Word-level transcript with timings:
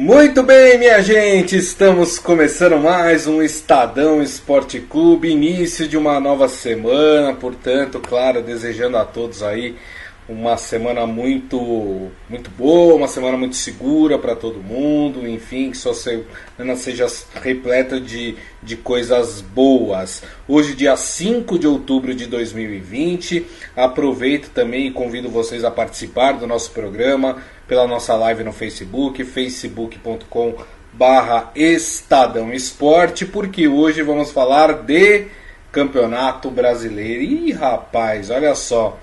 Muito 0.00 0.44
bem, 0.44 0.78
minha 0.78 1.02
gente, 1.02 1.56
estamos 1.56 2.20
começando 2.20 2.78
mais 2.78 3.26
um 3.26 3.42
Estadão 3.42 4.22
Esporte 4.22 4.78
Clube, 4.78 5.28
início 5.28 5.88
de 5.88 5.96
uma 5.96 6.20
nova 6.20 6.48
semana, 6.48 7.34
portanto, 7.34 7.98
claro, 7.98 8.40
desejando 8.40 8.96
a 8.96 9.04
todos 9.04 9.42
aí 9.42 9.74
uma 10.28 10.58
semana 10.58 11.06
muito 11.06 12.10
muito 12.28 12.50
boa, 12.50 12.94
uma 12.94 13.08
semana 13.08 13.38
muito 13.38 13.56
segura 13.56 14.18
para 14.18 14.36
todo 14.36 14.62
mundo, 14.62 15.26
enfim, 15.26 15.70
que 15.70 15.76
sua 15.78 15.94
semana 15.94 16.76
seja 16.76 17.06
repleta 17.42 17.98
de, 17.98 18.36
de 18.62 18.76
coisas 18.76 19.40
boas. 19.40 20.22
Hoje, 20.46 20.74
dia 20.74 20.96
5 20.96 21.58
de 21.58 21.66
outubro 21.66 22.14
de 22.14 22.26
2020, 22.26 23.46
aproveito 23.74 24.50
também 24.50 24.88
e 24.88 24.90
convido 24.90 25.30
vocês 25.30 25.64
a 25.64 25.70
participar 25.70 26.32
do 26.32 26.46
nosso 26.46 26.72
programa 26.72 27.42
pela 27.66 27.86
nossa 27.86 28.14
live 28.14 28.44
no 28.44 28.52
Facebook, 28.52 29.24
facebook.com 29.24 30.54
barra 30.92 31.50
Estadão 31.54 32.52
Esporte, 32.52 33.24
porque 33.24 33.66
hoje 33.66 34.02
vamos 34.02 34.30
falar 34.30 34.82
de 34.82 35.26
Campeonato 35.72 36.50
Brasileiro. 36.50 37.22
Ih, 37.22 37.52
rapaz, 37.52 38.30
olha 38.30 38.54
só. 38.54 38.98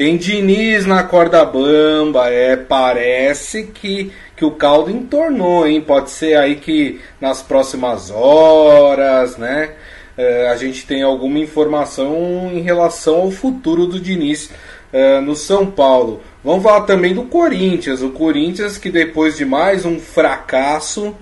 Tem 0.00 0.16
Diniz 0.16 0.86
na 0.86 1.02
corda 1.02 1.44
bamba, 1.44 2.30
é, 2.30 2.56
parece 2.56 3.64
que, 3.64 4.10
que 4.34 4.46
o 4.46 4.52
caldo 4.52 4.90
entornou, 4.90 5.66
hein? 5.66 5.78
Pode 5.82 6.10
ser 6.10 6.38
aí 6.38 6.54
que 6.54 6.98
nas 7.20 7.42
próximas 7.42 8.10
horas, 8.10 9.36
né? 9.36 9.72
É, 10.16 10.48
a 10.48 10.56
gente 10.56 10.86
tem 10.86 11.02
alguma 11.02 11.38
informação 11.38 12.50
em 12.50 12.62
relação 12.62 13.16
ao 13.16 13.30
futuro 13.30 13.86
do 13.86 14.00
Diniz 14.00 14.50
é, 14.90 15.20
no 15.20 15.36
São 15.36 15.70
Paulo. 15.70 16.22
Vamos 16.42 16.62
falar 16.62 16.86
também 16.86 17.12
do 17.12 17.24
Corinthians. 17.24 18.00
O 18.00 18.08
Corinthians 18.08 18.78
que 18.78 18.88
depois 18.88 19.36
de 19.36 19.44
mais 19.44 19.84
um 19.84 20.00
fracasso 20.00 21.14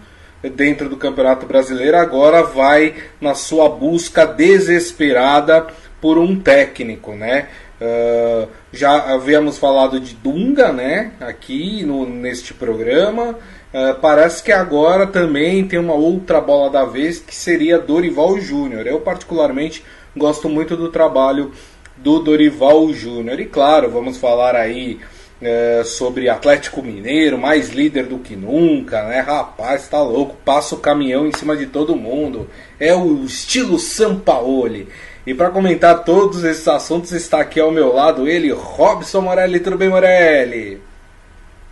dentro 0.54 0.88
do 0.88 0.96
Campeonato 0.96 1.46
Brasileiro 1.46 1.96
agora 1.96 2.44
vai 2.44 2.94
na 3.20 3.34
sua 3.34 3.68
busca 3.68 4.24
desesperada 4.24 5.66
por 6.00 6.16
um 6.16 6.38
técnico, 6.38 7.16
né? 7.16 7.48
Uh, 7.80 8.48
já 8.72 9.14
havíamos 9.14 9.56
falado 9.56 10.00
de 10.00 10.14
Dunga, 10.14 10.72
né? 10.72 11.12
Aqui 11.20 11.84
no, 11.84 12.04
neste 12.06 12.52
programa. 12.52 13.38
Uh, 13.72 13.94
parece 14.00 14.42
que 14.42 14.50
agora 14.50 15.06
também 15.06 15.66
tem 15.66 15.78
uma 15.78 15.94
outra 15.94 16.40
bola 16.40 16.70
da 16.70 16.84
vez 16.84 17.18
que 17.18 17.34
seria 17.34 17.78
Dorival 17.78 18.38
Júnior. 18.40 18.86
Eu 18.86 19.00
particularmente 19.00 19.84
gosto 20.16 20.48
muito 20.48 20.76
do 20.76 20.90
trabalho 20.90 21.52
do 21.96 22.18
Dorival 22.18 22.92
Júnior. 22.92 23.38
E 23.38 23.44
claro, 23.44 23.90
vamos 23.90 24.16
falar 24.16 24.56
aí 24.56 24.98
uh, 25.40 25.84
sobre 25.84 26.28
Atlético 26.28 26.82
Mineiro, 26.82 27.38
mais 27.38 27.70
líder 27.70 28.06
do 28.06 28.18
que 28.18 28.34
nunca, 28.34 29.04
né? 29.04 29.20
Rapaz, 29.20 29.88
tá 29.88 30.02
louco, 30.02 30.36
passa 30.44 30.74
o 30.74 30.78
caminhão 30.78 31.26
em 31.26 31.32
cima 31.32 31.56
de 31.56 31.66
todo 31.66 31.94
mundo. 31.94 32.48
É 32.80 32.94
o 32.94 33.24
estilo 33.24 33.78
Sampaoli. 33.78 34.88
E 35.28 35.34
para 35.34 35.50
comentar 35.50 36.04
todos 36.04 36.42
esses 36.42 36.66
assuntos 36.66 37.12
está 37.12 37.42
aqui 37.42 37.60
ao 37.60 37.70
meu 37.70 37.92
lado 37.92 38.26
ele, 38.26 38.50
Robson 38.50 39.20
Morelli. 39.20 39.60
Tudo 39.60 39.76
bem, 39.76 39.90
Morelli? 39.90 40.80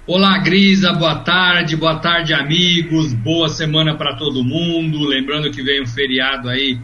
Olá, 0.06 0.36
Grisa, 0.36 0.92
boa 0.92 1.20
tarde, 1.20 1.74
boa 1.74 1.98
tarde, 1.98 2.34
amigos, 2.34 3.14
boa 3.14 3.48
semana 3.48 3.94
para 3.94 4.14
todo 4.14 4.44
mundo. 4.44 5.06
Lembrando 5.06 5.50
que 5.50 5.62
vem 5.62 5.82
um 5.82 5.86
feriado 5.86 6.50
aí, 6.50 6.78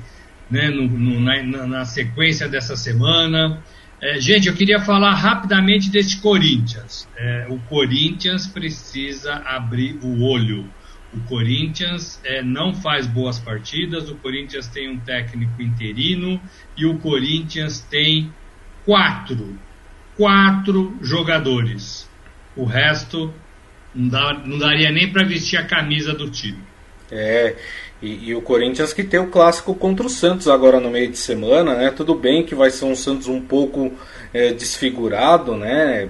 né, 0.50 0.70
no, 0.70 0.88
no, 0.88 1.20
na, 1.20 1.66
na, 1.66 1.84
sequência 1.84 2.48
dessa 2.48 2.74
semana. 2.74 3.62
É, 4.00 4.18
gente, 4.18 4.48
eu 4.48 4.54
queria 4.54 4.80
falar 4.80 5.12
rapidamente 5.12 5.90
desse 5.90 6.22
Corinthians. 6.22 7.06
É, 7.18 7.48
o 7.50 7.58
Corinthians 7.68 8.46
precisa 8.46 9.42
abrir 9.44 9.98
o 10.02 10.22
olho. 10.22 10.64
O 11.14 11.20
Corinthians 11.28 12.18
é, 12.24 12.42
não 12.42 12.74
faz 12.74 13.06
boas 13.06 13.38
partidas, 13.38 14.08
o 14.08 14.14
Corinthians 14.16 14.66
tem 14.66 14.88
um 14.88 14.98
técnico 14.98 15.60
interino 15.60 16.40
e 16.76 16.86
o 16.86 16.98
Corinthians 16.98 17.80
tem 17.80 18.32
quatro, 18.84 19.58
quatro 20.16 20.96
jogadores. 21.02 22.08
O 22.56 22.64
resto 22.64 23.32
não, 23.94 24.08
dá, 24.08 24.42
não 24.44 24.58
daria 24.58 24.90
nem 24.90 25.10
para 25.10 25.22
vestir 25.24 25.58
a 25.58 25.64
camisa 25.64 26.14
do 26.14 26.30
time. 26.30 26.58
É, 27.10 27.56
e, 28.00 28.30
e, 28.30 28.34
o 28.34 28.40
Corinthians 28.40 28.94
que 28.94 29.04
tem 29.04 29.20
o 29.20 29.26
clássico 29.26 29.74
contra 29.74 30.06
o 30.06 30.10
Santos 30.10 30.48
agora 30.48 30.80
no 30.80 30.90
meio 30.90 31.10
de 31.10 31.18
semana, 31.18 31.74
né? 31.74 31.90
Tudo 31.90 32.14
bem 32.14 32.42
que 32.42 32.54
vai 32.54 32.70
ser 32.70 32.86
um 32.86 32.96
Santos 32.96 33.28
um 33.28 33.40
pouco 33.40 33.92
é, 34.32 34.52
desfigurado, 34.54 35.54
né? 35.54 36.08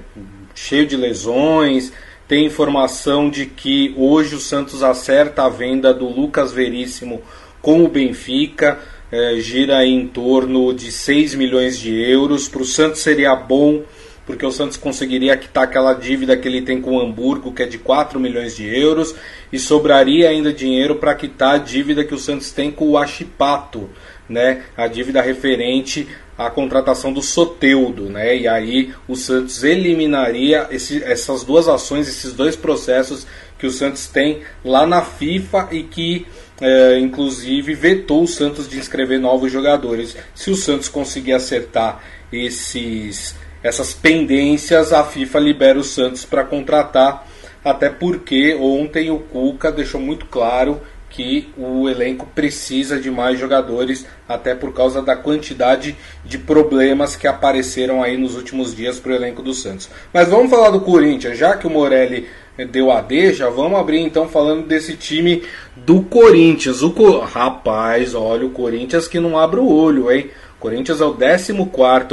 Cheio 0.54 0.86
de 0.86 0.96
lesões 0.96 1.92
tem 2.28 2.46
informação 2.46 3.28
de 3.28 3.46
que 3.46 3.94
hoje 3.96 4.34
o 4.34 4.40
Santos 4.40 4.82
acerta 4.82 5.44
a 5.44 5.48
venda 5.48 5.92
do 5.92 6.08
Lucas 6.08 6.52
Veríssimo 6.52 7.20
com 7.60 7.84
o 7.84 7.88
Benfica, 7.88 8.78
é, 9.10 9.36
gira 9.36 9.84
em 9.84 10.06
torno 10.08 10.72
de 10.72 10.90
6 10.90 11.34
milhões 11.34 11.78
de 11.78 11.92
euros. 11.92 12.48
Para 12.48 12.62
o 12.62 12.64
Santos 12.64 13.00
seria 13.00 13.34
bom, 13.36 13.82
porque 14.26 14.46
o 14.46 14.50
Santos 14.50 14.76
conseguiria 14.76 15.36
quitar 15.36 15.64
aquela 15.64 15.92
dívida 15.92 16.36
que 16.36 16.48
ele 16.48 16.62
tem 16.62 16.80
com 16.80 16.96
o 16.96 17.00
Hamburgo, 17.00 17.52
que 17.52 17.62
é 17.62 17.66
de 17.66 17.78
4 17.78 18.18
milhões 18.18 18.56
de 18.56 18.66
euros, 18.66 19.14
e 19.52 19.58
sobraria 19.58 20.28
ainda 20.28 20.52
dinheiro 20.52 20.96
para 20.96 21.14
quitar 21.14 21.56
a 21.56 21.58
dívida 21.58 22.04
que 22.04 22.14
o 22.14 22.18
Santos 22.18 22.50
tem 22.50 22.70
com 22.70 22.88
o 22.88 22.98
Achipato, 22.98 23.90
né? 24.28 24.62
a 24.76 24.86
dívida 24.86 25.20
referente 25.20 26.08
a 26.36 26.50
contratação 26.50 27.12
do 27.12 27.22
Soteudo, 27.22 28.04
né? 28.04 28.36
E 28.36 28.48
aí 28.48 28.94
o 29.06 29.14
Santos 29.14 29.62
eliminaria 29.62 30.66
esse, 30.70 31.02
essas 31.04 31.44
duas 31.44 31.68
ações, 31.68 32.08
esses 32.08 32.32
dois 32.32 32.56
processos 32.56 33.26
que 33.58 33.66
o 33.66 33.70
Santos 33.70 34.06
tem 34.06 34.42
lá 34.64 34.86
na 34.86 35.02
FIFA 35.02 35.68
e 35.70 35.82
que 35.82 36.26
é, 36.60 36.98
inclusive 36.98 37.74
vetou 37.74 38.22
o 38.22 38.28
Santos 38.28 38.68
de 38.68 38.78
inscrever 38.78 39.20
novos 39.20 39.52
jogadores. 39.52 40.16
Se 40.34 40.50
o 40.50 40.56
Santos 40.56 40.88
conseguir 40.88 41.32
acertar 41.32 42.02
esses 42.32 43.34
essas 43.62 43.94
pendências, 43.94 44.92
a 44.92 45.04
FIFA 45.04 45.38
libera 45.38 45.78
o 45.78 45.84
Santos 45.84 46.24
para 46.24 46.42
contratar, 46.42 47.28
até 47.64 47.88
porque 47.88 48.56
ontem 48.56 49.08
o 49.10 49.20
Cuca 49.20 49.70
deixou 49.70 50.00
muito 50.00 50.26
claro 50.26 50.80
que 51.12 51.50
o 51.58 51.88
elenco 51.88 52.26
precisa 52.34 52.98
de 52.98 53.10
mais 53.10 53.38
jogadores, 53.38 54.06
até 54.26 54.54
por 54.54 54.72
causa 54.72 55.02
da 55.02 55.14
quantidade 55.14 55.94
de 56.24 56.38
problemas 56.38 57.14
que 57.14 57.28
apareceram 57.28 58.02
aí 58.02 58.16
nos 58.16 58.34
últimos 58.34 58.74
dias 58.74 58.98
para 58.98 59.12
o 59.12 59.14
elenco 59.14 59.42
do 59.42 59.52
Santos. 59.52 59.90
Mas 60.12 60.28
vamos 60.28 60.50
falar 60.50 60.70
do 60.70 60.80
Corinthians, 60.80 61.36
já 61.36 61.54
que 61.54 61.66
o 61.66 61.70
Morelli 61.70 62.26
deu 62.70 62.90
a 62.90 63.02
deixa, 63.02 63.50
vamos 63.50 63.78
abrir 63.78 64.00
então 64.00 64.26
falando 64.26 64.66
desse 64.66 64.96
time 64.96 65.42
do 65.76 66.02
Corinthians. 66.02 66.82
O 66.82 66.92
Co... 66.92 67.18
Rapaz, 67.20 68.14
olha 68.14 68.46
o 68.46 68.50
Corinthians 68.50 69.06
que 69.06 69.20
não 69.20 69.38
abre 69.38 69.60
o 69.60 69.68
olho, 69.68 70.10
hein? 70.10 70.30
O 70.56 70.60
Corinthians 70.60 71.02
é 71.02 71.04
o 71.04 71.12
14 71.14 71.52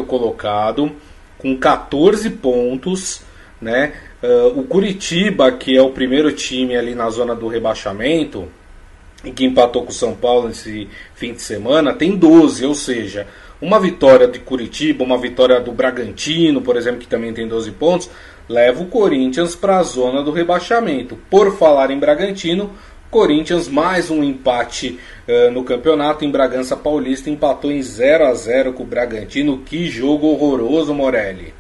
colocado, 0.06 0.92
com 1.38 1.56
14 1.56 2.30
pontos, 2.32 3.22
né? 3.62 3.94
Uh, 4.22 4.60
o 4.60 4.64
Curitiba, 4.64 5.50
que 5.54 5.78
é 5.78 5.82
o 5.82 5.92
primeiro 5.92 6.34
time 6.34 6.76
ali 6.76 6.94
na 6.94 7.10
zona 7.10 7.34
do 7.34 7.48
rebaixamento, 7.48 8.50
e 9.24 9.32
que 9.32 9.46
empatou 9.46 9.84
com 9.84 9.90
o 9.90 9.94
São 9.94 10.16
Paulo 10.16 10.48
nesse 10.48 10.88
fim 11.14 11.34
de 11.34 11.42
semana, 11.42 11.94
tem 11.94 12.16
12, 12.16 12.66
ou 12.66 12.76
seja, 12.76 13.28
uma 13.62 13.80
vitória 13.80 14.28
de 14.28 14.40
Curitiba, 14.40 15.04
uma 15.04 15.18
vitória 15.18 15.60
do 15.60 15.72
Bragantino, 15.72 16.62
por 16.62 16.78
exemplo, 16.78 17.00
que 17.00 17.08
também 17.08 17.34
tem 17.34 17.48
12 17.48 17.72
pontos, 17.72 18.10
leva 18.48 18.82
o 18.82 18.88
Corinthians 18.88 19.56
para 19.56 19.78
a 19.78 19.84
zona 19.84 20.24
do 20.24 20.32
rebaixamento. 20.32 21.18
Por 21.30 21.58
falar 21.58 21.92
em 21.92 22.00
Bragantino, 22.00 22.72
Corinthians 23.10 23.68
mais 23.68 24.10
um 24.10 24.24
empate 24.24 25.00
uh, 25.28 25.52
no 25.52 25.64
campeonato 25.64 26.24
em 26.24 26.32
Bragança 26.32 26.78
Paulista, 26.78 27.30
empatou 27.30 27.72
em 27.72 27.82
0 27.82 28.26
a 28.26 28.34
0 28.34 28.74
com 28.74 28.84
o 28.84 28.88
Bragantino. 28.88 29.60
Que 29.60 29.90
jogo 29.90 30.28
horroroso, 30.28 30.94
Morelli. 30.94 31.54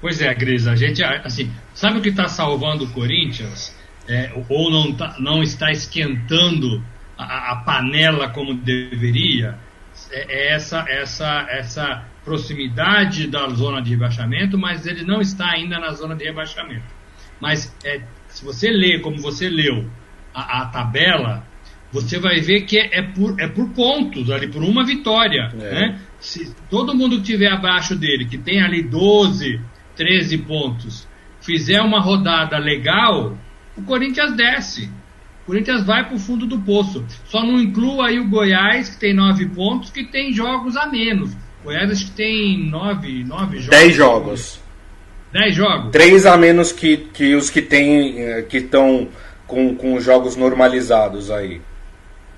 Pois 0.00 0.20
é, 0.22 0.32
Gris, 0.32 0.66
a 0.66 0.74
gente 0.74 1.02
assim, 1.04 1.50
sabe 1.74 1.98
o 1.98 2.02
que 2.02 2.08
está 2.08 2.26
salvando 2.26 2.84
o 2.84 2.90
Corinthians? 2.90 3.74
É, 4.10 4.32
ou 4.48 4.70
não, 4.72 4.92
tá, 4.92 5.14
não 5.20 5.40
está 5.40 5.70
esquentando 5.70 6.82
a, 7.16 7.52
a, 7.52 7.56
panela 7.64 8.28
como 8.28 8.54
deveria, 8.54 9.56
é, 10.10 10.48
é 10.48 10.52
essa, 10.52 10.84
essa, 10.88 11.46
essa 11.48 12.04
proximidade 12.24 13.28
da 13.28 13.48
zona 13.50 13.80
de 13.80 13.90
rebaixamento, 13.90 14.58
mas 14.58 14.84
ele 14.84 15.04
não 15.04 15.20
está 15.20 15.52
ainda 15.52 15.78
na 15.78 15.92
zona 15.92 16.16
de 16.16 16.24
rebaixamento. 16.24 16.84
Mas 17.40 17.72
é, 17.84 18.02
se 18.26 18.44
você 18.44 18.68
lê 18.70 18.98
como 18.98 19.16
você 19.18 19.48
leu 19.48 19.88
a, 20.34 20.62
a, 20.62 20.66
tabela, 20.66 21.46
você 21.92 22.18
vai 22.18 22.40
ver 22.40 22.62
que 22.62 22.78
é, 22.78 22.98
é, 22.98 23.02
por, 23.02 23.38
é 23.40 23.46
por 23.46 23.68
pontos, 23.70 24.28
ali, 24.28 24.48
por 24.48 24.64
uma 24.64 24.84
vitória. 24.84 25.52
É. 25.54 25.72
Né? 25.72 26.00
Se 26.18 26.52
todo 26.68 26.96
mundo 26.96 27.14
que 27.16 27.22
estiver 27.22 27.52
abaixo 27.52 27.94
dele, 27.94 28.26
que 28.26 28.36
tem 28.36 28.60
ali 28.60 28.82
12, 28.82 29.60
13 29.94 30.38
pontos, 30.38 31.08
fizer 31.40 31.80
uma 31.80 32.00
rodada 32.00 32.58
legal, 32.58 33.38
o 33.80 33.84
Corinthians 33.84 34.32
desce. 34.36 34.90
O 35.42 35.46
Corinthians 35.46 35.84
vai 35.84 36.06
para 36.06 36.14
o 36.14 36.18
fundo 36.18 36.46
do 36.46 36.58
poço. 36.60 37.04
Só 37.24 37.42
não 37.44 37.58
inclua 37.58 38.08
aí 38.08 38.20
o 38.20 38.28
Goiás, 38.28 38.90
que 38.90 39.00
tem 39.00 39.14
nove 39.14 39.46
pontos, 39.46 39.90
que 39.90 40.04
tem 40.04 40.32
jogos 40.32 40.76
a 40.76 40.86
menos. 40.86 41.32
O 41.32 41.64
Goiás 41.64 41.90
acho 41.90 42.06
que 42.06 42.12
tem 42.12 42.68
nove, 42.68 43.24
nove 43.24 43.58
jogos. 43.58 43.78
Dez 43.78 43.94
jogos. 43.94 44.60
Dez 45.32 45.54
jogos. 45.54 45.90
Três 45.90 46.26
a 46.26 46.36
menos 46.36 46.72
que, 46.72 46.96
que 46.96 47.34
os 47.34 47.50
que 47.50 47.62
tem, 47.62 48.20
eh, 48.20 48.42
que 48.42 48.58
estão 48.58 49.08
com, 49.46 49.74
com 49.74 49.98
jogos 50.00 50.36
normalizados 50.36 51.30
aí. 51.30 51.60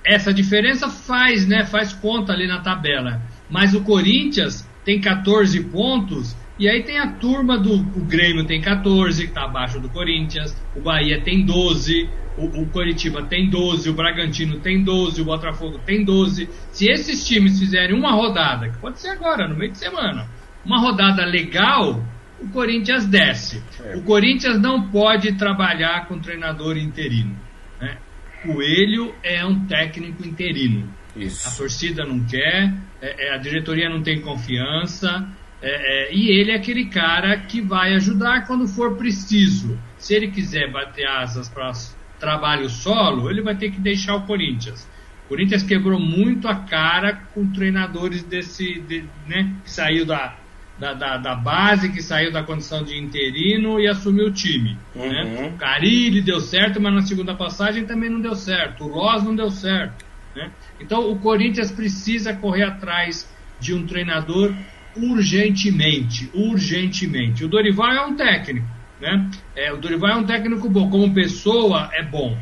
Essa 0.05 0.33
diferença 0.33 0.89
faz, 0.89 1.47
né? 1.47 1.65
Faz 1.65 1.93
conta 1.93 2.33
ali 2.33 2.47
na 2.47 2.61
tabela. 2.61 3.21
Mas 3.49 3.75
o 3.75 3.83
Corinthians 3.83 4.67
tem 4.85 5.01
14 5.01 5.61
pontos 5.65 6.35
e 6.59 6.69
aí 6.69 6.83
tem 6.83 6.99
a 6.99 7.13
turma 7.13 7.59
do 7.59 7.75
o 7.75 8.05
Grêmio 8.05 8.45
tem 8.45 8.61
14, 8.61 9.23
que 9.23 9.29
está 9.29 9.45
abaixo 9.45 9.81
do 9.81 9.89
Corinthians, 9.89 10.57
o 10.77 10.81
Bahia 10.81 11.21
tem 11.21 11.45
12, 11.45 12.09
o, 12.37 12.63
o 12.63 12.67
Coritiba 12.67 13.23
tem 13.23 13.49
12, 13.49 13.89
o 13.89 13.95
Bragantino 13.95 14.61
tem 14.61 14.83
12, 14.83 15.21
o 15.21 15.25
Botafogo 15.25 15.79
tem 15.85 16.05
12. 16.05 16.49
Se 16.71 16.91
esses 16.91 17.27
times 17.27 17.59
fizerem 17.59 17.97
uma 17.97 18.13
rodada, 18.13 18.69
que 18.69 18.79
pode 18.79 19.01
ser 19.01 19.09
agora, 19.09 19.49
no 19.49 19.57
meio 19.57 19.73
de 19.73 19.79
semana, 19.79 20.29
uma 20.65 20.79
rodada 20.79 21.25
legal, 21.25 22.03
o 22.41 22.49
Corinthians 22.49 23.07
desce. 23.07 23.63
É. 23.85 23.97
O 23.97 24.03
Corinthians 24.03 24.61
não 24.61 24.91
pode 24.91 25.33
trabalhar 25.35 26.07
com 26.07 26.19
treinador 26.19 26.77
interino. 26.77 27.37
Né? 27.81 27.97
Coelho 28.43 29.15
é 29.23 29.45
um 29.45 29.67
técnico 29.67 30.27
interino. 30.27 30.89
Isso. 31.15 31.49
A 31.49 31.51
torcida 31.53 32.05
não 32.05 32.25
quer, 32.25 32.73
é, 33.01 33.29
é, 33.29 33.35
a 33.35 33.37
diretoria 33.37 33.89
não 33.89 34.03
tem 34.03 34.21
confiança, 34.21 35.29
é, 35.63 36.09
é, 36.09 36.15
e 36.15 36.29
ele 36.29 36.51
é 36.51 36.57
aquele 36.57 36.87
cara 36.87 37.39
que 37.39 37.61
vai 37.61 37.95
ajudar 37.95 38.47
quando 38.47 38.67
for 38.67 38.97
preciso. 38.97 39.79
Se 39.97 40.13
ele 40.13 40.29
quiser 40.29 40.71
bater 40.73 41.07
asas 41.07 41.49
para 41.49 41.71
trabalho 42.19 42.69
solo, 42.69 43.31
ele 43.31 43.43
vai 43.43 43.55
ter 43.55 43.71
que 43.71 43.81
deixar 43.81 44.17
o 44.17 44.27
Corinthians. 44.27 44.89
O 45.25 45.29
Corinthians 45.29 45.63
quebrou 45.63 46.01
muito 46.01 46.49
a 46.49 46.57
cara 46.57 47.15
com 47.33 47.47
treinadores 47.53 48.25
desse, 48.25 48.81
de, 48.81 49.05
né, 49.27 49.55
que 49.65 49.71
saiu 49.71 50.05
da, 50.05 50.37
da, 50.79 50.95
da, 50.95 51.17
da, 51.17 51.35
base, 51.37 51.93
que 51.93 52.03
saiu 52.03 52.33
da 52.33 52.43
condição 52.43 52.83
de 52.83 52.99
interino 52.99 53.79
e 53.79 53.87
assumiu 53.87 54.27
o 54.27 54.33
time. 54.33 54.77
Né? 54.95 55.05
Uhum. 55.05 55.11
Né? 55.11 55.53
O 55.55 55.59
Carilli 55.59 56.21
deu 56.21 56.41
certo, 56.41 56.81
mas 56.81 56.93
na 56.93 57.03
segunda 57.03 57.37
passagem 57.37 57.87
também 57.87 58.11
não 58.11 58.21
deu 58.21 58.35
certo. 58.35 58.85
O 58.85 58.89
Loz 58.89 59.23
não 59.23 59.35
deu 59.35 59.51
certo. 59.51 60.05
Né? 60.35 60.51
Então 60.81 61.09
o 61.11 61.19
Corinthians 61.21 61.71
precisa 61.71 62.35
correr 62.35 62.65
atrás 62.65 63.33
de 63.61 63.73
um 63.73 63.87
treinador 63.87 64.53
urgentemente, 64.97 66.31
urgentemente. 66.35 67.45
O 67.45 67.49
Dorival 67.49 67.93
é 67.93 68.07
um 68.07 68.17
técnico, 68.17 68.67
né? 69.01 69.31
É, 69.57 69.73
o 69.73 69.77
Dorival 69.77 70.11
é 70.11 70.17
um 70.17 70.25
técnico 70.25 70.69
bom, 70.69 70.91
como 70.91 71.13
pessoa 71.13 71.91
é 71.93 72.03
bom, 72.03 72.37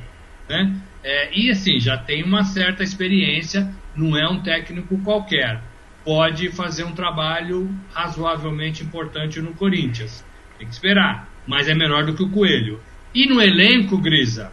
né? 0.48 0.74
É, 1.02 1.30
e 1.38 1.50
assim, 1.50 1.78
já 1.78 1.96
tem 1.96 2.22
uma 2.22 2.44
certa 2.44 2.82
experiência, 2.82 3.68
não 3.96 4.16
é 4.16 4.28
um 4.28 4.40
técnico 4.40 4.98
qualquer. 4.98 5.62
Pode 6.04 6.50
fazer 6.50 6.84
um 6.84 6.92
trabalho 6.92 7.70
razoavelmente 7.92 8.82
importante 8.82 9.40
no 9.40 9.52
Corinthians. 9.54 10.24
Tem 10.58 10.66
que 10.66 10.72
esperar, 10.72 11.28
mas 11.46 11.68
é 11.68 11.74
menor 11.74 12.04
do 12.04 12.14
que 12.14 12.22
o 12.22 12.30
Coelho. 12.30 12.80
E 13.14 13.26
no 13.26 13.40
elenco, 13.40 13.98
Grisa, 13.98 14.52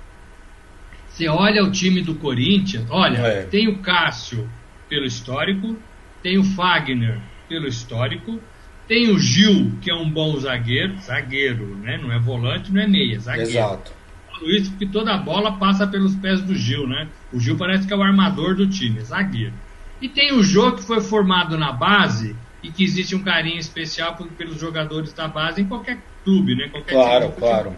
você 1.08 1.28
olha 1.28 1.64
o 1.64 1.72
time 1.72 2.02
do 2.02 2.16
Corinthians, 2.16 2.86
olha, 2.90 3.18
é. 3.18 3.44
tem 3.44 3.68
o 3.68 3.80
Cássio 3.80 4.50
pelo 4.90 5.06
histórico, 5.06 5.78
tem 6.22 6.38
o 6.38 6.44
Fagner 6.44 7.20
pelo 7.48 7.68
histórico. 7.68 8.40
Tem 8.88 9.10
o 9.10 9.20
Gil, 9.20 9.74
que 9.82 9.92
é 9.92 9.96
um 9.96 10.10
bom 10.10 10.38
zagueiro, 10.40 10.98
zagueiro, 11.02 11.76
né? 11.76 11.98
Não 11.98 12.12
é 12.12 12.20
volante, 12.20 12.72
não 12.72 12.82
é 12.82 12.88
meia, 12.88 13.20
zagueiro. 13.20 13.50
Exato. 13.50 13.92
Falo 14.32 14.50
isso 14.50 14.70
porque 14.72 14.86
toda 14.86 15.14
a 15.14 15.18
bola 15.18 15.58
passa 15.58 15.86
pelos 15.86 16.16
pés 16.16 16.42
do 16.42 16.56
Gil, 16.56 16.88
né? 16.88 17.08
O 17.34 17.40
Gil 17.40 17.58
parece 17.58 17.86
que 17.86 17.94
é 17.94 17.98
o 17.98 18.02
armador 18.02 18.56
do 18.56 18.68
time, 18.68 19.02
zagueiro. 19.02 19.54
E 20.02 20.08
tem 20.08 20.32
o 20.34 20.44
Jô, 20.44 20.72
que 20.74 20.84
foi 20.84 21.02
formado 21.02 21.58
na 21.58 21.72
base 21.72 22.36
e 22.62 22.72
que 22.72 22.84
existe 22.84 23.16
um 23.16 23.24
carinho 23.24 23.58
especial 23.58 24.16
pelos 24.38 24.60
jogadores 24.60 25.12
da 25.14 25.28
base 25.28 25.62
em 25.62 25.66
qualquer 25.66 25.98
clube, 26.24 26.56
né? 26.56 26.70
Qualquer 26.70 26.94
claro, 26.94 27.32
claro. 27.32 27.76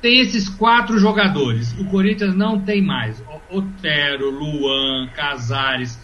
Tem 0.00 0.20
esses 0.20 0.48
quatro 0.48 0.98
jogadores. 0.98 1.72
O 1.78 1.84
Corinthians 1.86 2.34
não 2.34 2.60
tem 2.60 2.80
mais. 2.80 3.22
Otero, 3.50 4.30
Luan, 4.30 5.08
Casares 5.08 5.98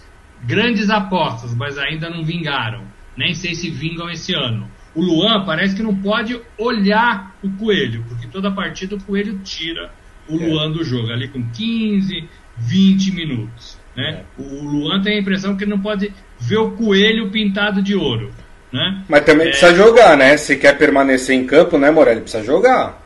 grandes 0.46 0.90
apostas, 0.90 1.54
mas 1.54 1.78
ainda 1.78 2.08
não 2.08 2.24
vingaram. 2.24 2.82
Nem 3.16 3.34
sei 3.34 3.54
se 3.54 3.70
vingam 3.70 4.10
esse 4.10 4.34
ano. 4.34 4.68
O 4.94 5.02
Luan 5.02 5.44
parece 5.44 5.74
que 5.74 5.82
não 5.82 5.94
pode 5.94 6.40
olhar 6.58 7.34
o 7.42 7.50
Coelho, 7.50 8.04
porque 8.08 8.26
toda 8.28 8.50
partida 8.50 8.94
o 8.94 9.02
Coelho 9.02 9.40
tira 9.42 9.90
o 10.28 10.40
é. 10.40 10.46
Luan 10.46 10.70
do 10.70 10.84
jogo, 10.84 11.10
ali 11.10 11.28
com 11.28 11.42
15, 11.50 12.28
20 12.56 13.12
minutos. 13.12 13.78
Né? 13.96 14.24
É. 14.38 14.42
O 14.42 14.64
Luan 14.64 15.00
tem 15.02 15.16
a 15.16 15.20
impressão 15.20 15.56
que 15.56 15.64
ele 15.64 15.70
não 15.70 15.80
pode 15.80 16.12
ver 16.38 16.58
o 16.58 16.72
Coelho 16.72 17.30
pintado 17.30 17.82
de 17.82 17.94
ouro. 17.94 18.30
Né? 18.72 19.04
Mas 19.08 19.24
também 19.24 19.46
é... 19.46 19.50
precisa 19.50 19.74
jogar, 19.74 20.16
né? 20.16 20.36
Se 20.36 20.56
quer 20.56 20.76
permanecer 20.76 21.36
em 21.36 21.46
campo, 21.46 21.78
né, 21.78 21.90
Morelli? 21.90 22.20
Precisa 22.20 22.42
jogar. 22.42 23.02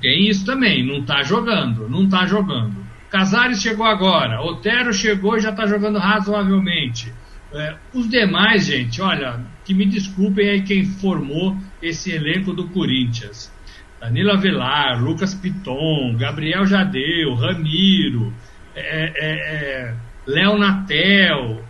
Tem 0.00 0.28
isso 0.28 0.46
também, 0.46 0.86
não 0.86 1.04
tá 1.04 1.22
jogando, 1.22 1.88
não 1.88 2.08
tá 2.08 2.26
jogando. 2.26 2.79
Casares 3.10 3.60
chegou 3.60 3.84
agora, 3.84 4.40
Otero 4.40 4.92
chegou 4.92 5.36
e 5.36 5.40
já 5.40 5.50
está 5.50 5.66
jogando 5.66 5.98
razoavelmente. 5.98 7.12
É, 7.52 7.74
os 7.92 8.08
demais, 8.08 8.66
gente, 8.66 9.02
olha, 9.02 9.40
que 9.64 9.74
me 9.74 9.84
desculpem 9.84 10.48
aí 10.48 10.62
quem 10.62 10.84
formou 10.84 11.56
esse 11.82 12.12
elenco 12.12 12.52
do 12.52 12.68
Corinthians. 12.68 13.52
Danilo 14.00 14.30
Avelar, 14.30 15.02
Lucas 15.02 15.34
Piton, 15.34 16.16
Gabriel 16.16 16.64
Jadeu, 16.64 17.34
Ramiro, 17.34 18.32
é, 18.74 19.04
é, 19.04 19.90
é 19.90 19.94
Léo 20.26 20.56
Natel, 20.56 21.64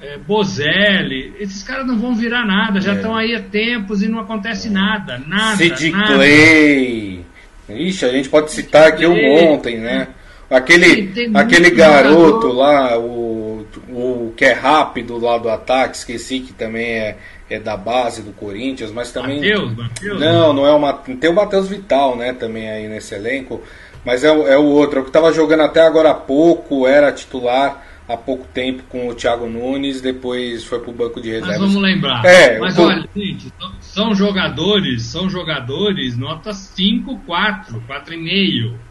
é, 0.00 0.16
Bozelli, 0.16 1.34
esses 1.38 1.62
caras 1.62 1.86
não 1.86 1.98
vão 1.98 2.14
virar 2.14 2.46
nada, 2.46 2.80
já 2.80 2.94
estão 2.94 3.18
é. 3.18 3.24
aí 3.24 3.34
há 3.34 3.42
tempos 3.42 4.02
e 4.02 4.08
não 4.08 4.20
acontece 4.20 4.70
nada, 4.70 5.18
nada. 5.18 5.56
Sid. 5.56 5.90
Clay. 5.90 7.24
Ixi, 7.68 8.04
a 8.06 8.12
gente 8.12 8.30
pode 8.30 8.50
citar 8.50 8.88
aqui 8.88 9.06
um 9.06 9.52
ontem, 9.52 9.78
né? 9.78 10.08
Aquele, 10.50 11.12
aquele 11.34 11.70
garoto 11.70 12.48
jogador. 12.48 12.52
lá, 12.54 12.98
o, 12.98 13.66
o 13.90 14.32
que 14.34 14.46
é 14.46 14.52
rápido 14.52 15.18
lá 15.18 15.36
do 15.36 15.48
ataque, 15.50 15.96
esqueci 15.96 16.40
que 16.40 16.54
também 16.54 16.86
é, 16.86 17.18
é 17.50 17.60
da 17.60 17.76
base 17.76 18.22
do 18.22 18.32
Corinthians, 18.32 18.90
mas 18.90 19.12
também. 19.12 19.40
Mateus, 19.40 19.76
Mateus, 19.76 20.20
não, 20.20 20.52
não 20.54 20.66
é 20.66 20.72
o 20.72 20.80
Mateus. 20.80 21.18
Tem 21.18 21.28
o 21.28 21.34
Matheus 21.34 21.68
Vital, 21.68 22.16
né, 22.16 22.32
também 22.32 22.70
aí 22.70 22.88
nesse 22.88 23.14
elenco. 23.14 23.62
Mas 24.04 24.24
é, 24.24 24.28
é 24.28 24.56
o 24.56 24.64
outro, 24.64 24.98
é 24.98 25.00
o 25.00 25.04
que 25.04 25.10
estava 25.10 25.32
jogando 25.32 25.64
até 25.64 25.82
agora 25.82 26.12
há 26.12 26.14
pouco, 26.14 26.86
era 26.86 27.12
titular 27.12 27.84
há 28.08 28.16
pouco 28.16 28.46
tempo 28.54 28.82
com 28.88 29.06
o 29.06 29.14
Thiago 29.14 29.46
Nunes, 29.46 30.00
depois 30.00 30.64
foi 30.64 30.78
para 30.78 30.90
o 30.90 30.94
banco 30.94 31.20
de 31.20 31.28
reservas. 31.28 31.58
Mas 31.58 31.68
vamos 31.68 31.82
lembrar. 31.82 32.24
É, 32.24 32.58
Mas 32.58 32.78
olha, 32.78 33.06
gente, 33.14 33.52
são 33.80 34.14
jogadores, 34.14 35.02
são 35.02 35.28
jogadores 35.28 36.16
nota 36.16 36.54
5, 36.54 37.18
4, 37.26 37.82
4,5. 37.86 38.87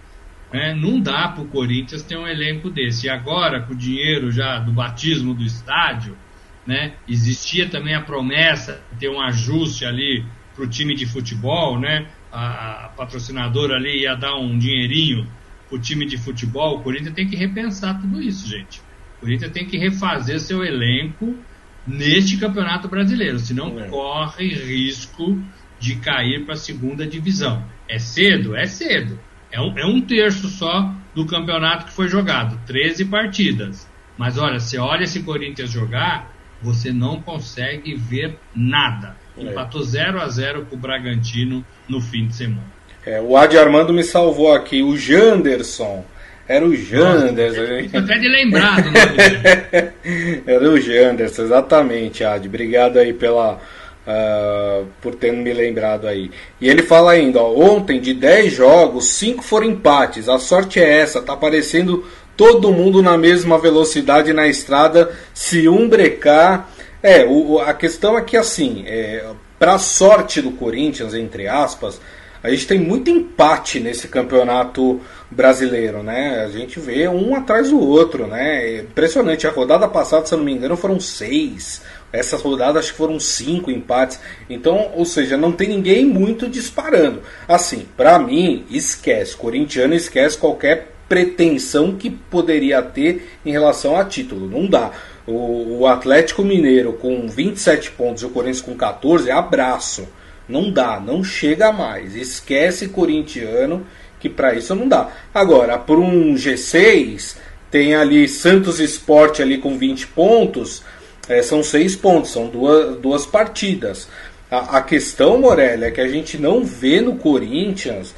É, 0.57 0.73
não 0.73 0.99
dá 0.99 1.27
para 1.29 1.43
o 1.43 1.47
Corinthians 1.47 2.03
ter 2.03 2.17
um 2.17 2.27
elenco 2.27 2.69
desse. 2.69 3.07
E 3.07 3.09
agora, 3.09 3.61
com 3.61 3.73
o 3.73 3.75
dinheiro 3.75 4.31
já 4.31 4.59
do 4.59 4.71
batismo 4.71 5.33
do 5.33 5.43
estádio, 5.43 6.17
né, 6.65 6.93
existia 7.07 7.69
também 7.69 7.95
a 7.95 8.01
promessa 8.01 8.81
de 8.91 8.99
ter 8.99 9.09
um 9.09 9.21
ajuste 9.21 9.85
ali 9.85 10.25
para 10.55 10.65
o 10.65 10.67
time 10.67 10.95
de 10.95 11.05
futebol, 11.05 11.79
né? 11.79 12.07
A, 12.31 12.85
a 12.85 12.89
patrocinadora 12.89 13.75
ali 13.75 14.01
ia 14.01 14.15
dar 14.15 14.35
um 14.35 14.57
dinheirinho 14.57 15.25
para 15.69 15.77
o 15.77 15.79
time 15.79 16.05
de 16.05 16.17
futebol. 16.17 16.77
O 16.77 16.81
Corinthians 16.81 17.13
tem 17.13 17.27
que 17.27 17.35
repensar 17.35 18.01
tudo 18.01 18.21
isso, 18.21 18.47
gente. 18.49 18.81
O 19.17 19.21
Corinthians 19.21 19.51
tem 19.51 19.65
que 19.65 19.77
refazer 19.77 20.39
seu 20.39 20.63
elenco 20.63 21.37
neste 21.85 22.37
campeonato 22.37 22.87
brasileiro, 22.87 23.39
senão 23.39 23.79
é. 23.79 23.87
corre 23.87 24.53
risco 24.53 25.41
de 25.79 25.95
cair 25.97 26.43
para 26.43 26.55
a 26.55 26.57
segunda 26.57 27.07
divisão. 27.07 27.63
É 27.87 27.97
cedo? 27.97 28.55
É 28.55 28.65
cedo. 28.65 29.17
É 29.51 29.59
um, 29.61 29.77
é 29.77 29.85
um 29.85 30.01
terço 30.01 30.47
só 30.47 30.93
do 31.15 31.25
campeonato 31.25 31.85
que 31.85 31.93
foi 31.93 32.07
jogado, 32.07 32.59
13 32.67 33.05
partidas. 33.05 33.87
Mas 34.17 34.37
olha, 34.37 34.59
você 34.59 34.77
olha 34.77 35.03
esse 35.03 35.21
Corinthians 35.21 35.71
jogar, 35.71 36.33
você 36.61 36.91
não 36.91 37.21
consegue 37.21 37.95
ver 37.95 38.37
nada. 38.55 39.15
É. 39.37 39.43
Empatou 39.43 39.83
0 39.83 40.19
a 40.19 40.27
0 40.27 40.65
com 40.65 40.75
o 40.75 40.79
Bragantino 40.79 41.65
no 41.87 42.01
fim 42.01 42.27
de 42.27 42.35
semana. 42.35 42.77
É, 43.05 43.21
o 43.21 43.37
Adi 43.37 43.57
Armando 43.57 43.93
me 43.93 44.03
salvou 44.03 44.53
aqui, 44.53 44.81
o 44.83 44.97
Janderson. 44.97 46.03
Era 46.47 46.65
o 46.65 46.75
Janderson. 46.75 47.83
Nossa, 47.83 47.97
até 47.99 48.17
de 48.19 48.27
lembrar 48.27 48.81
do 48.81 48.91
nome 48.91 50.43
Era 50.45 50.69
o 50.69 50.79
Janderson, 50.79 51.43
exatamente, 51.43 52.23
Adi. 52.23 52.47
Obrigado 52.47 52.97
aí 52.97 53.13
pela, 53.13 53.61
Uh, 54.07 54.87
por 55.01 55.15
ter 55.15 55.33
me 55.33 55.51
lembrado 55.51 56.07
aí. 56.07 56.31
E 56.61 56.69
ele 56.69 56.81
fala 56.81 57.11
ainda, 57.11 57.41
ó, 57.41 57.53
ontem 57.53 57.99
de 57.99 58.13
10 58.13 58.53
jogos, 58.53 59.05
5 59.07 59.43
foram 59.43 59.67
empates. 59.67 60.29
A 60.29 60.39
sorte 60.39 60.79
é 60.79 61.01
essa, 61.01 61.21
tá 61.21 61.33
aparecendo 61.33 62.05
todo 62.37 62.71
mundo 62.71 63.01
na 63.01 63.17
mesma 63.17 63.57
velocidade 63.57 64.31
na 64.31 64.47
estrada. 64.47 65.11
Se 65.33 65.67
um 65.67 65.89
brecar. 65.89 66.69
É, 67.03 67.25
o, 67.25 67.59
a 67.59 67.73
questão 67.73 68.17
é 68.17 68.21
que 68.21 68.37
assim, 68.37 68.83
é, 68.87 69.25
para 69.59 69.77
sorte 69.77 70.41
do 70.41 70.51
Corinthians, 70.51 71.13
entre 71.13 71.47
aspas, 71.47 71.99
a 72.47 72.51
gente 72.51 72.65
tem 72.65 72.79
muito 72.79 73.09
empate 73.09 73.77
nesse 73.77 74.07
campeonato 74.07 75.01
brasileiro, 75.29 76.01
né? 76.01 76.45
A 76.45 76.47
gente 76.47 76.79
vê 76.79 77.05
um 77.07 77.35
atrás 77.35 77.69
do 77.69 77.79
outro, 77.79 78.25
né? 78.25 78.63
É 78.63 78.79
impressionante. 78.79 79.45
A 79.45 79.51
rodada 79.51 79.85
passada, 79.85 80.25
se 80.25 80.33
eu 80.33 80.37
não 80.37 80.45
me 80.45 80.53
engano, 80.53 80.77
foram 80.77 80.97
seis. 80.97 81.81
Essa 82.11 82.37
rodada 82.37 82.79
acho 82.79 82.91
que 82.91 82.97
foram 82.97 83.19
cinco 83.19 83.69
empates. 83.69 84.17
Então, 84.49 84.91
ou 84.95 85.03
seja, 85.03 85.35
não 85.35 85.51
tem 85.51 85.67
ninguém 85.67 86.05
muito 86.05 86.47
disparando. 86.47 87.21
Assim, 87.45 87.85
para 87.97 88.17
mim, 88.17 88.65
esquece. 88.71 89.35
Corintiano 89.35 89.93
esquece 89.93 90.37
qualquer 90.37 90.93
pretensão 91.09 91.95
que 91.95 92.09
poderia 92.09 92.81
ter 92.81 93.37
em 93.45 93.51
relação 93.51 93.97
a 93.97 94.05
título. 94.05 94.47
Não 94.47 94.67
dá. 94.67 94.91
O, 95.27 95.79
o 95.79 95.87
Atlético 95.87 96.43
Mineiro 96.43 96.93
com 96.93 97.27
27 97.27 97.91
pontos 97.91 98.23
e 98.23 98.25
o 98.25 98.29
Corinthians 98.29 98.61
com 98.61 98.73
14, 98.73 99.29
abraço. 99.29 100.07
Não 100.47 100.71
dá, 100.71 100.99
não 100.99 101.23
chega 101.23 101.71
mais. 101.71 102.15
Esquece 102.15 102.87
corintiano, 102.87 103.85
que 104.19 104.29
para 104.29 104.55
isso 104.55 104.73
não 104.73 104.87
dá. 104.87 105.09
Agora, 105.33 105.77
por 105.77 105.99
um 105.99 106.35
G6, 106.35 107.35
tem 107.69 107.95
ali 107.95 108.27
Santos 108.27 108.79
Esporte 108.79 109.41
ali 109.41 109.57
com 109.57 109.77
20 109.77 110.07
pontos, 110.07 110.83
é, 111.27 111.41
são 111.41 111.61
6 111.61 111.95
pontos, 111.97 112.31
são 112.31 112.47
duas, 112.47 112.97
duas 112.97 113.25
partidas. 113.25 114.07
A, 114.49 114.77
a 114.77 114.81
questão, 114.81 115.39
Morelli, 115.39 115.83
é 115.85 115.91
que 115.91 115.99
a 115.99 116.07
gente 116.07 116.37
não 116.37 116.63
vê 116.63 117.01
no 117.01 117.17
Corinthians 117.17 118.15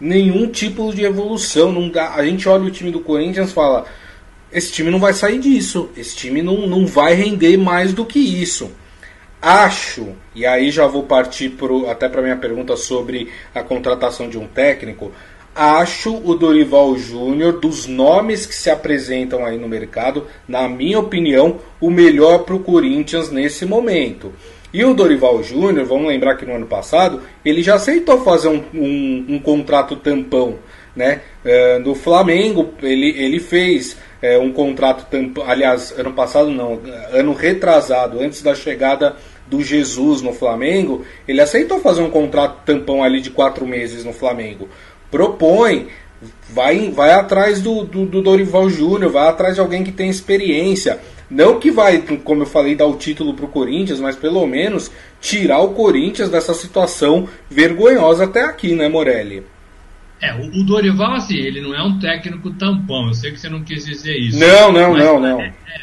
nenhum 0.00 0.46
tipo 0.46 0.94
de 0.94 1.02
evolução. 1.04 1.72
Não 1.72 1.88
dá, 1.88 2.14
a 2.14 2.24
gente 2.24 2.48
olha 2.48 2.64
o 2.64 2.70
time 2.70 2.92
do 2.92 3.00
Corinthians 3.00 3.50
e 3.50 3.54
fala: 3.54 3.84
esse 4.52 4.70
time 4.70 4.90
não 4.90 5.00
vai 5.00 5.12
sair 5.12 5.40
disso, 5.40 5.90
esse 5.96 6.14
time 6.14 6.40
não, 6.40 6.68
não 6.68 6.86
vai 6.86 7.14
render 7.14 7.56
mais 7.56 7.92
do 7.92 8.06
que 8.06 8.20
isso. 8.20 8.70
Acho, 9.44 10.14
e 10.34 10.46
aí 10.46 10.70
já 10.70 10.86
vou 10.86 11.02
partir 11.02 11.50
pro, 11.50 11.90
até 11.90 12.08
para 12.08 12.22
minha 12.22 12.34
pergunta 12.34 12.78
sobre 12.78 13.28
a 13.54 13.62
contratação 13.62 14.26
de 14.26 14.38
um 14.38 14.46
técnico. 14.46 15.12
Acho 15.54 16.16
o 16.16 16.34
Dorival 16.34 16.96
Júnior, 16.96 17.60
dos 17.60 17.86
nomes 17.86 18.46
que 18.46 18.54
se 18.54 18.70
apresentam 18.70 19.44
aí 19.44 19.58
no 19.58 19.68
mercado, 19.68 20.26
na 20.48 20.66
minha 20.66 20.98
opinião, 20.98 21.60
o 21.78 21.90
melhor 21.90 22.38
para 22.38 22.54
o 22.54 22.60
Corinthians 22.60 23.30
nesse 23.30 23.66
momento. 23.66 24.32
E 24.72 24.82
o 24.82 24.94
Dorival 24.94 25.42
Júnior, 25.42 25.84
vamos 25.84 26.08
lembrar 26.08 26.36
que 26.36 26.46
no 26.46 26.54
ano 26.54 26.66
passado, 26.66 27.20
ele 27.44 27.62
já 27.62 27.74
aceitou 27.74 28.24
fazer 28.24 28.48
um, 28.48 28.64
um, 28.72 29.26
um 29.28 29.38
contrato 29.38 29.94
tampão. 29.94 30.56
Né? 30.96 31.20
Uh, 31.44 31.80
no 31.80 31.94
Flamengo, 31.94 32.72
ele, 32.82 33.10
ele 33.10 33.40
fez 33.40 33.96
é, 34.22 34.38
um 34.38 34.52
contrato 34.52 35.06
tampão. 35.10 35.44
Aliás, 35.46 35.92
ano 35.98 36.14
passado 36.14 36.48
não, 36.48 36.80
ano 37.12 37.34
retrasado, 37.34 38.20
antes 38.20 38.40
da 38.42 38.54
chegada 38.54 39.16
do 39.46 39.62
Jesus 39.62 40.22
no 40.22 40.32
Flamengo, 40.32 41.04
ele 41.28 41.40
aceitou 41.40 41.80
fazer 41.80 42.02
um 42.02 42.10
contrato 42.10 42.64
tampão 42.64 43.02
ali 43.02 43.20
de 43.20 43.30
quatro 43.30 43.66
meses 43.66 44.04
no 44.04 44.12
Flamengo. 44.12 44.68
Propõe, 45.10 45.88
vai, 46.48 46.90
vai 46.90 47.12
atrás 47.12 47.60
do, 47.60 47.84
do, 47.84 48.06
do 48.06 48.22
Dorival 48.22 48.68
Júnior, 48.68 49.12
vai 49.12 49.28
atrás 49.28 49.54
de 49.54 49.60
alguém 49.60 49.84
que 49.84 49.92
tem 49.92 50.08
experiência. 50.08 50.98
Não 51.30 51.58
que 51.58 51.70
vai, 51.70 51.98
como 52.22 52.42
eu 52.42 52.46
falei, 52.46 52.74
dar 52.74 52.86
o 52.86 52.96
título 52.96 53.34
para 53.34 53.44
o 53.44 53.48
Corinthians, 53.48 54.00
mas 54.00 54.16
pelo 54.16 54.46
menos 54.46 54.90
tirar 55.20 55.60
o 55.60 55.74
Corinthians 55.74 56.28
dessa 56.28 56.54
situação 56.54 57.28
vergonhosa 57.50 58.24
até 58.24 58.44
aqui, 58.44 58.74
né, 58.74 58.88
Morelli? 58.88 59.42
É, 60.20 60.32
o, 60.34 60.64
Dorival, 60.64 61.14
assim, 61.14 61.36
ele 61.36 61.60
não 61.60 61.74
é 61.74 61.82
um 61.82 61.98
técnico 61.98 62.50
tampão. 62.52 63.08
Eu 63.08 63.14
sei 63.14 63.32
que 63.32 63.40
você 63.40 63.48
não 63.48 63.62
quis 63.62 63.84
dizer 63.84 64.16
isso. 64.16 64.38
Não, 64.38 64.72
não, 64.72 64.96
não, 64.96 65.20
não. 65.20 65.40
É, 65.40 65.46
é, 65.46 65.80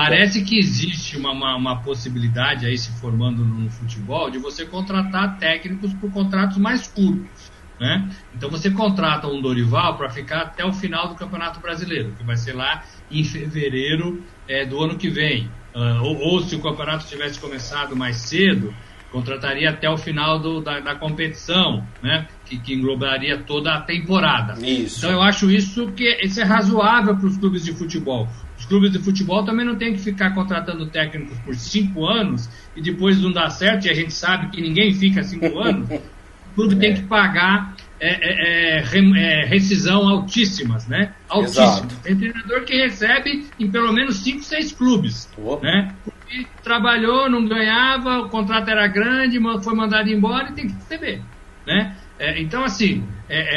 parece 0.00 0.42
que 0.42 0.58
existe 0.58 1.18
uma, 1.18 1.30
uma, 1.30 1.56
uma, 1.56 1.82
possibilidade 1.82 2.64
aí 2.66 2.78
se 2.78 2.90
formando 3.00 3.44
no, 3.44 3.54
no 3.54 3.70
futebol 3.70 4.30
de 4.30 4.38
você 4.38 4.64
contratar 4.64 5.38
técnicos 5.38 5.92
por 5.94 6.10
contratos 6.10 6.56
mais 6.56 6.86
curtos. 6.86 7.50
Né? 7.78 8.10
Então 8.34 8.48
você 8.50 8.70
contrata 8.70 9.26
um 9.26 9.40
Dorival 9.42 9.96
para 9.96 10.08
ficar 10.08 10.42
até 10.42 10.64
o 10.64 10.72
final 10.72 11.08
do 11.08 11.14
Campeonato 11.14 11.60
Brasileiro, 11.60 12.12
que 12.16 12.24
vai 12.24 12.36
ser 12.36 12.54
lá 12.54 12.82
em 13.10 13.24
fevereiro 13.24 14.22
é, 14.48 14.64
do 14.64 14.82
ano 14.82 14.96
que 14.96 15.10
vem. 15.10 15.50
Uh, 15.74 16.02
ou, 16.02 16.18
ou, 16.18 16.40
se 16.40 16.56
o 16.56 16.60
campeonato 16.60 17.06
tivesse 17.06 17.38
começado 17.38 17.94
mais 17.94 18.16
cedo, 18.16 18.74
contrataria 19.12 19.70
até 19.70 19.88
o 19.88 19.96
final 19.96 20.38
do, 20.38 20.60
da, 20.60 20.80
da, 20.80 20.94
competição, 20.96 21.86
né? 22.02 22.26
Que, 22.44 22.58
que, 22.58 22.74
englobaria 22.74 23.38
toda 23.38 23.72
a 23.74 23.80
temporada. 23.80 24.54
Isso. 24.66 24.98
Então 24.98 25.12
eu 25.12 25.22
acho 25.22 25.48
isso 25.48 25.92
que 25.92 26.04
isso 26.24 26.40
é 26.40 26.44
razoável 26.44 27.16
para 27.16 27.26
os 27.26 27.36
clubes 27.36 27.64
de 27.64 27.72
futebol. 27.72 28.28
Clubes 28.70 28.92
de 28.92 29.00
futebol 29.00 29.44
também 29.44 29.66
não 29.66 29.74
tem 29.74 29.92
que 29.92 29.98
ficar 29.98 30.32
contratando 30.32 30.86
técnicos 30.86 31.36
por 31.40 31.56
cinco 31.56 32.06
anos 32.06 32.48
e 32.76 32.80
depois 32.80 33.20
não 33.20 33.32
dá 33.32 33.50
certo, 33.50 33.86
e 33.86 33.90
a 33.90 33.94
gente 33.94 34.14
sabe 34.14 34.48
que 34.50 34.62
ninguém 34.62 34.94
fica 34.94 35.24
cinco 35.24 35.58
anos. 35.58 35.90
O 35.90 36.54
clube 36.54 36.76
é. 36.76 36.78
tem 36.78 36.94
que 36.94 37.02
pagar 37.02 37.74
é, 37.98 38.08
é, 38.08 38.78
é, 38.78 39.42
é, 39.42 39.44
rescisão 39.44 40.08
altíssimas, 40.08 40.86
né? 40.86 41.12
Altíssimas. 41.28 41.98
Tem 42.04 42.16
treinador 42.16 42.62
que 42.64 42.76
recebe 42.76 43.44
em 43.58 43.68
pelo 43.68 43.92
menos 43.92 44.22
5, 44.22 44.40
6 44.40 44.72
clubes, 44.72 45.28
né? 45.60 45.92
Porque 46.04 46.46
trabalhou, 46.62 47.28
não 47.28 47.44
ganhava, 47.48 48.20
o 48.20 48.28
contrato 48.28 48.70
era 48.70 48.86
grande, 48.86 49.40
foi 49.64 49.74
mandado 49.74 50.08
embora 50.08 50.50
e 50.50 50.52
tem 50.52 50.68
que 50.68 50.74
receber, 50.74 51.20
né? 51.66 51.96
É, 52.20 52.40
então, 52.40 52.62
assim, 52.62 53.02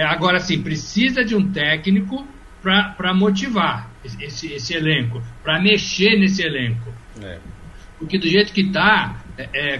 agora 0.07 0.39
sim, 0.39 0.63
precisa 0.63 1.23
de 1.23 1.35
um 1.35 1.51
técnico 1.51 2.27
para 2.63 3.13
motivar 3.13 3.92
esse, 4.03 4.53
esse 4.53 4.73
elenco, 4.73 5.21
para 5.43 5.61
mexer 5.61 6.17
nesse 6.19 6.43
elenco. 6.43 6.93
Porque 7.97 8.17
do 8.17 8.27
jeito 8.27 8.51
que 8.51 8.61
está, 8.61 9.23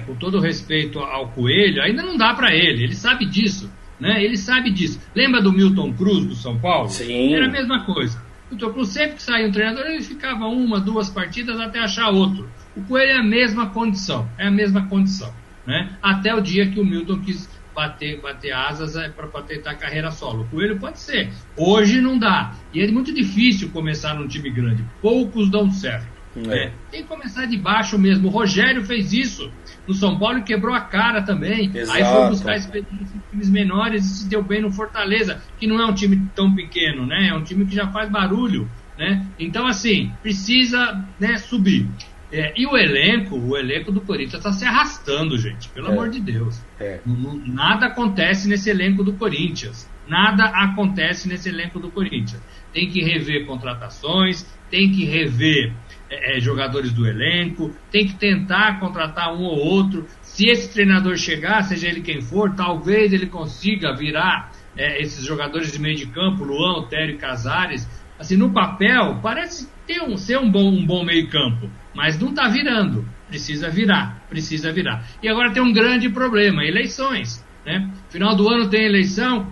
com 0.06 0.15
todo 0.15 0.39
respeito 0.39 1.00
ao 1.00 1.30
Coelho, 1.30 1.82
ainda 1.82 2.01
não 2.01 2.15
dá 2.18 2.34
para 2.34 2.56
ele, 2.56 2.84
ele 2.84 2.96
sabe 2.96 3.25
disso. 3.25 3.72
Né? 4.00 4.24
Ele 4.24 4.38
sabe 4.38 4.72
disso. 4.72 5.00
Lembra 5.15 5.42
do 5.42 5.51
Milton 5.51 5.94
Cruz 5.94 6.25
do 6.25 6.36
São 6.36 6.58
Paulo? 6.60 6.89
Sim. 6.89 7.34
Era 7.34 7.48
a 7.48 7.51
mesma 7.51 7.86
coisa. 7.86 8.22
O 8.50 8.56
Milton 8.56 8.74
Cruz 8.74 8.89
sempre 8.89 9.15
que 9.15 9.24
saía 9.24 9.48
um 9.48 9.51
treinador, 9.51 9.86
ele 9.86 10.01
ficava 10.01 10.46
uma, 10.46 10.80
duas 10.80 11.10
partidas 11.10 11.60
até 11.60 11.80
achar 11.80 12.10
outro. 12.10 12.50
O 12.75 12.82
Coelho 12.84 13.12
é 13.12 13.18
a 13.18 13.24
mesma 13.24 13.70
condição, 13.70 14.27
é 14.38 14.48
a 14.48 14.51
mesma 14.51 14.88
condição. 14.88 15.34
Né? 15.65 15.98
Até 16.01 16.36
o 16.36 16.42
dia 16.42 16.70
que 16.70 16.80
o 16.80 16.86
Milton 16.86 17.20
quis 17.22 17.50
bater, 17.74 18.22
bater 18.22 18.51
asas 18.51 18.96
é, 18.96 19.10
para 19.10 19.27
tentar 19.42 19.75
carreira 19.75 20.12
solo. 20.12 20.44
O 20.44 20.48
Coelho 20.48 20.80
pode 20.80 21.00
ser. 21.00 21.32
Hoje 21.58 22.01
não 22.01 22.18
dá. 22.18 22.56
E 22.74 22.82
é 22.82 22.92
muito 22.92 23.13
difícil 23.13 23.70
começar 23.70 24.13
num 24.13 24.27
time 24.27 24.50
grande. 24.50 24.84
Poucos 25.01 25.50
dão 25.50 25.70
certo. 25.72 26.13
É. 26.36 26.72
Tem 26.89 27.03
que 27.03 27.08
começar 27.08 27.46
de 27.46 27.58
baixo 27.58 27.98
mesmo. 27.98 28.27
O 28.27 28.32
Rogério 28.32 28.84
fez 28.84 29.13
isso 29.13 29.51
no 29.88 29.94
São 29.94 30.18
Paulo 30.18 30.39
e 30.39 30.44
quebrou 30.44 30.74
a 30.74 30.82
cara 30.82 31.22
também. 31.22 31.70
Exato. 31.74 31.98
Aí 31.98 32.03
foi 32.03 32.30
buscar 32.30 32.56
experiência 32.56 33.15
em 33.15 33.30
times 33.30 33.50
menores 33.50 34.06
e 34.06 34.10
se 34.15 34.27
deu 34.27 34.44
bem 34.44 34.62
no 34.62 34.72
Fortaleza, 34.72 35.42
que 35.60 35.68
não 35.68 35.80
é 35.80 35.86
um 35.86 35.94
time 35.94 36.27
tão 36.36 36.53
pequeno, 36.53 37.06
né? 37.06 37.27
É 37.30 37.36
um 37.36 37.44
time 37.44 37.65
que 37.65 37.75
já 37.75 37.88
faz 37.88 38.10
barulho, 38.10 38.70
né? 38.98 39.25
Então, 39.38 39.68
assim, 39.68 40.12
precisa 40.22 41.06
né, 41.20 41.38
subir. 41.38 41.88
É, 42.33 42.51
e 42.57 42.65
o 42.65 42.75
elenco, 42.75 43.37
o 43.37 43.55
elenco 43.55 43.91
do 43.91 44.01
Corinthians 44.01 44.43
está 44.43 44.51
se 44.51 44.65
arrastando, 44.65 45.37
gente, 45.37 45.69
pelo 45.69 45.87
é. 45.87 45.91
amor 45.91 46.09
de 46.09 46.19
Deus. 46.19 46.59
É. 46.79 46.99
Nada 47.05 47.85
acontece 47.85 48.49
nesse 48.49 48.71
elenco 48.71 49.03
do 49.03 49.13
Corinthians. 49.13 49.87
Nada 50.07 50.45
acontece 50.45 51.29
nesse 51.29 51.49
elenco 51.49 51.79
do 51.79 51.91
Corinthians. 51.91 52.41
Tem 52.73 52.89
que 52.89 53.03
rever 53.03 53.45
contratações, 53.45 54.43
tem 54.71 54.91
que 54.91 55.05
rever 55.05 55.73
é, 56.09 56.37
é, 56.37 56.39
jogadores 56.39 56.91
do 56.91 57.07
elenco, 57.07 57.71
tem 57.91 58.07
que 58.07 58.15
tentar 58.15 58.79
contratar 58.79 59.31
um 59.31 59.43
ou 59.43 59.57
outro. 59.57 60.07
Se 60.21 60.49
esse 60.49 60.73
treinador 60.73 61.15
chegar, 61.17 61.61
seja 61.61 61.87
ele 61.87 62.01
quem 62.01 62.19
for, 62.19 62.55
talvez 62.55 63.13
ele 63.13 63.27
consiga 63.27 63.95
virar 63.95 64.51
é, 64.75 64.99
esses 64.99 65.23
jogadores 65.23 65.71
de 65.71 65.79
meio 65.79 65.95
de 65.95 66.07
campo, 66.07 66.43
Luan, 66.43 66.79
Otério 66.79 67.13
e 67.13 67.17
Casares. 67.19 67.87
Assim, 68.17 68.35
no 68.35 68.51
papel, 68.51 69.19
parece 69.21 69.69
ter 69.85 70.01
um, 70.01 70.17
ser 70.17 70.39
um 70.39 70.49
bom, 70.49 70.69
um 70.69 70.85
bom 70.85 71.03
meio 71.03 71.29
campo, 71.29 71.69
mas 71.93 72.19
não 72.19 72.29
está 72.29 72.47
virando. 72.47 73.05
Precisa 73.27 73.69
virar, 73.69 74.23
precisa 74.29 74.71
virar. 74.71 75.05
E 75.21 75.27
agora 75.27 75.51
tem 75.51 75.62
um 75.62 75.73
grande 75.73 76.09
problema, 76.09 76.63
eleições. 76.63 77.43
Né? 77.65 77.89
Final 78.09 78.35
do 78.35 78.47
ano 78.50 78.69
tem 78.69 78.85
eleição, 78.85 79.51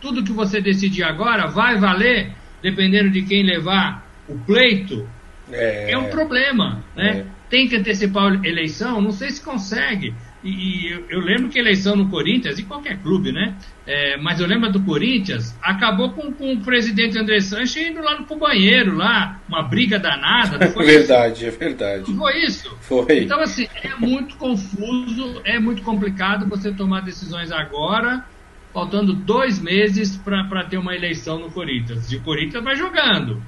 tudo 0.00 0.24
que 0.24 0.32
você 0.32 0.60
decidir 0.60 1.04
agora 1.04 1.46
vai 1.46 1.78
valer, 1.78 2.32
dependendo 2.62 3.10
de 3.10 3.22
quem 3.22 3.44
levar 3.44 4.04
o 4.28 4.36
pleito, 4.38 5.08
é, 5.50 5.92
é 5.92 5.98
um 5.98 6.08
problema, 6.10 6.84
né? 6.96 7.18
É. 7.18 7.26
Tem 7.48 7.68
que 7.68 7.76
antecipar 7.76 8.32
a 8.32 8.48
eleição, 8.48 9.00
não 9.00 9.12
sei 9.12 9.30
se 9.30 9.44
consegue. 9.44 10.14
E, 10.42 10.50
e 10.50 10.90
eu, 10.90 11.06
eu, 11.10 11.20
lembro 11.20 11.50
que 11.50 11.58
eleição 11.58 11.94
no 11.94 12.08
Corinthians, 12.08 12.58
e 12.58 12.62
qualquer 12.62 12.98
clube, 13.02 13.30
né? 13.30 13.54
É, 13.86 14.16
mas 14.16 14.38
eu 14.40 14.46
lembro 14.46 14.70
do 14.70 14.80
Corinthians, 14.82 15.56
acabou 15.60 16.10
com, 16.10 16.32
com 16.32 16.52
o 16.52 16.60
presidente 16.60 17.18
André 17.18 17.40
Sanches 17.40 17.88
indo 17.88 18.00
lá 18.00 18.20
no 18.20 18.36
banheiro, 18.36 18.96
lá, 18.96 19.40
uma 19.48 19.62
briga 19.62 19.98
danada. 19.98 20.68
Foi 20.70 20.86
verdade, 20.86 21.46
isso? 21.46 21.46
é 21.46 21.50
verdade. 21.50 22.10
Não 22.10 22.18
foi 22.18 22.38
isso? 22.44 22.76
Foi. 22.80 23.18
Então, 23.18 23.40
assim, 23.40 23.66
é 23.82 23.94
muito 23.96 24.36
confuso, 24.36 25.40
é 25.44 25.58
muito 25.58 25.82
complicado 25.82 26.48
você 26.48 26.72
tomar 26.72 27.00
decisões 27.00 27.50
agora, 27.50 28.24
faltando 28.72 29.12
dois 29.12 29.60
meses 29.60 30.16
para 30.16 30.64
ter 30.64 30.78
uma 30.78 30.94
eleição 30.94 31.40
no 31.40 31.50
Corinthians. 31.50 32.10
E 32.12 32.16
o 32.16 32.22
Corinthians 32.22 32.62
vai 32.62 32.76
jogando 32.76 33.42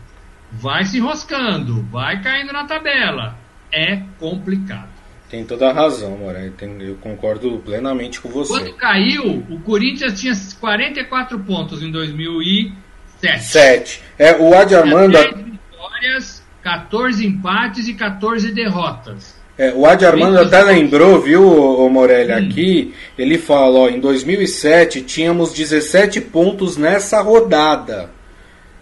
vai 0.54 0.84
se 0.84 0.98
enroscando, 0.98 1.82
vai 1.84 2.22
caindo 2.22 2.52
na 2.52 2.64
tabela. 2.64 3.36
É 3.72 3.96
complicado. 4.18 4.93
Tem 5.30 5.44
toda 5.44 5.70
a 5.70 5.72
razão, 5.72 6.16
Morelli. 6.18 6.52
Eu 6.80 6.96
concordo 6.96 7.58
plenamente 7.64 8.20
com 8.20 8.28
você. 8.28 8.52
Quando 8.52 8.74
caiu, 8.74 9.44
o 9.50 9.58
Corinthians 9.60 10.20
tinha 10.20 10.34
44 10.60 11.38
pontos 11.40 11.82
em 11.82 11.90
2007. 11.90 13.42
7. 13.42 14.02
É, 14.18 14.36
o 14.36 14.54
Adi 14.54 14.74
Armando. 14.74 15.12
10 15.12 15.34
vitórias, 15.36 16.42
14 16.62 17.26
empates 17.26 17.88
e 17.88 17.94
14 17.94 18.52
derrotas. 18.52 19.34
É, 19.56 19.72
o 19.72 19.86
Adi 19.86 20.04
Armando 20.04 20.38
até 20.38 20.62
lembrou, 20.62 21.20
viu, 21.20 21.46
o 21.46 21.88
Morelli, 21.88 22.32
hum. 22.32 22.36
aqui, 22.36 22.94
ele 23.16 23.38
fala, 23.38 23.80
ó, 23.80 23.88
em 23.88 24.00
2007 24.00 25.02
tínhamos 25.02 25.52
17 25.52 26.20
pontos 26.20 26.76
nessa 26.76 27.20
rodada. 27.22 28.10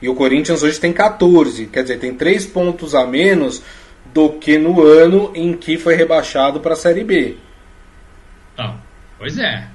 E 0.00 0.08
o 0.08 0.14
Corinthians 0.14 0.62
hoje 0.62 0.80
tem 0.80 0.92
14, 0.92 1.66
quer 1.66 1.82
dizer, 1.82 1.98
tem 1.98 2.14
3 2.14 2.46
pontos 2.46 2.94
a 2.94 3.06
menos 3.06 3.62
do 4.12 4.30
que 4.30 4.58
no 4.58 4.82
ano 4.82 5.32
em 5.34 5.56
que 5.56 5.78
foi 5.78 5.94
rebaixado 5.94 6.60
para 6.60 6.72
a 6.72 6.76
Série 6.76 7.04
B. 7.04 7.36
Então, 8.52 8.78
pois 9.18 9.38
é. 9.38 9.68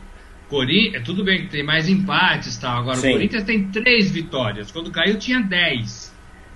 Corinthians, 0.50 1.04
tudo 1.04 1.24
bem 1.24 1.42
que 1.42 1.50
tem 1.50 1.64
mais 1.64 1.90
empates 1.90 2.58
tal. 2.58 2.80
Agora 2.80 2.98
Sim. 2.98 3.10
o 3.10 3.14
Corinthians 3.14 3.44
tem 3.44 3.68
3 3.68 4.12
vitórias. 4.12 4.72
Quando 4.72 4.92
caiu 4.92 5.18
tinha 5.18 5.42
10. 5.42 6.16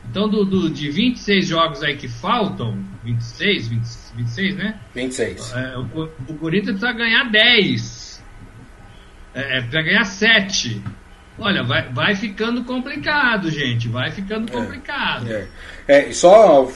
Então 0.10 0.28
do, 0.28 0.44
do, 0.44 0.70
de 0.70 0.90
26 0.90 1.48
jogos 1.48 1.84
aí 1.84 1.96
que 1.96 2.08
faltam, 2.08 2.84
26, 3.04 3.68
20, 3.68 3.82
26, 4.16 4.56
né? 4.56 4.80
26. 4.96 5.54
É, 5.54 5.78
o, 5.78 6.10
o 6.30 6.34
Corinthians 6.36 6.80
precisa 6.80 6.92
ganhar 6.92 7.26
10. 7.26 8.24
É, 9.34 9.58
é, 9.58 9.62
precisa 9.62 9.82
ganhar 9.82 10.06
7. 10.06 10.82
Olha, 11.42 11.64
vai, 11.64 11.90
vai 11.90 12.16
ficando 12.16 12.64
complicado, 12.64 13.50
gente. 13.50 13.90
Vai 13.90 14.12
ficando 14.12 14.48
é, 14.50 14.52
complicado. 14.52 15.32
É, 15.32 15.48
é. 15.88 16.08
e 16.08 16.14
só 16.14 16.72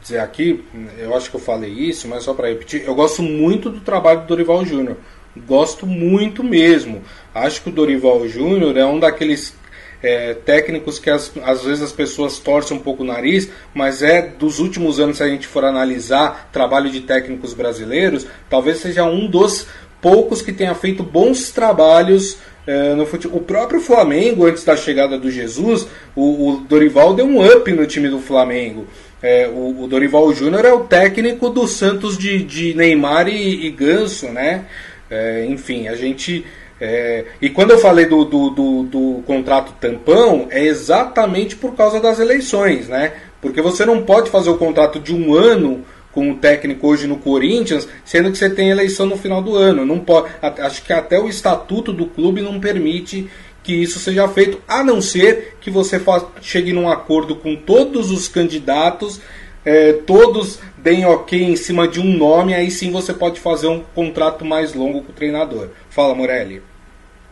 dizer 0.00 0.20
aqui, 0.20 0.64
eu 0.98 1.16
acho 1.16 1.28
que 1.28 1.36
eu 1.36 1.40
falei 1.40 1.70
isso, 1.70 2.06
mas 2.06 2.22
só 2.22 2.32
para 2.32 2.48
repetir, 2.48 2.84
eu 2.86 2.94
gosto 2.94 3.22
muito 3.22 3.68
do 3.68 3.80
trabalho 3.80 4.20
do 4.20 4.26
Dorival 4.26 4.64
Júnior. 4.64 4.96
Gosto 5.36 5.86
muito 5.86 6.44
mesmo. 6.44 7.02
Acho 7.34 7.62
que 7.62 7.70
o 7.70 7.72
Dorival 7.72 8.28
Júnior 8.28 8.76
é 8.76 8.84
um 8.84 9.00
daqueles 9.00 9.56
é, 10.02 10.34
técnicos 10.34 10.98
que 10.98 11.10
as, 11.10 11.32
às 11.44 11.64
vezes 11.64 11.82
as 11.82 11.92
pessoas 11.92 12.38
torcem 12.38 12.76
um 12.76 12.80
pouco 12.80 13.02
o 13.02 13.06
nariz, 13.06 13.50
mas 13.74 14.02
é 14.02 14.22
dos 14.22 14.58
últimos 14.58 15.00
anos, 15.00 15.16
se 15.16 15.22
a 15.22 15.28
gente 15.28 15.46
for 15.46 15.64
analisar 15.64 16.50
trabalho 16.52 16.90
de 16.90 17.00
técnicos 17.00 17.54
brasileiros, 17.54 18.26
talvez 18.48 18.78
seja 18.78 19.04
um 19.04 19.26
dos 19.26 19.66
poucos 20.00 20.42
que 20.42 20.52
tenha 20.52 20.74
feito 20.74 21.02
bons 21.02 21.50
trabalhos 21.50 22.36
é, 22.66 22.94
no 22.94 23.06
futebol. 23.06 23.38
O 23.38 23.42
próprio 23.42 23.80
Flamengo, 23.80 24.46
antes 24.46 24.64
da 24.64 24.76
chegada 24.76 25.18
do 25.18 25.30
Jesus, 25.30 25.86
o, 26.14 26.48
o 26.48 26.56
Dorival 26.60 27.14
deu 27.14 27.26
um 27.26 27.44
up 27.44 27.70
no 27.72 27.86
time 27.86 28.08
do 28.08 28.18
Flamengo. 28.18 28.86
É, 29.22 29.48
o, 29.48 29.82
o, 29.82 29.86
Dorival 29.86 30.32
Júnior 30.32 30.64
é 30.64 30.72
o 30.72 30.80
técnico 30.80 31.48
do 31.48 31.66
Santos 31.66 32.18
de, 32.18 32.42
de 32.42 32.74
Neymar 32.74 33.28
e, 33.28 33.66
e 33.66 33.70
Ganso, 33.70 34.28
né? 34.28 34.64
É, 35.08 35.46
enfim, 35.46 35.88
a 35.88 35.94
gente. 35.94 36.44
É, 36.80 37.26
e 37.40 37.48
quando 37.48 37.70
eu 37.70 37.78
falei 37.78 38.06
do, 38.06 38.24
do, 38.24 38.50
do, 38.50 38.82
do, 38.82 39.22
contrato 39.24 39.74
tampão, 39.80 40.48
é 40.50 40.64
exatamente 40.64 41.54
por 41.54 41.76
causa 41.76 42.00
das 42.00 42.18
eleições, 42.18 42.88
né? 42.88 43.12
Porque 43.40 43.62
você 43.62 43.86
não 43.86 44.02
pode 44.02 44.30
fazer 44.30 44.50
o 44.50 44.58
contrato 44.58 44.98
de 44.98 45.14
um 45.14 45.34
ano 45.34 45.84
com 46.12 46.30
o 46.30 46.36
técnico 46.36 46.86
hoje 46.86 47.06
no 47.06 47.16
Corinthians, 47.16 47.88
sendo 48.04 48.30
que 48.30 48.38
você 48.38 48.50
tem 48.50 48.68
eleição 48.68 49.06
no 49.06 49.16
final 49.16 49.42
do 49.42 49.56
ano. 49.56 49.84
Não 49.84 49.98
pode, 49.98 50.30
acho 50.40 50.82
que 50.84 50.92
até 50.92 51.18
o 51.18 51.28
estatuto 51.28 51.92
do 51.92 52.06
clube 52.06 52.42
não 52.42 52.60
permite 52.60 53.28
que 53.62 53.72
isso 53.72 53.98
seja 53.98 54.28
feito, 54.28 54.60
a 54.66 54.82
não 54.82 55.00
ser 55.00 55.56
que 55.60 55.70
você 55.70 56.00
chegue 56.40 56.72
num 56.72 56.88
acordo 56.88 57.36
com 57.36 57.54
todos 57.54 58.10
os 58.10 58.28
candidatos, 58.28 59.20
é, 59.64 59.92
todos 59.92 60.58
deem 60.76 61.06
ok 61.06 61.40
em 61.40 61.54
cima 61.54 61.86
de 61.86 62.00
um 62.00 62.16
nome, 62.16 62.54
aí 62.54 62.70
sim 62.70 62.90
você 62.90 63.14
pode 63.14 63.38
fazer 63.38 63.68
um 63.68 63.80
contrato 63.94 64.44
mais 64.44 64.74
longo 64.74 65.02
com 65.02 65.12
o 65.12 65.14
treinador. 65.14 65.68
Fala, 65.88 66.14
Morelli. 66.14 66.60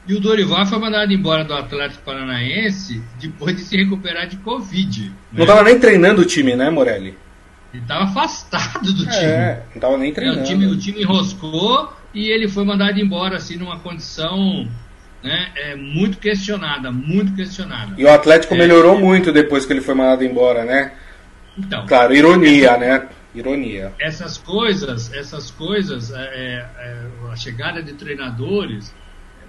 E 0.06 0.14
o 0.14 0.20
Dorival 0.20 0.64
foi 0.66 0.78
mandado 0.78 1.12
embora 1.12 1.44
do 1.44 1.52
Atlético 1.52 2.02
Paranaense 2.04 3.02
depois 3.20 3.56
de 3.56 3.62
se 3.62 3.76
recuperar 3.76 4.26
de 4.26 4.37
Covid. 4.38 5.04
Né? 5.04 5.12
Não 5.32 5.42
estava 5.42 5.62
nem 5.64 5.78
treinando 5.78 6.22
o 6.22 6.25
time, 6.25 6.54
né, 6.56 6.70
Morelli? 6.70 7.16
Ele 7.73 7.83
estava 7.83 8.05
afastado 8.05 8.93
do 8.93 9.05
time. 9.05 9.17
É, 9.17 9.62
não 9.69 9.75
estava 9.77 9.99
nem 9.99 10.12
treinando. 10.12 10.41
É, 10.41 10.43
o, 10.43 10.47
time, 10.47 10.67
o 10.67 10.79
time 10.79 11.03
enroscou 11.03 11.93
e 12.12 12.29
ele 12.29 12.49
foi 12.49 12.65
mandado 12.65 12.99
embora, 12.99 13.37
assim, 13.37 13.57
numa 13.57 13.79
condição 13.79 14.69
né, 15.23 15.53
é, 15.55 15.77
muito 15.77 16.19
questionada, 16.19 16.91
muito 16.91 17.35
questionada. 17.35 17.95
E 17.97 18.05
o 18.05 18.11
Atlético 18.11 18.55
é, 18.55 18.59
melhorou 18.59 18.99
muito 18.99 19.33
depois 19.33 19.65
que 19.65 19.73
ele 19.73 19.81
foi 19.81 19.95
mandado 19.95 20.25
embora, 20.25 20.65
né? 20.65 20.93
Então. 21.57 21.87
Claro, 21.87 22.15
ironia, 22.15 22.76
né? 22.76 23.09
Ironia. 23.35 23.93
Essas 24.00 24.37
coisas, 24.39 25.13
essas 25.13 25.50
coisas, 25.50 26.11
é, 26.11 26.17
é, 26.17 26.67
é 26.78 27.06
a 27.30 27.37
chegada 27.37 27.83
de 27.83 27.93
treinadores 27.93 28.93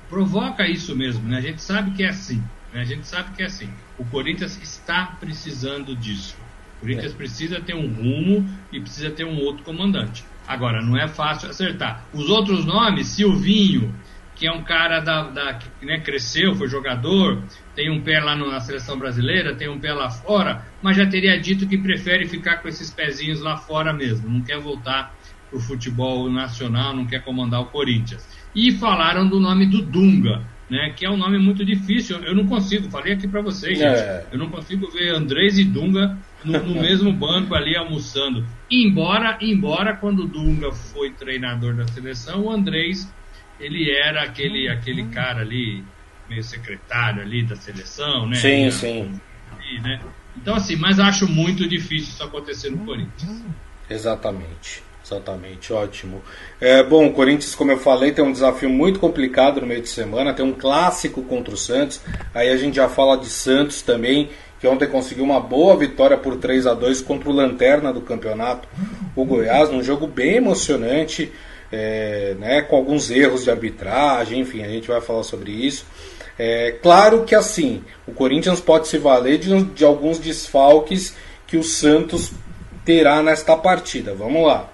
provoca 0.09 0.67
isso 0.67 0.95
mesmo, 0.95 1.27
né? 1.27 1.37
A 1.37 1.41
gente 1.41 1.61
sabe 1.61 1.91
que 1.91 2.03
é 2.03 2.09
assim, 2.09 2.43
né? 2.73 2.81
A 2.81 2.85
gente 2.85 3.07
sabe 3.07 3.31
que 3.35 3.41
é 3.41 3.45
assim. 3.45 3.69
O 3.97 4.05
Corinthians 4.05 4.59
está 4.61 5.17
precisando 5.19 5.95
disso. 5.95 6.35
Corinthians 6.81 7.13
é. 7.13 7.15
precisa 7.15 7.61
ter 7.61 7.75
um 7.75 7.87
rumo 7.87 8.49
e 8.73 8.81
precisa 8.81 9.11
ter 9.11 9.23
um 9.23 9.37
outro 9.39 9.63
comandante. 9.63 10.25
Agora, 10.47 10.81
não 10.81 10.97
é 10.97 11.07
fácil 11.07 11.49
acertar. 11.49 12.03
Os 12.11 12.29
outros 12.29 12.65
nomes, 12.65 13.07
Silvinho, 13.07 13.93
que 14.35 14.47
é 14.47 14.51
um 14.51 14.63
cara 14.63 14.99
da, 14.99 15.29
da 15.29 15.53
que 15.53 15.85
né, 15.85 15.99
cresceu, 15.99 16.55
foi 16.55 16.67
jogador, 16.67 17.43
tem 17.75 17.91
um 17.91 18.01
pé 18.01 18.19
lá 18.19 18.35
na 18.35 18.59
seleção 18.59 18.97
brasileira, 18.97 19.55
tem 19.55 19.69
um 19.69 19.79
pé 19.79 19.93
lá 19.93 20.09
fora, 20.09 20.65
mas 20.81 20.97
já 20.97 21.05
teria 21.05 21.39
dito 21.39 21.67
que 21.67 21.77
prefere 21.77 22.27
ficar 22.27 22.57
com 22.57 22.67
esses 22.67 22.89
pezinhos 22.89 23.39
lá 23.39 23.55
fora 23.55 23.93
mesmo, 23.93 24.27
não 24.27 24.41
quer 24.41 24.59
voltar 24.59 25.15
para 25.47 25.57
o 25.57 25.61
futebol 25.61 26.27
nacional, 26.29 26.95
não 26.95 27.05
quer 27.05 27.23
comandar 27.23 27.61
o 27.61 27.65
Corinthians. 27.65 28.27
E 28.55 28.71
falaram 28.71 29.29
do 29.29 29.39
nome 29.39 29.67
do 29.67 29.83
Dunga, 29.83 30.41
né, 30.67 30.91
que 30.95 31.05
é 31.05 31.09
um 31.09 31.17
nome 31.17 31.37
muito 31.37 31.63
difícil. 31.63 32.17
Eu 32.23 32.33
não 32.33 32.47
consigo, 32.47 32.89
falei 32.89 33.13
aqui 33.13 33.27
para 33.27 33.41
vocês, 33.41 33.77
gente, 33.77 33.99
é. 33.99 34.25
eu 34.31 34.39
não 34.39 34.49
consigo 34.49 34.89
ver 34.89 35.13
Andrés 35.13 35.59
e 35.59 35.65
Dunga 35.65 36.17
no, 36.43 36.59
no 36.59 36.81
mesmo 36.81 37.11
banco 37.11 37.55
ali 37.55 37.75
almoçando. 37.75 38.45
Embora, 38.69 39.37
embora 39.41 39.95
quando 39.95 40.23
o 40.23 40.27
Dunga 40.27 40.71
foi 40.71 41.11
treinador 41.11 41.73
da 41.73 41.87
seleção, 41.87 42.45
o 42.45 42.51
Andrés 42.51 43.11
ele 43.59 43.91
era 43.91 44.23
aquele 44.23 44.69
aquele 44.69 45.07
cara 45.09 45.41
ali 45.41 45.83
meio 46.29 46.43
secretário 46.43 47.21
ali 47.21 47.43
da 47.43 47.55
seleção, 47.55 48.27
né? 48.27 48.35
Sim, 48.35 48.71
sim. 48.71 49.21
Ali, 49.51 49.79
né? 49.81 50.01
Então 50.35 50.55
assim, 50.55 50.75
mas 50.75 50.99
acho 50.99 51.27
muito 51.27 51.67
difícil 51.67 52.09
isso 52.09 52.23
acontecer 52.23 52.69
no 52.69 52.85
Corinthians. 52.85 53.43
Exatamente. 53.89 54.83
Exatamente, 55.03 55.73
ótimo. 55.73 56.21
É, 56.59 56.83
bom, 56.83 57.07
o 57.07 57.13
Corinthians, 57.13 57.55
como 57.55 57.71
eu 57.71 57.79
falei, 57.79 58.11
tem 58.11 58.23
um 58.23 58.31
desafio 58.31 58.69
muito 58.69 58.99
complicado 58.99 59.59
no 59.59 59.67
meio 59.67 59.81
de 59.81 59.89
semana. 59.89 60.33
Tem 60.33 60.45
um 60.45 60.53
clássico 60.53 61.23
contra 61.23 61.53
o 61.53 61.57
Santos. 61.57 61.99
Aí 62.33 62.49
a 62.49 62.55
gente 62.55 62.75
já 62.75 62.87
fala 62.87 63.17
de 63.17 63.25
Santos 63.25 63.81
também, 63.81 64.29
que 64.61 64.67
ontem 64.67 64.87
conseguiu 64.87 65.23
uma 65.23 65.39
boa 65.39 65.75
vitória 65.75 66.15
por 66.15 66.37
3 66.37 66.67
a 66.67 66.75
2 66.75 67.01
contra 67.01 67.27
o 67.27 67.33
Lanterna 67.33 67.91
do 67.91 67.99
campeonato, 67.99 68.67
o 69.15 69.25
Goiás, 69.25 69.71
num 69.71 69.81
jogo 69.81 70.05
bem 70.05 70.35
emocionante, 70.35 71.31
é, 71.71 72.35
né, 72.39 72.61
com 72.61 72.75
alguns 72.75 73.09
erros 73.09 73.43
de 73.43 73.49
arbitragem, 73.49 74.39
enfim, 74.39 74.63
a 74.63 74.67
gente 74.67 74.87
vai 74.87 75.01
falar 75.01 75.23
sobre 75.23 75.51
isso. 75.51 75.83
É, 76.37 76.77
claro 76.79 77.23
que 77.23 77.33
assim, 77.33 77.83
o 78.07 78.11
Corinthians 78.11 78.61
pode 78.61 78.87
se 78.87 78.99
valer 78.99 79.39
de, 79.39 79.63
de 79.63 79.83
alguns 79.83 80.19
desfalques 80.19 81.15
que 81.47 81.57
o 81.57 81.63
Santos 81.63 82.31
terá 82.85 83.23
nesta 83.23 83.57
partida. 83.57 84.13
Vamos 84.13 84.45
lá. 84.45 84.69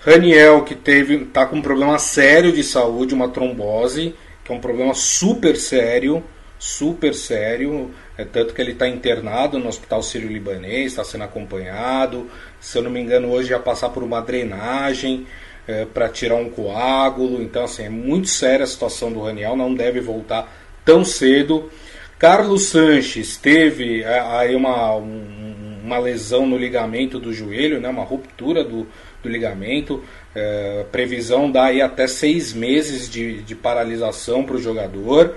Raniel, 0.00 0.62
que 0.62 0.74
teve 0.74 1.24
tá 1.26 1.46
com 1.46 1.56
um 1.56 1.62
problema 1.62 1.98
sério 1.98 2.52
de 2.52 2.62
saúde, 2.62 3.14
uma 3.14 3.28
trombose, 3.28 4.14
que 4.44 4.52
é 4.52 4.54
um 4.54 4.60
problema 4.60 4.92
super 4.92 5.56
sério, 5.56 6.22
super 6.58 7.14
sério, 7.14 7.90
é 8.22 8.24
tanto 8.24 8.54
que 8.54 8.60
ele 8.60 8.72
está 8.72 8.88
internado 8.88 9.58
no 9.58 9.68
Hospital 9.68 10.02
Sírio-Libanês, 10.02 10.92
está 10.92 11.04
sendo 11.04 11.24
acompanhado, 11.24 12.30
se 12.60 12.78
eu 12.78 12.82
não 12.82 12.90
me 12.90 13.00
engano 13.00 13.30
hoje 13.30 13.50
ia 13.50 13.58
passar 13.58 13.90
por 13.90 14.02
uma 14.02 14.20
drenagem 14.20 15.26
é, 15.66 15.84
para 15.84 16.08
tirar 16.08 16.36
um 16.36 16.48
coágulo, 16.48 17.42
então 17.42 17.64
assim, 17.64 17.84
é 17.84 17.88
muito 17.88 18.28
séria 18.28 18.64
a 18.64 18.66
situação 18.66 19.12
do 19.12 19.20
Raniel, 19.20 19.56
não 19.56 19.74
deve 19.74 20.00
voltar 20.00 20.52
tão 20.84 21.04
cedo. 21.04 21.70
Carlos 22.18 22.66
Sanches 22.66 23.36
teve 23.36 24.02
é, 24.02 24.20
aí 24.20 24.54
uma, 24.54 24.94
uma 24.94 25.98
lesão 25.98 26.46
no 26.46 26.56
ligamento 26.56 27.18
do 27.18 27.32
joelho, 27.32 27.80
né, 27.80 27.88
uma 27.88 28.04
ruptura 28.04 28.62
do, 28.62 28.86
do 29.22 29.28
ligamento. 29.28 30.02
É, 30.34 30.84
previsão 30.90 31.50
dá 31.50 31.66
aí 31.66 31.82
até 31.82 32.06
seis 32.06 32.52
meses 32.52 33.10
de, 33.10 33.42
de 33.42 33.54
paralisação 33.54 34.44
para 34.44 34.56
o 34.56 34.60
jogador. 34.60 35.34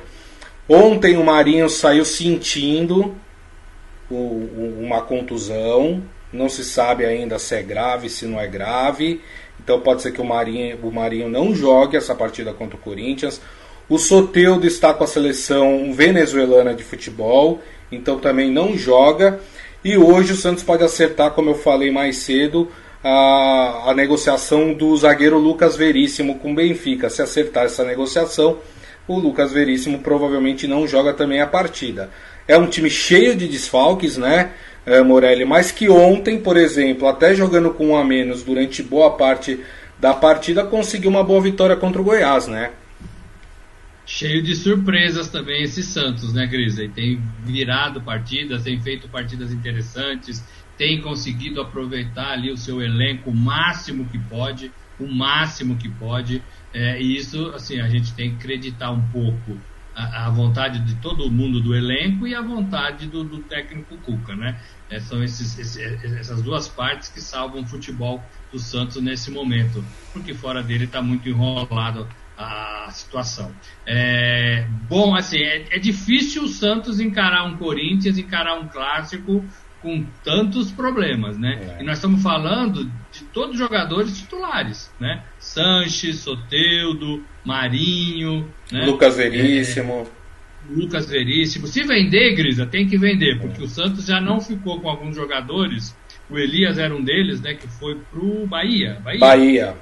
Ontem 0.68 1.18
o 1.18 1.24
Marinho 1.24 1.70
saiu 1.70 2.04
sentindo 2.04 3.16
uma 4.10 5.02
contusão. 5.02 6.02
Não 6.34 6.50
se 6.50 6.64
sabe 6.64 7.06
ainda 7.06 7.40
se 7.40 7.56
é 7.56 7.62
grave, 7.62 8.10
se 8.10 8.26
não 8.26 8.40
é 8.40 8.48
grave. 8.48 9.22
Então 9.64 9.80
pode 9.80 10.02
ser 10.02 10.12
que 10.12 10.22
o 10.22 10.26
Marinho, 10.26 10.78
o 10.84 10.92
Marinho 10.92 11.30
não 11.30 11.56
jogue 11.56 11.98
essa 11.98 12.14
partida 12.16 12.54
contra 12.54 12.76
o 12.76 12.80
Corinthians. 12.80 13.42
O 13.88 14.00
Soteudo 14.00 14.66
está 14.66 14.94
com 14.94 15.04
a 15.04 15.08
seleção 15.08 15.94
venezuelana 15.94 16.74
de 16.74 16.84
futebol, 16.84 17.62
então 17.92 18.20
também 18.20 18.50
não 18.50 18.76
joga. 18.76 19.40
E 19.84 19.96
hoje 19.96 20.34
o 20.34 20.36
Santos 20.36 20.64
pode 20.64 20.84
acertar, 20.84 21.32
como 21.32 21.52
eu 21.52 21.56
falei 21.56 21.92
mais 21.92 22.18
cedo, 22.18 22.68
a, 23.04 23.92
a 23.92 23.94
negociação 23.94 24.74
do 24.74 24.98
zagueiro 24.98 25.38
Lucas 25.38 25.76
Veríssimo 25.76 26.40
com 26.40 26.52
o 26.52 26.56
Benfica. 26.56 27.08
Se 27.12 27.22
acertar 27.22 27.66
essa 27.66 27.84
negociação, 27.84 28.58
o 29.08 29.20
Lucas 29.20 29.52
Veríssimo 29.52 30.00
provavelmente 30.00 30.68
não 30.68 30.88
joga 30.88 31.14
também 31.14 31.42
a 31.42 31.48
partida. 31.48 32.10
É 32.48 32.58
um 32.58 32.68
time 32.68 32.90
cheio 32.90 33.36
de 33.36 33.48
desfalques, 33.48 34.18
né, 34.18 34.52
é, 34.86 35.02
Morelli? 35.02 35.46
Mas 35.46 35.72
que 35.72 35.90
ontem, 35.90 36.40
por 36.40 36.58
exemplo, 36.58 37.08
até 37.08 37.34
jogando 37.34 37.72
com 37.72 37.90
um 37.90 37.98
a 37.98 38.04
menos 38.04 38.44
durante 38.44 38.84
boa 38.84 39.12
parte 39.12 39.60
da 40.00 40.14
partida, 40.14 40.64
conseguiu 40.64 41.10
uma 41.10 41.24
boa 41.24 41.42
vitória 41.42 41.76
contra 41.76 42.02
o 42.02 42.04
Goiás, 42.06 42.48
né? 42.48 42.72
Cheio 44.06 44.44
de 44.44 44.56
surpresas 44.56 45.30
também 45.30 45.64
esse 45.64 45.82
Santos, 45.82 46.32
né, 46.32 46.48
Cris? 46.48 46.78
Ele 46.78 46.90
tem 46.90 47.22
virado 47.44 48.02
partidas, 48.02 48.64
tem 48.64 48.80
feito 48.80 49.08
partidas 49.08 49.52
interessantes, 49.52 50.44
tem 50.78 51.02
conseguido 51.02 51.60
aproveitar 51.60 52.32
ali 52.32 52.52
o 52.52 52.58
seu 52.58 52.82
elenco 52.82 53.32
o 53.32 53.36
máximo 53.36 54.06
que 54.06 54.20
pode, 54.20 54.72
o 55.00 55.08
máximo 55.08 55.76
que 55.76 55.90
pode. 55.90 56.44
É, 56.76 57.02
e 57.02 57.16
isso, 57.16 57.52
assim, 57.56 57.80
a 57.80 57.88
gente 57.88 58.14
tem 58.14 58.32
que 58.32 58.36
acreditar 58.36 58.92
um 58.92 59.02
pouco 59.08 59.58
a, 59.96 60.26
a 60.26 60.30
vontade 60.30 60.80
de 60.80 60.96
todo 60.96 61.32
mundo 61.32 61.62
do 61.62 61.74
elenco 61.74 62.28
e 62.28 62.36
a 62.36 62.42
vontade 62.42 63.08
do, 63.08 63.24
do 63.24 63.38
técnico 63.40 63.96
Cuca, 64.00 64.36
né? 64.36 64.60
É, 64.90 65.00
são 65.00 65.24
esses, 65.24 65.58
esses, 65.58 65.78
essas 66.04 66.42
duas 66.42 66.68
partes 66.68 67.08
que 67.08 67.22
salvam 67.22 67.62
o 67.62 67.66
futebol 67.66 68.22
do 68.52 68.60
Santos 68.60 69.02
nesse 69.02 69.32
momento, 69.32 69.84
porque 70.12 70.34
fora 70.34 70.62
dele 70.62 70.84
está 70.84 71.02
muito 71.02 71.30
enrolado 71.30 72.10
a 72.38 72.90
situação. 72.92 73.50
É, 73.88 74.68
bom, 74.90 75.16
assim, 75.16 75.38
é, 75.38 75.78
é, 75.78 75.80
difícil 75.80 76.44
o 76.44 76.48
Santos 76.50 77.00
encarar 77.00 77.46
um 77.46 77.56
Corinthians, 77.56 78.18
encarar 78.18 78.60
um 78.60 78.68
clássico 78.68 79.46
com 79.86 80.04
tantos 80.24 80.72
problemas, 80.72 81.38
né? 81.38 81.78
É. 81.78 81.84
E 81.84 81.86
nós 81.86 82.00
estamos 82.00 82.24
falando 82.24 82.92
de 83.12 83.24
todos 83.32 83.52
os 83.52 83.60
jogadores 83.60 84.18
titulares, 84.18 84.92
né? 85.00 85.22
Sanches, 85.38 86.22
Soteudo, 86.22 87.24
Marinho, 87.46 88.52
né? 88.72 88.84
Lucas 88.84 89.16
Veríssimo. 89.16 90.08
É, 90.08 90.74
Lucas 90.74 91.08
Veríssimo. 91.08 91.68
Se 91.68 91.84
vender, 91.84 92.34
Grisa, 92.34 92.66
tem 92.66 92.88
que 92.88 92.98
vender, 92.98 93.40
porque 93.40 93.62
o 93.62 93.68
Santos 93.68 94.08
já 94.08 94.20
não 94.20 94.42
ficou 94.42 94.82
com 94.82 94.90
alguns 94.90 95.16
jogadores. 95.16 95.96
O 96.32 96.40
Elias 96.40 96.80
era 96.80 96.96
um 96.96 97.04
deles, 97.04 97.40
né? 97.40 97.54
Que 97.54 97.68
foi 97.68 97.96
pro 98.12 98.48
Bahia. 98.48 99.00
Bahia. 99.04 99.20
Bahia. 99.20 99.78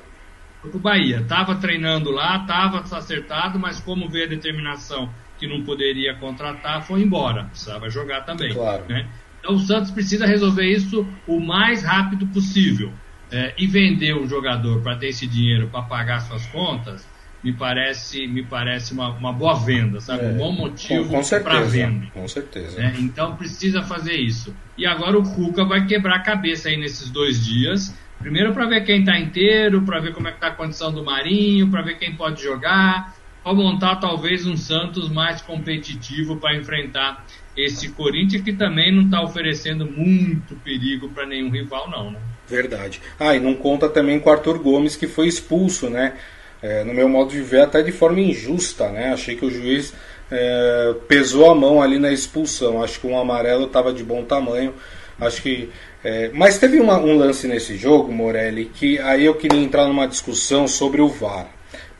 Foi 0.62 0.70
pro 0.70 0.80
Bahia. 0.82 1.24
Tava 1.30 1.56
treinando 1.56 2.12
lá, 2.12 2.39
tava 2.39 2.80
acertado, 2.98 3.58
mas 3.58 3.80
como 3.80 4.10
veio 4.10 4.26
a 4.26 4.30
determinação 4.30 5.10
que 5.39 5.48
não 5.48 5.63
poderia 5.63 6.13
contratar, 6.16 6.86
foi 6.86 7.02
embora. 7.02 7.46
Precisava 7.46 7.89
jogar 7.89 8.22
também. 8.26 8.54
Claro. 8.54 8.84
Né? 8.89 9.08
Então 9.44 9.56
o 9.56 9.60
Santos 9.60 9.92
precisa 9.92 10.26
resolver 10.26 10.66
isso 10.66 11.06
o 11.28 11.38
mais 11.38 11.84
rápido 11.84 12.26
possível. 12.28 12.94
É, 13.30 13.54
e 13.58 13.68
vender 13.68 14.16
um 14.16 14.28
jogador 14.28 14.82
para 14.82 14.96
ter 14.96 15.08
esse 15.08 15.28
dinheiro 15.28 15.68
para 15.68 15.82
pagar 15.82 16.20
suas 16.20 16.46
contas, 16.46 17.06
me 17.44 17.52
parece, 17.52 18.28
me 18.28 18.44
parece 18.44 18.94
uma, 18.94 19.10
uma 19.10 19.34
boa 19.34 19.56
venda, 19.56 20.00
sabe? 20.00 20.24
É, 20.24 20.30
um 20.30 20.38
bom 20.38 20.52
motivo 20.52 21.20
para 21.44 21.62
venda. 21.62 22.08
Com 22.14 22.28
certeza. 22.28 22.80
É, 22.80 22.94
então 23.00 23.36
precisa 23.36 23.82
fazer 23.82 24.14
isso. 24.14 24.56
E 24.78 24.86
agora 24.86 25.18
o 25.18 25.24
Cuca 25.24 25.66
vai 25.66 25.86
quebrar 25.86 26.18
a 26.18 26.22
cabeça 26.22 26.70
aí 26.70 26.78
nesses 26.78 27.10
dois 27.10 27.44
dias. 27.44 27.94
Primeiro 28.20 28.54
para 28.54 28.68
ver 28.68 28.86
quem 28.86 29.00
está 29.00 29.20
inteiro, 29.20 29.82
para 29.82 30.00
ver 30.00 30.14
como 30.14 30.28
é 30.28 30.32
que 30.32 30.38
está 30.38 30.48
a 30.48 30.56
condição 30.56 30.94
do 30.94 31.04
Marinho, 31.04 31.70
para 31.70 31.82
ver 31.82 31.98
quem 31.98 32.16
pode 32.16 32.42
jogar, 32.42 33.14
para 33.44 33.54
montar 33.54 33.96
talvez 33.98 34.46
um 34.46 34.56
Santos 34.56 35.10
mais 35.10 35.42
competitivo 35.42 36.38
para 36.38 36.56
enfrentar 36.56 37.26
esse 37.56 37.89
Corinthians 37.89 38.44
que 38.44 38.54
também 38.54 38.92
não 38.94 39.04
está 39.04 39.22
oferecendo 39.22 39.86
muito 39.86 40.56
perigo 40.63 41.10
para 41.10 41.26
nenhum 41.26 41.50
rival, 41.50 41.89
não, 41.89 42.12
né? 42.12 42.20
Verdade. 42.48 43.02
Ah, 43.20 43.36
e 43.36 43.39
não 43.39 43.54
conta 43.56 43.88
também 43.88 44.20
com 44.20 44.30
o 44.30 44.34
Arthur 44.34 44.60
Gomes 44.60 44.96
que 44.96 45.08
foi 45.08 45.28
expulso, 45.28 45.89
né? 45.89 46.13
É, 46.62 46.84
no 46.84 46.94
meu 46.94 47.10
modo 47.10 47.32
de 47.32 47.42
ver, 47.42 47.62
até 47.62 47.82
de 47.82 47.92
forma 47.92 48.20
injusta, 48.20 48.89
né? 48.89 49.13
Achei 49.13 49.36
que 49.36 49.46
o 49.46 49.52
juiz 49.52 49.94
é, 50.32 50.96
pesou 51.08 51.52
a 51.52 51.56
mão 51.56 51.82
ali 51.82 52.00
na 52.00 52.12
expulsão. 52.12 52.82
Acho 52.82 53.00
que 53.00 53.08
um 53.08 53.18
amarelo 53.18 53.66
estava 53.66 53.94
de 53.94 54.04
bom 54.04 54.24
tamanho. 54.24 54.74
Acho 55.20 55.42
que. 55.42 55.70
É, 56.04 56.32
mas 56.34 56.58
teve 56.58 56.80
uma, 56.80 57.00
um 57.00 57.18
lance 57.18 57.48
nesse 57.48 57.78
jogo, 57.78 58.12
Morelli, 58.12 58.66
que 58.66 59.00
aí 59.00 59.26
eu 59.26 59.36
queria 59.36 59.60
entrar 59.60 59.88
numa 59.88 60.08
discussão 60.08 60.68
sobre 60.68 61.02
o 61.02 61.08
VAR. 61.08 61.48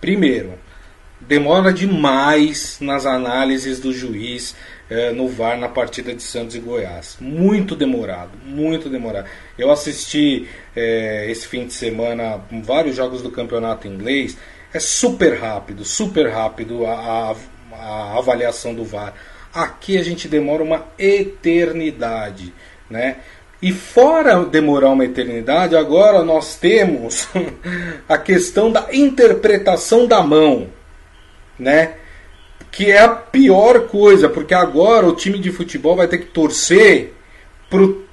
Primeiro, 0.02 0.54
demora 1.22 1.72
demais 1.72 2.78
nas 2.82 3.06
análises 3.06 3.80
do 3.80 3.94
juiz 3.94 4.56
é, 4.90 5.12
no 5.12 5.28
VAR 5.28 5.58
na 5.58 5.70
partida 5.70 6.14
de 6.14 6.22
Santos 6.22 6.56
e 6.56 6.60
Goiás. 6.60 7.18
Muito 7.20 7.76
demorado, 7.76 8.32
muito 8.46 8.90
demorado. 8.90 9.28
Eu 9.58 9.72
assisti 9.72 10.48
é, 10.76 11.30
esse 11.30 11.48
fim 11.48 11.66
de 11.66 11.74
semana 11.74 12.42
vários 12.64 12.96
jogos 12.96 13.22
do 13.22 13.32
campeonato 13.32 13.88
inglês. 13.88 14.38
É 14.74 14.80
super 14.80 15.40
rápido, 15.40 15.86
super 15.86 16.30
rápido 16.30 16.86
a, 16.86 16.94
a, 16.94 17.36
a 17.76 18.18
avaliação 18.18 18.74
do 18.74 18.84
VAR. 18.84 19.14
Aqui 19.54 19.98
a 19.98 20.04
gente 20.04 20.28
demora 20.28 20.64
uma 20.64 20.86
eternidade, 20.98 22.54
né? 22.90 23.18
E 23.62 23.72
fora 23.72 24.44
demorar 24.44 24.90
uma 24.90 25.06
eternidade, 25.06 25.74
agora 25.74 26.22
nós 26.22 26.58
temos 26.58 27.30
a 28.10 28.18
questão 28.18 28.70
da 28.70 28.90
interpretação 28.92 30.06
da 30.06 30.22
mão, 30.22 30.68
né? 31.58 31.94
Que 32.74 32.90
é 32.90 32.98
a 32.98 33.10
pior 33.10 33.82
coisa, 33.82 34.28
porque 34.28 34.52
agora 34.52 35.06
o 35.06 35.16
time 35.16 35.38
de 35.38 35.52
futebol 35.52 35.96
vai 35.96 36.08
ter 36.08 36.18
que 36.18 36.26
torcer 36.26 37.14
pro, 37.70 38.04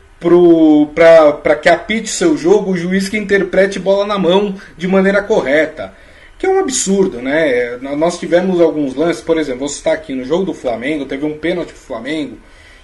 para 0.94 1.57
que 1.57 1.66
apite 1.66 2.11
seu 2.11 2.37
jogo 2.37 2.73
o 2.73 2.77
juiz 2.77 3.09
que 3.09 3.16
interprete 3.16 3.79
bola 3.79 4.07
na 4.07 4.18
mão 4.18 4.55
de 4.77 4.87
maneira 4.87 5.23
correta. 5.23 5.94
Que 6.38 6.44
é 6.44 6.51
um 6.51 6.59
absurdo, 6.59 7.23
né? 7.23 7.79
Nós 7.96 8.18
tivemos 8.18 8.61
alguns 8.61 8.94
lances, 8.94 9.23
por 9.23 9.38
exemplo, 9.38 9.61
vou 9.61 9.68
citar 9.68 9.94
aqui 9.94 10.14
no 10.14 10.27
jogo 10.27 10.44
do 10.44 10.55
Flamengo, 10.55 11.07
teve 11.07 11.25
um 11.25 11.38
pênalti 11.38 11.73
pro 11.73 11.81
Flamengo, 11.81 12.38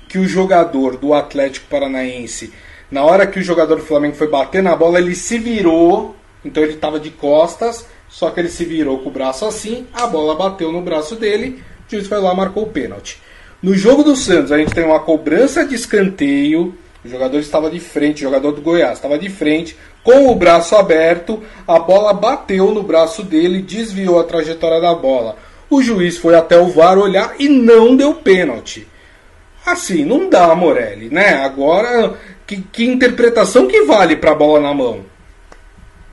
que 0.09 0.19
o 0.19 0.27
jogador 0.27 0.97
do 0.97 1.13
Atlético 1.13 1.67
Paranaense, 1.69 2.55
na 2.91 3.05
hora 3.05 3.27
que 3.27 3.39
o 3.39 3.43
jogador 3.43 3.77
do 3.77 3.85
Flamengo 3.85 4.15
foi 4.15 4.29
bater 4.29 4.63
na 4.63 4.75
bola, 4.75 4.99
ele 4.99 5.15
se 5.15 5.39
virou, 5.39 6.17
então 6.43 6.63
ele 6.63 6.73
estava 6.73 6.99
de 6.99 7.11
costas, 7.11 7.87
só 8.09 8.31
que 8.31 8.41
ele 8.41 8.49
se 8.49 8.65
virou 8.65 8.99
com 8.99 9.09
o 9.09 9.13
braço 9.13 9.45
assim, 9.45 9.87
a 9.93 10.07
bola 10.07 10.35
bateu 10.35 10.73
no 10.73 10.81
braço 10.81 11.17
dele, 11.17 11.63
o 11.87 11.91
juiz 11.91 12.07
foi 12.07 12.19
lá 12.19 12.33
e 12.33 12.37
marcou 12.37 12.65
o 12.65 12.71
pênalti. 12.71 13.21
No 13.63 13.75
jogo 13.75 14.03
do 14.03 14.15
Santos, 14.15 14.53
a 14.53 14.59
gente 14.59 14.75
tem 14.75 14.85
uma 14.85 15.01
cobrança 15.01 15.65
de 15.65 15.75
escanteio, 15.75 16.75
o 17.05 17.09
jogador 17.09 17.39
estava 17.39 17.71
de 17.71 17.81
frente, 17.81 18.25
o 18.25 18.29
jogador 18.29 18.53
do 18.53 18.61
Goiás 18.61 18.99
estava 18.99 19.19
de 19.19 19.29
frente, 19.29 19.77
com 20.03 20.29
o 20.31 20.35
braço 20.35 20.77
aberto, 20.77 21.43
a 21.67 21.79
bola 21.79 22.13
bateu 22.13 22.73
no 22.73 22.83
braço 22.83 23.23
dele, 23.23 23.63
desviou 23.63 24.21
a 24.21 24.25
trajetória 24.25 24.81
da 24.81 24.95
bola. 24.95 25.37
O 25.69 25.83
juiz 25.83 26.17
foi 26.17 26.35
até 26.35 26.59
o 26.59 26.69
VAR 26.69 26.99
olhar 26.99 27.35
e 27.39 27.49
não 27.49 27.97
deu 27.97 28.15
pênalti. 28.15 28.87
Assim, 29.65 30.05
não 30.05 30.31
dá, 30.31 30.55
Morelli, 30.55 31.09
né? 31.11 31.45
Agora, 31.45 32.15
que, 32.47 32.59
que 32.61 32.85
interpretação 32.85 33.67
que 33.67 33.83
vale 33.83 34.17
para 34.17 34.31
a 34.31 34.37
bola 34.37 34.61
na 34.61 34.73
mão? 34.73 35.01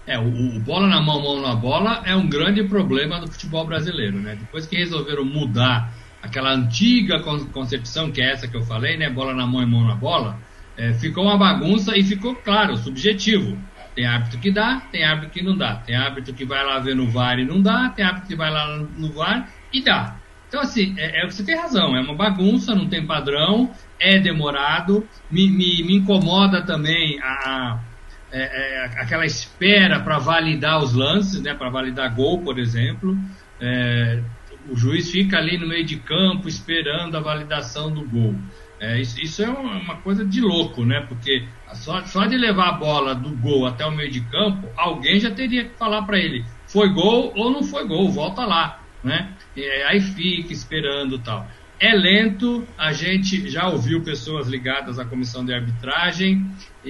É, 0.06 0.20
o, 0.20 0.58
o, 0.58 0.60
bola 0.60 0.88
na 0.88 1.02
mão, 1.02 1.22
mão 1.22 1.42
na 1.42 1.56
bola 1.56 2.02
é 2.06 2.16
um 2.16 2.28
grande 2.28 2.64
problema 2.64 3.20
do 3.20 3.32
futebol 3.32 3.66
brasileiro, 3.66 4.20
né? 4.20 4.36
Depois 4.38 4.66
que 4.66 4.76
resolveram 4.76 5.24
mudar 5.24 5.94
aquela 6.22 6.54
antiga 6.54 7.22
concepção, 7.22 8.12
que 8.12 8.22
é 8.22 8.32
essa 8.32 8.48
que 8.48 8.56
eu 8.56 8.64
falei, 8.64 8.98
né? 8.98 9.10
Bola 9.10 9.34
na 9.34 9.48
mão 9.48 9.62
e 9.62 9.66
mão 9.66 9.86
na 9.86 9.96
bola, 9.96 10.38
é, 10.78 10.94
ficou 10.94 11.24
uma 11.24 11.38
bagunça 11.38 11.98
e 11.98 12.04
ficou 12.04 12.36
claro, 12.36 12.76
subjetivo. 12.76 13.58
Tem 13.96 14.06
árbitro 14.06 14.40
que 14.40 14.52
dá, 14.52 14.82
tem 14.92 15.06
árbitro 15.06 15.30
que 15.30 15.44
não 15.44 15.56
dá. 15.56 15.76
Tem 15.76 15.96
árbitro 15.96 16.34
que 16.34 16.46
vai 16.46 16.66
lá 16.66 16.80
ver 16.80 16.96
no 16.96 17.08
VAR 17.08 17.40
e 17.40 17.46
não 17.46 17.62
dá, 17.62 17.90
tem 17.90 18.04
árbitro 18.04 18.28
que 18.28 18.36
vai 18.36 18.52
lá 18.52 18.78
no 18.98 19.12
VAR 19.12 19.48
e 19.72 19.82
dá. 19.82 20.18
Então, 20.50 20.62
assim, 20.62 20.96
é, 20.98 21.24
é 21.24 21.26
você 21.26 21.44
tem 21.44 21.56
razão, 21.56 21.96
é 21.96 22.02
uma 22.02 22.16
bagunça, 22.16 22.76
não 22.76 22.88
tem 22.88 23.06
padrão, 23.06 23.72
é 24.00 24.20
demorado, 24.20 25.08
me, 25.32 25.50
me, 25.50 25.84
me 25.84 25.96
incomoda 25.96 26.62
também 26.62 27.20
a 27.22 27.80
é, 27.80 27.93
é, 28.42 28.86
aquela 28.98 29.26
espera 29.26 30.00
para 30.00 30.18
validar 30.18 30.82
os 30.82 30.94
lances, 30.94 31.42
né, 31.42 31.54
para 31.54 31.70
validar 31.70 32.14
gol, 32.16 32.40
por 32.42 32.58
exemplo. 32.58 33.18
É, 33.62 34.22
o 34.70 34.76
juiz 34.76 35.12
fica 35.12 35.38
ali 35.38 35.58
no 35.58 35.68
meio 35.68 35.86
de 35.86 35.98
campo 35.98 36.48
esperando 36.48 37.16
a 37.16 37.20
validação 37.20 37.92
do 37.92 38.08
gol. 38.08 38.36
É, 38.80 39.00
isso, 39.00 39.22
isso, 39.22 39.42
é 39.42 39.50
uma 39.50 39.96
coisa 39.98 40.26
de 40.26 40.42
louco, 40.42 40.84
né? 40.84 41.06
Porque 41.08 41.46
só, 41.74 42.04
só 42.06 42.26
de 42.26 42.36
levar 42.36 42.70
a 42.70 42.74
bola 42.74 43.16
do 43.16 43.30
gol 43.38 43.66
até 43.66 43.86
o 43.86 43.92
meio 43.92 44.12
de 44.12 44.22
campo, 44.22 44.68
alguém 44.76 45.20
já 45.20 45.32
teria 45.32 45.64
que 45.66 45.78
falar 45.78 46.02
para 46.02 46.18
ele: 46.18 46.44
foi 46.68 46.90
gol 46.90 47.32
ou 47.36 47.50
não 47.50 47.64
foi 47.64 47.88
gol, 47.88 48.12
volta 48.12 48.46
lá, 48.46 48.82
né? 49.04 49.32
E 49.56 49.64
aí 49.64 50.02
fica 50.02 50.52
esperando 50.52 51.18
tal. 51.20 51.48
É 51.84 51.94
lento, 51.94 52.66
a 52.78 52.94
gente 52.94 53.50
já 53.50 53.68
ouviu 53.68 54.02
pessoas 54.02 54.48
ligadas 54.48 54.98
à 55.00 55.04
comissão 55.04 55.44
de 55.44 55.54
arbitragem, 55.54 56.50
e, 56.86 56.90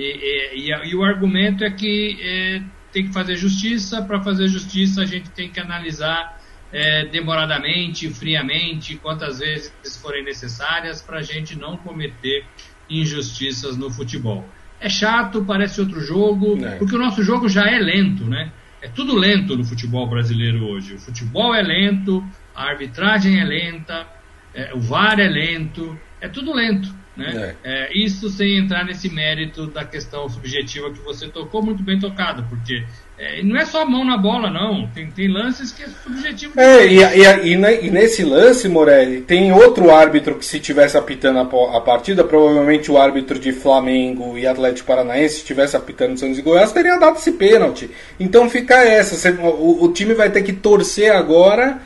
e, 0.55 0.69
e, 0.69 0.89
e 0.91 0.95
o 0.95 1.03
argumento 1.03 1.63
é 1.63 1.71
que 1.71 2.15
é, 2.21 2.61
tem 2.91 3.07
que 3.07 3.11
fazer 3.11 3.35
justiça, 3.35 4.03
para 4.03 4.21
fazer 4.21 4.47
justiça 4.47 5.01
a 5.01 5.05
gente 5.05 5.31
tem 5.31 5.49
que 5.49 5.59
analisar 5.59 6.39
é, 6.71 7.07
demoradamente, 7.07 8.07
friamente, 8.11 8.95
quantas 8.97 9.39
vezes 9.39 9.73
forem 9.99 10.23
necessárias, 10.23 11.01
para 11.01 11.17
a 11.17 11.23
gente 11.23 11.57
não 11.57 11.75
cometer 11.75 12.45
injustiças 12.87 13.75
no 13.75 13.89
futebol. 13.89 14.47
é 14.79 14.89
chato, 14.89 15.43
parece 15.43 15.81
outro 15.81 16.01
jogo, 16.01 16.63
é. 16.63 16.75
porque 16.75 16.95
o 16.95 16.99
nosso 16.99 17.23
jogo 17.23 17.49
já 17.49 17.67
é 17.67 17.79
lento, 17.79 18.25
né? 18.25 18.51
É 18.79 18.87
tudo 18.87 19.15
lento 19.15 19.57
no 19.57 19.65
futebol 19.65 20.05
brasileiro 20.07 20.63
hoje. 20.67 20.93
O 20.93 20.99
futebol 20.99 21.55
é 21.55 21.63
lento, 21.63 22.23
a 22.53 22.65
arbitragem 22.65 23.39
é 23.39 23.43
lenta, 23.43 24.05
é, 24.53 24.73
o 24.73 24.79
VAR 24.79 25.19
é 25.19 25.27
lento, 25.27 25.97
é 26.21 26.27
tudo 26.27 26.53
lento. 26.53 27.03
Né? 27.15 27.55
É. 27.63 27.71
É, 27.71 27.97
isso 27.97 28.27
sem 28.29 28.57
entrar 28.57 28.83
nesse 28.83 29.07
mérito 29.07 29.67
da 29.67 29.85
questão 29.85 30.27
subjetiva 30.27 30.91
que 30.91 30.99
você 31.01 31.27
tocou, 31.27 31.61
muito 31.61 31.83
bem 31.83 31.99
tocado, 31.99 32.43
porque 32.49 32.83
é, 33.19 33.43
não 33.43 33.55
é 33.55 33.65
só 33.65 33.85
mão 33.85 34.03
na 34.03 34.17
bola, 34.17 34.49
não. 34.49 34.87
Tem, 34.87 35.11
tem 35.11 35.27
lances 35.27 35.71
que 35.71 35.83
é 35.83 35.87
subjetivo. 35.87 36.59
É, 36.59 36.87
e, 36.87 36.97
e, 36.97 37.53
e, 37.53 37.91
nesse 37.91 38.23
lance, 38.23 38.67
Morelli, 38.67 39.21
tem 39.21 39.51
outro 39.51 39.93
árbitro 39.93 40.35
que, 40.35 40.45
se 40.45 40.59
tivesse 40.59 40.97
apitando 40.97 41.37
a, 41.37 41.77
a, 41.77 41.81
partida, 41.81 42.23
provavelmente 42.23 42.91
o 42.91 42.97
árbitro 42.97 43.37
de 43.37 43.51
Flamengo 43.51 44.35
e 44.35 44.47
Atlético 44.47 44.87
Paranaense, 44.87 45.35
se 45.35 45.41
estivesse 45.41 45.77
apitando 45.77 46.17
Santos 46.17 46.39
e 46.39 46.41
Goiás, 46.41 46.71
teria 46.71 46.97
dado 46.97 47.17
esse 47.17 47.33
pênalti. 47.33 47.91
Então 48.19 48.49
fica 48.49 48.83
essa. 48.83 49.15
Você, 49.15 49.29
o, 49.29 49.83
o 49.83 49.93
time 49.93 50.15
vai 50.15 50.31
ter 50.31 50.41
que 50.41 50.53
torcer 50.53 51.11
agora 51.11 51.79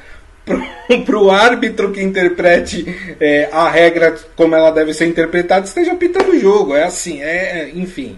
para 1.05 1.17
o 1.17 1.29
árbitro 1.31 1.91
que 1.91 2.01
interprete 2.01 2.85
é, 3.19 3.49
a 3.51 3.69
regra 3.69 4.17
como 4.35 4.55
ela 4.55 4.71
deve 4.71 4.93
ser 4.93 5.07
interpretada 5.07 5.65
esteja 5.65 5.93
pitando 5.95 6.31
o 6.31 6.39
jogo. 6.39 6.75
É 6.75 6.83
assim, 6.83 7.21
é, 7.21 7.69
enfim. 7.75 8.17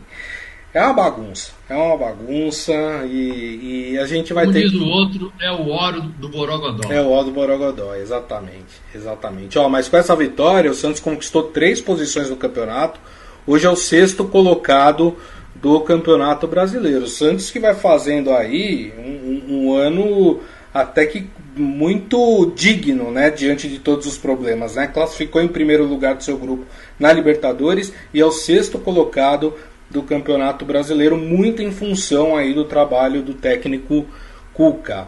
É 0.72 0.84
uma 0.84 0.94
bagunça. 0.94 1.52
É 1.68 1.76
uma 1.76 1.98
bagunça 1.98 2.72
e, 3.06 3.92
e 3.92 3.98
a 3.98 4.06
gente 4.06 4.34
vai 4.34 4.46
Como 4.46 4.54
ter. 4.54 4.70
Diz 4.70 4.80
o 4.80 4.86
outro, 4.86 5.34
é 5.42 5.52
o 5.52 5.70
oro 5.70 6.02
do 6.02 6.30
Borogodó. 6.30 6.92
É 6.92 7.02
o 7.02 7.10
oro 7.10 7.26
do 7.26 7.32
Borogodó, 7.32 7.96
exatamente. 7.96 8.80
Exatamente. 8.94 9.58
Ó, 9.58 9.68
mas 9.68 9.90
com 9.90 9.98
essa 9.98 10.16
vitória, 10.16 10.70
o 10.70 10.76
Santos 10.76 11.00
conquistou 11.00 11.44
três 11.44 11.82
posições 11.82 12.30
no 12.30 12.36
campeonato. 12.36 13.00
Hoje 13.48 13.66
é 13.66 13.70
o 13.70 13.76
sexto 13.76 14.26
colocado 14.26 15.18
do 15.56 15.80
Campeonato 15.82 16.48
Brasileiro. 16.48 17.06
O 17.06 17.08
Santos 17.08 17.50
que 17.50 17.60
vai 17.60 17.74
fazendo 17.74 18.32
aí 18.32 18.94
um, 18.98 19.56
um, 19.56 19.66
um 19.66 19.74
ano 19.74 20.40
até 20.74 21.06
que 21.08 21.28
muito 21.60 22.52
digno, 22.56 23.12
né, 23.12 23.30
diante 23.30 23.68
de 23.68 23.80
todos 23.80 24.06
os 24.06 24.18
problemas, 24.18 24.76
né? 24.76 24.88
Classificou 24.88 25.42
em 25.42 25.48
primeiro 25.48 25.86
lugar 25.86 26.16
do 26.16 26.24
seu 26.24 26.38
grupo 26.38 26.66
na 27.00 27.12
Libertadores 27.12 27.94
e 28.14 28.20
é 28.20 28.26
o 28.26 28.32
sexto 28.32 28.80
colocado 28.80 29.54
do 29.90 30.04
Campeonato 30.04 30.66
Brasileiro, 30.66 31.18
muito 31.18 31.62
em 31.62 31.72
função 31.72 32.36
aí 32.36 32.54
do 32.54 32.66
trabalho 32.66 33.22
do 33.22 33.34
técnico 33.34 34.06
Cuca. 34.54 35.08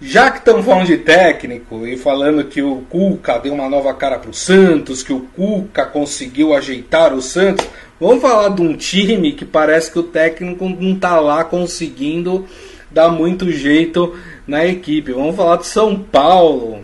Já 0.00 0.30
que 0.30 0.38
estamos 0.38 0.64
falando 0.64 0.86
de 0.86 0.98
técnico 0.98 1.84
e 1.84 1.96
falando 1.96 2.44
que 2.44 2.62
o 2.62 2.82
Cuca 2.88 3.38
deu 3.38 3.52
uma 3.52 3.68
nova 3.68 3.92
cara 3.92 4.18
para 4.18 4.30
o 4.30 4.34
Santos, 4.34 5.02
que 5.02 5.12
o 5.12 5.20
Cuca 5.34 5.84
conseguiu 5.84 6.54
ajeitar 6.54 7.12
o 7.12 7.20
Santos, 7.20 7.66
vamos 8.00 8.22
falar 8.22 8.50
de 8.50 8.62
um 8.62 8.76
time 8.76 9.32
que 9.32 9.44
parece 9.44 9.90
que 9.90 9.98
o 9.98 10.04
técnico 10.04 10.68
não 10.68 10.94
está 10.94 11.18
lá 11.18 11.42
conseguindo 11.42 12.46
dar 12.90 13.08
muito 13.08 13.50
jeito 13.50 14.16
na 14.48 14.66
equipe. 14.66 15.12
Vamos 15.12 15.36
falar 15.36 15.56
de 15.56 15.66
São 15.66 15.98
Paulo, 16.02 16.82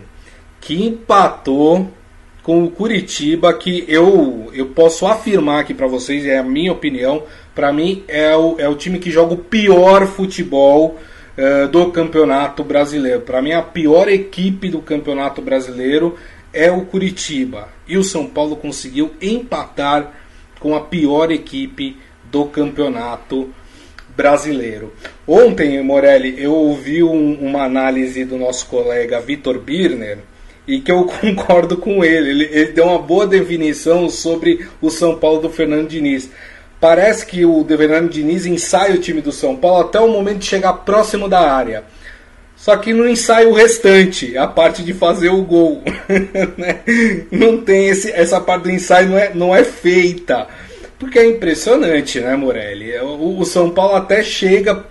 que 0.61 0.85
empatou 0.85 1.89
com 2.43 2.63
o 2.63 2.69
Curitiba, 2.69 3.51
que 3.55 3.83
eu, 3.87 4.51
eu 4.53 4.67
posso 4.67 5.07
afirmar 5.07 5.61
aqui 5.61 5.73
para 5.73 5.87
vocês, 5.87 6.25
é 6.27 6.37
a 6.37 6.43
minha 6.43 6.71
opinião, 6.71 7.23
para 7.55 7.73
mim 7.73 8.03
é 8.07 8.37
o, 8.37 8.55
é 8.59 8.69
o 8.69 8.75
time 8.75 8.99
que 8.99 9.09
joga 9.09 9.33
o 9.33 9.37
pior 9.37 10.05
futebol 10.05 10.99
uh, 11.35 11.67
do 11.69 11.91
Campeonato 11.91 12.63
Brasileiro. 12.63 13.21
Para 13.21 13.41
mim 13.41 13.53
a 13.53 13.63
pior 13.63 14.07
equipe 14.07 14.69
do 14.69 14.79
Campeonato 14.79 15.41
Brasileiro 15.41 16.15
é 16.53 16.71
o 16.71 16.85
Curitiba. 16.85 17.69
E 17.87 17.97
o 17.97 18.03
São 18.03 18.27
Paulo 18.27 18.55
conseguiu 18.55 19.11
empatar 19.19 20.11
com 20.59 20.75
a 20.75 20.81
pior 20.81 21.31
equipe 21.31 21.97
do 22.31 22.45
Campeonato 22.45 23.35
Brasileiro. 23.35 23.64
Ontem, 25.27 25.81
Morelli, 25.83 26.35
eu 26.41 26.53
ouvi 26.53 27.03
um, 27.03 27.33
uma 27.33 27.63
análise 27.63 28.23
do 28.23 28.37
nosso 28.37 28.67
colega 28.67 29.19
Vitor 29.19 29.59
Birner, 29.59 30.19
e 30.67 30.79
que 30.79 30.91
eu 30.91 31.05
concordo 31.21 31.77
com 31.77 32.03
ele. 32.03 32.29
ele. 32.29 32.49
ele. 32.51 32.71
deu 32.71 32.85
uma 32.85 32.99
boa 32.99 33.27
definição 33.27 34.09
sobre 34.09 34.67
o 34.81 34.89
São 34.89 35.15
Paulo 35.15 35.41
do 35.41 35.49
Fernando 35.49 35.87
Diniz. 35.87 36.29
Parece 36.79 37.25
que 37.25 37.45
o 37.45 37.65
Fernando 37.65 38.09
Diniz 38.09 38.45
ensaia 38.45 38.95
o 38.95 38.99
time 38.99 39.21
do 39.21 39.31
São 39.31 39.55
Paulo 39.55 39.81
até 39.81 39.99
o 39.99 40.07
momento 40.07 40.39
de 40.39 40.45
chegar 40.45 40.73
próximo 40.73 41.27
da 41.27 41.39
área. 41.39 41.83
Só 42.55 42.75
que 42.77 42.93
não 42.93 43.07
ensaia 43.07 43.47
o 43.47 43.53
restante, 43.53 44.37
a 44.37 44.47
parte 44.47 44.83
de 44.83 44.93
fazer 44.93 45.29
o 45.29 45.43
gol. 45.43 45.83
Né? 46.57 46.79
não 47.31 47.57
tem 47.57 47.89
esse, 47.89 48.11
essa 48.11 48.39
parte 48.39 48.63
do 48.63 48.71
ensaio 48.71 49.09
não 49.09 49.17
é, 49.17 49.31
não 49.33 49.55
é 49.55 49.63
feita. 49.63 50.47
Porque 51.05 51.19
é 51.19 51.29
impressionante, 51.29 52.19
né, 52.19 52.35
Morelli? 52.35 52.97
O, 52.97 53.39
o 53.39 53.45
São 53.45 53.69
Paulo 53.69 53.93
até 53.93 54.23
chega 54.23 54.83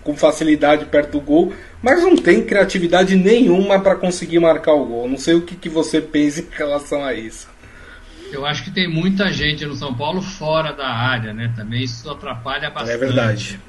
com 0.00 0.16
facilidade 0.16 0.84
perto 0.84 1.12
do 1.12 1.20
gol, 1.20 1.52
mas 1.82 2.00
não 2.02 2.16
tem 2.16 2.44
criatividade 2.44 3.16
nenhuma 3.16 3.80
para 3.80 3.96
conseguir 3.96 4.38
marcar 4.38 4.74
o 4.74 4.84
gol. 4.84 5.08
Não 5.08 5.18
sei 5.18 5.34
o 5.34 5.42
que, 5.42 5.56
que 5.56 5.68
você 5.68 6.00
pensa 6.00 6.40
em 6.40 6.46
relação 6.56 7.04
a 7.04 7.14
isso. 7.14 7.48
Eu 8.30 8.46
acho 8.46 8.62
que 8.62 8.70
tem 8.70 8.88
muita 8.88 9.32
gente 9.32 9.66
no 9.66 9.74
São 9.74 9.92
Paulo 9.92 10.22
fora 10.22 10.72
da 10.72 10.86
área, 10.88 11.32
né? 11.32 11.52
Também 11.56 11.82
isso 11.82 12.08
atrapalha 12.08 12.70
bastante. 12.70 12.94
É 12.94 12.96
verdade. 12.96 13.60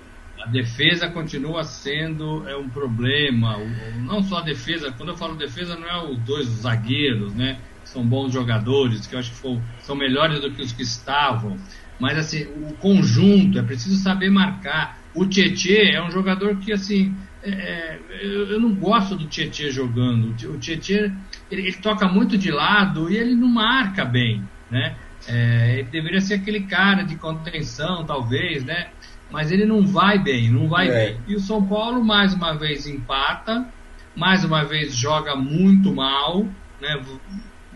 A 0.43 0.47
defesa 0.47 1.09
continua 1.09 1.63
sendo 1.63 2.47
é 2.47 2.55
um 2.55 2.69
problema. 2.69 3.57
Não 4.03 4.21
só 4.21 4.37
a 4.37 4.41
defesa, 4.41 4.93
quando 4.95 5.09
eu 5.09 5.17
falo 5.17 5.33
defesa, 5.33 5.75
não 5.75 5.89
é 5.89 6.11
os 6.11 6.19
dois 6.19 6.45
zagueiros, 6.45 7.33
né? 7.33 7.57
São 7.85 8.05
bons 8.05 8.33
jogadores, 8.33 9.07
que 9.07 9.15
eu 9.15 9.19
acho 9.19 9.31
que 9.31 9.61
são 9.79 9.95
melhores 9.95 10.41
do 10.41 10.51
que 10.51 10.61
os 10.61 10.73
que 10.73 10.83
estavam. 10.83 11.57
Mas 11.99 12.17
assim, 12.17 12.43
o 12.43 12.73
conjunto, 12.73 13.57
é 13.57 13.61
preciso 13.61 13.95
saber 13.95 14.29
marcar. 14.29 14.99
O 15.13 15.25
Tietê 15.25 15.91
é 15.93 16.03
um 16.03 16.11
jogador 16.11 16.57
que, 16.57 16.73
assim, 16.73 17.15
é, 17.45 17.49
é, 17.51 17.99
eu, 18.23 18.47
eu, 18.47 18.59
não 18.59 18.73
gosto 18.73 19.15
do 19.15 19.27
Tietchan 19.27 19.69
jogando. 19.69 20.35
O 20.49 20.57
Tietchan 20.57 21.15
ele, 21.51 21.61
ele, 21.61 21.73
toca 21.73 22.07
muito 22.07 22.37
de 22.39 22.49
lado 22.49 23.09
e 23.09 23.17
ele 23.17 23.35
não 23.35 23.47
marca 23.47 24.03
bem, 24.03 24.43
né? 24.69 24.95
É, 25.27 25.79
ele 25.79 25.89
deveria 25.89 26.19
ser 26.19 26.35
aquele 26.35 26.61
cara 26.61 27.03
de 27.03 27.15
contenção, 27.15 28.03
talvez, 28.03 28.63
né? 28.65 28.87
Mas 29.31 29.51
ele 29.51 29.65
não 29.65 29.85
vai 29.85 30.17
bem, 30.17 30.49
não 30.51 30.67
vai 30.67 30.87
é. 30.87 30.91
bem. 30.91 31.19
E 31.27 31.35
o 31.35 31.39
São 31.39 31.63
Paulo 31.65 32.03
mais 32.03 32.33
uma 32.33 32.53
vez 32.53 32.87
empata, 32.87 33.67
mais 34.15 34.43
uma 34.43 34.63
vez 34.63 34.95
joga 34.95 35.35
muito 35.35 35.93
mal, 35.93 36.47
né? 36.81 36.99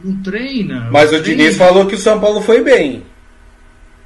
Não 0.03 0.21
treina. 0.21 0.89
Mas 0.91 1.11
o 1.11 1.21
treina. 1.21 1.43
Diniz 1.43 1.57
falou 1.57 1.85
que 1.85 1.95
o 1.95 1.97
São 1.97 2.19
Paulo 2.19 2.41
foi 2.41 2.63
bem. 2.63 3.03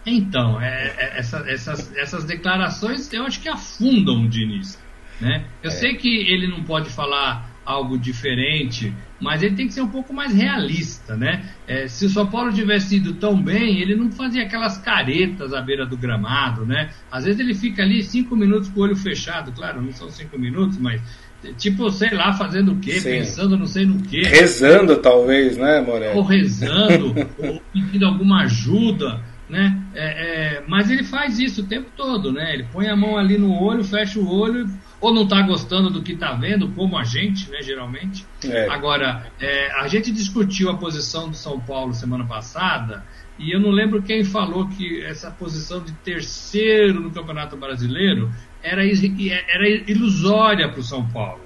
Então, 0.06 0.62
é, 0.62 0.94
é, 0.98 1.20
essa, 1.20 1.38
essas, 1.48 1.96
essas 1.96 2.24
declarações 2.26 3.12
eu 3.14 3.24
acho 3.26 3.40
que 3.40 3.48
afundam 3.48 4.24
o 4.24 4.28
Diniz. 4.28 4.78
Né? 5.22 5.46
Eu 5.62 5.70
é. 5.70 5.74
sei 5.74 5.96
que 5.96 6.10
ele 6.10 6.48
não 6.48 6.64
pode 6.64 6.90
falar 6.90 7.50
algo 7.66 7.98
diferente, 7.98 8.94
mas 9.22 9.42
ele 9.42 9.56
tem 9.56 9.68
que 9.68 9.74
ser 9.74 9.82
um 9.82 9.88
pouco 9.88 10.14
mais 10.14 10.34
realista, 10.34 11.16
né? 11.16 11.50
É, 11.66 11.88
se 11.88 12.06
o 12.06 12.10
São 12.10 12.28
Paulo 12.28 12.52
tivesse 12.52 12.98
ido 12.98 13.14
tão 13.14 13.42
bem, 13.42 13.80
ele 13.80 13.96
não 13.96 14.12
fazia 14.12 14.44
aquelas 14.44 14.78
caretas 14.78 15.54
à 15.54 15.62
beira 15.62 15.86
do 15.86 15.96
gramado, 15.96 16.66
né? 16.66 16.90
Às 17.10 17.24
vezes 17.24 17.40
ele 17.40 17.54
fica 17.54 17.82
ali 17.82 18.04
cinco 18.04 18.36
minutos 18.36 18.68
com 18.70 18.82
o 18.82 18.84
olho 18.84 18.96
fechado, 18.96 19.54
claro, 19.54 19.82
não 19.82 19.94
são 19.94 20.10
cinco 20.10 20.38
minutos, 20.38 20.78
mas 20.78 21.02
tipo, 21.58 21.90
sei 21.92 22.12
lá, 22.12 22.34
fazendo 22.34 22.74
o 22.74 22.80
quê? 22.80 23.00
Sim. 23.00 23.10
Pensando 23.12 23.58
não 23.58 23.66
sei 23.66 23.86
no 23.86 24.02
quê. 24.04 24.24
Rezando, 24.24 24.98
talvez, 24.98 25.58
né, 25.58 25.82
Moreno? 25.82 26.18
Ou 26.18 26.24
rezando, 26.24 27.14
ou 27.38 27.62
pedindo 27.74 28.06
alguma 28.06 28.44
ajuda 28.44 29.22
né? 29.54 29.80
É, 29.94 30.06
é, 30.58 30.64
mas 30.68 30.90
ele 30.90 31.04
faz 31.04 31.38
isso 31.38 31.62
o 31.62 31.66
tempo 31.66 31.90
todo, 31.96 32.32
né? 32.32 32.54
Ele 32.54 32.66
põe 32.72 32.88
a 32.88 32.96
mão 32.96 33.18
ali 33.18 33.38
no 33.38 33.54
olho, 33.54 33.84
fecha 33.84 34.20
o 34.20 34.28
olho, 34.28 34.68
ou 35.00 35.14
não 35.14 35.24
está 35.24 35.42
gostando 35.42 35.92
do 35.92 36.02
que 36.02 36.14
está 36.14 36.34
vendo, 36.34 36.70
como 36.70 36.98
a 36.98 37.04
gente, 37.04 37.50
né? 37.52 37.62
Geralmente. 37.62 38.26
É. 38.44 38.68
Agora, 38.70 39.28
é, 39.40 39.72
a 39.80 39.88
gente 39.88 40.12
discutiu 40.12 40.72
a 40.72 40.78
posição 40.78 41.30
do 41.30 41.36
São 41.36 41.60
Paulo 41.60 41.94
semana 41.94 42.26
passada 42.26 43.06
e 43.38 43.52
eu 43.52 43.60
não 43.60 43.70
lembro 43.70 44.02
quem 44.02 44.24
falou 44.24 44.68
que 44.68 45.04
essa 45.04 45.30
posição 45.30 45.84
de 45.84 45.92
terceiro 45.92 47.00
no 47.00 47.12
Campeonato 47.12 47.58
Brasileiro 47.58 48.32
era, 48.64 48.84
era 48.86 49.70
ilusória 49.92 50.70
para 50.70 50.80
o 50.80 50.84
São 50.84 51.06
Paulo 51.08 51.44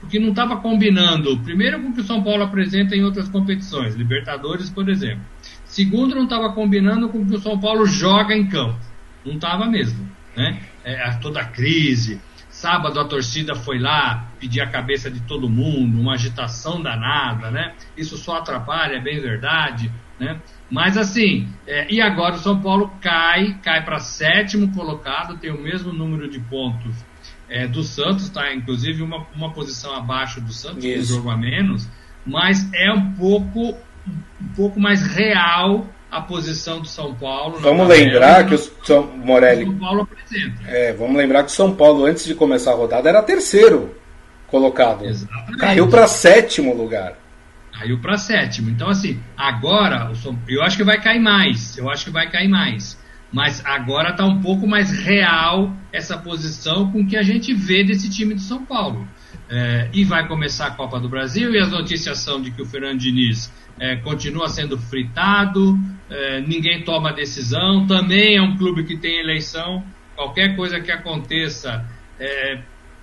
porque 0.00 0.18
não 0.18 0.30
estava 0.30 0.56
combinando, 0.58 1.38
primeiro, 1.40 1.80
com 1.82 1.88
o 1.88 1.92
que 1.92 2.00
o 2.00 2.04
São 2.04 2.22
Paulo 2.22 2.44
apresenta 2.44 2.94
em 2.94 3.02
outras 3.02 3.28
competições, 3.28 3.94
Libertadores, 3.94 4.70
por 4.70 4.88
exemplo. 4.88 5.24
Segundo, 5.64 6.14
não 6.14 6.24
estava 6.24 6.52
combinando 6.52 7.08
com 7.08 7.18
o 7.18 7.26
que 7.26 7.34
o 7.34 7.40
São 7.40 7.58
Paulo 7.58 7.84
joga 7.86 8.34
em 8.34 8.46
campo. 8.46 8.78
Não 9.24 9.34
estava 9.34 9.66
mesmo. 9.66 10.08
Né? 10.36 10.60
É, 10.84 11.10
toda 11.20 11.40
a 11.40 11.44
crise. 11.44 12.20
Sábado 12.48 12.98
a 12.98 13.04
torcida 13.04 13.54
foi 13.54 13.78
lá 13.78 14.30
pedir 14.40 14.60
a 14.60 14.66
cabeça 14.66 15.10
de 15.10 15.20
todo 15.20 15.48
mundo, 15.48 16.00
uma 16.00 16.14
agitação 16.14 16.82
danada, 16.82 17.50
né? 17.50 17.74
Isso 17.96 18.16
só 18.16 18.38
atrapalha, 18.38 18.96
é 18.96 19.00
bem 19.00 19.20
verdade, 19.20 19.92
né? 20.18 20.40
Mas 20.70 20.96
assim, 20.96 21.48
é, 21.66 21.86
e 21.90 22.00
agora 22.00 22.34
o 22.34 22.38
São 22.38 22.60
Paulo 22.60 22.92
cai, 23.00 23.58
cai 23.62 23.84
para 23.84 23.98
sétimo 23.98 24.74
colocado, 24.74 25.38
tem 25.38 25.50
o 25.50 25.60
mesmo 25.60 25.92
número 25.92 26.28
de 26.28 26.38
pontos 26.40 26.94
é, 27.48 27.66
do 27.66 27.82
Santos, 27.82 28.28
tá? 28.28 28.52
Inclusive 28.52 29.02
uma, 29.02 29.26
uma 29.34 29.50
posição 29.52 29.94
abaixo 29.94 30.40
do 30.40 30.52
Santos, 30.52 30.84
Isso. 30.84 31.12
um 31.12 31.16
jogo 31.16 31.30
a 31.30 31.36
menos, 31.36 31.88
mas 32.26 32.68
é 32.74 32.92
um 32.92 33.12
pouco 33.12 33.76
um 34.40 34.48
pouco 34.56 34.80
mais 34.80 35.02
real 35.02 35.86
a 36.10 36.20
posição 36.20 36.80
do 36.80 36.88
São 36.88 37.14
Paulo. 37.14 37.58
Vamos 37.60 37.86
lembrar 37.86 38.46
que 38.46 38.54
o 38.54 38.58
São 38.58 39.02
Morelli. 39.02 39.64
São 39.64 39.78
Paulo 39.78 40.02
apresenta. 40.02 40.62
É, 40.66 40.92
vamos 40.94 41.16
lembrar 41.16 41.42
que 41.42 41.50
o 41.50 41.54
São 41.54 41.74
Paulo, 41.74 42.06
antes 42.06 42.24
de 42.24 42.34
começar 42.34 42.72
a 42.72 42.74
rodada, 42.74 43.08
era 43.08 43.22
terceiro 43.22 43.94
colocado. 44.46 45.04
Exatamente. 45.04 45.58
Caiu 45.58 45.88
para 45.88 46.06
sétimo 46.06 46.74
lugar. 46.74 47.14
Caiu 47.78 47.98
para 48.00 48.16
sétimo. 48.16 48.70
Então, 48.70 48.88
assim, 48.88 49.20
agora, 49.36 50.10
eu 50.48 50.62
acho 50.62 50.76
que 50.76 50.82
vai 50.82 51.00
cair 51.00 51.20
mais. 51.20 51.78
Eu 51.78 51.88
acho 51.88 52.04
que 52.04 52.10
vai 52.10 52.28
cair 52.28 52.48
mais. 52.48 52.98
Mas 53.32 53.64
agora 53.64 54.10
está 54.10 54.24
um 54.24 54.40
pouco 54.40 54.66
mais 54.66 54.90
real 54.90 55.76
essa 55.92 56.18
posição 56.18 56.90
com 56.90 57.06
que 57.06 57.16
a 57.16 57.22
gente 57.22 57.54
vê 57.54 57.84
desse 57.84 58.10
time 58.10 58.34
de 58.34 58.42
São 58.42 58.64
Paulo. 58.64 59.06
É, 59.50 59.88
e 59.92 60.04
vai 60.04 60.26
começar 60.26 60.66
a 60.66 60.70
Copa 60.72 60.98
do 60.98 61.08
Brasil 61.08 61.54
e 61.54 61.58
as 61.58 61.70
notícias 61.70 62.18
são 62.18 62.40
de 62.40 62.50
que 62.50 62.60
o 62.60 62.66
Fernando 62.66 62.98
Diniz 62.98 63.52
é, 63.78 63.96
continua 63.96 64.48
sendo 64.48 64.76
fritado, 64.76 65.78
é, 66.10 66.40
ninguém 66.40 66.82
toma 66.82 67.12
decisão, 67.12 67.86
também 67.86 68.36
é 68.36 68.42
um 68.42 68.56
clube 68.56 68.84
que 68.84 68.98
tem 68.98 69.20
eleição, 69.20 69.82
qualquer 70.14 70.54
coisa 70.54 70.80
que 70.80 70.90
aconteça 70.90 71.86
é, 72.18 72.60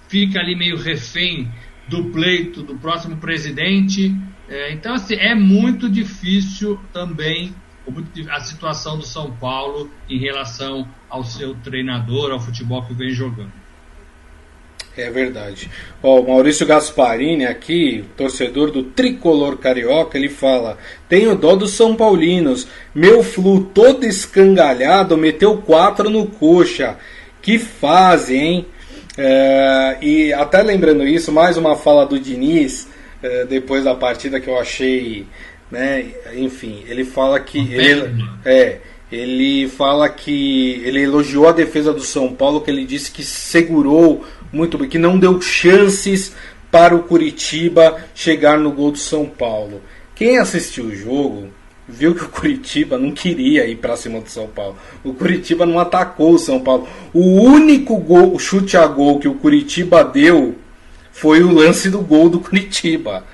fica 0.07 0.39
ali 0.39 0.55
meio 0.55 0.77
refém 0.77 1.49
do 1.88 2.11
pleito 2.11 2.61
do 2.61 2.75
próximo 2.75 3.17
presidente. 3.17 4.13
É, 4.47 4.71
então, 4.71 4.93
assim, 4.93 5.15
é 5.15 5.34
muito 5.34 5.89
difícil 5.89 6.79
também 6.93 7.53
a 8.31 8.39
situação 8.39 8.97
do 8.97 9.05
São 9.05 9.31
Paulo 9.31 9.89
em 10.10 10.17
relação 10.17 10.88
ao 11.10 11.23
seu 11.23 11.55
treinador, 11.55 12.31
ao 12.31 12.39
futebol 12.39 12.84
que 12.84 12.93
vem 12.93 13.12
jogando. 13.12 13.51
É 14.97 15.10
verdade. 15.10 15.69
O 16.01 16.21
Maurício 16.21 16.65
Gasparini 16.65 17.45
aqui, 17.45 18.05
torcedor 18.15 18.71
do 18.71 18.81
tricolor 18.81 19.58
carioca, 19.58 20.17
ele 20.17 20.29
fala: 20.29 20.77
Tenho 21.10 21.36
dó 21.36 21.55
dos 21.55 21.71
São 21.71 21.95
Paulinos. 21.95 22.65
Meu 22.93 23.21
flu 23.21 23.65
todo 23.65 24.05
escangalhado 24.05 25.17
meteu 25.17 25.58
quatro 25.58 26.10
no 26.10 26.27
coxa. 26.27 26.97
Que 27.41 27.60
fase, 27.60 28.38
hein? 28.38 28.65
É, 29.17 29.97
e 30.01 30.34
até 30.34 30.63
lembrando 30.63 31.05
isso, 31.05 31.31
mais 31.31 31.58
uma 31.58 31.75
fala 31.75 32.05
do 32.05 32.17
Diniz 32.17 32.88
depois 33.47 33.83
da 33.83 33.95
partida 33.95 34.39
que 34.39 34.47
eu 34.47 34.59
achei, 34.59 35.25
né? 35.71 36.05
Enfim, 36.35 36.83
ele 36.88 37.03
fala 37.03 37.39
que 37.39 37.57
ele, 37.73 38.25
é, 38.45 38.79
ele 39.11 39.67
fala 39.67 40.09
que 40.09 40.81
ele 40.83 41.01
elogiou 41.01 41.47
a 41.47 41.51
defesa 41.51 41.93
do 41.93 42.01
São 42.01 42.33
Paulo, 42.33 42.61
que 42.61 42.71
ele 42.71 42.85
disse 42.85 43.11
que 43.11 43.23
segurou 43.23 44.25
muito 44.51 44.77
bem, 44.77 44.89
que 44.89 44.97
não 44.97 45.17
deu 45.17 45.41
chances 45.41 46.33
para 46.71 46.95
o 46.95 47.03
Curitiba 47.03 48.03
chegar 48.13 48.57
no 48.57 48.71
gol 48.71 48.91
do 48.91 48.97
São 48.97 49.25
Paulo. 49.25 49.81
Quem 50.15 50.38
assistiu 50.38 50.85
o 50.85 50.95
jogo 50.95 51.49
viu 51.88 52.15
que 52.15 52.23
o 52.23 52.29
Curitiba 52.29 52.97
não 52.97 53.11
queria 53.11 53.65
ir 53.67 53.77
para 53.77 53.95
cima 53.95 54.19
do 54.19 54.29
São 54.29 54.47
Paulo. 54.47 54.75
O 55.03 55.13
Curitiba 55.13 55.65
não 55.65 55.79
atacou 55.79 56.33
o 56.33 56.39
São 56.39 56.59
Paulo. 56.59 56.88
O 57.13 57.41
único 57.41 57.97
gol, 57.97 58.33
o 58.33 58.39
chute 58.39 58.75
a 58.75 58.88
gol 58.88 59.19
que 59.19 59.27
o 59.27 59.35
Curitiba 59.35 60.03
deu 60.03 60.55
foi 61.15 61.41
o 61.41 61.51
lance 61.51 61.89
do 61.89 62.01
gol 62.01 62.28
do 62.28 62.41
Curitiba. 62.41 63.25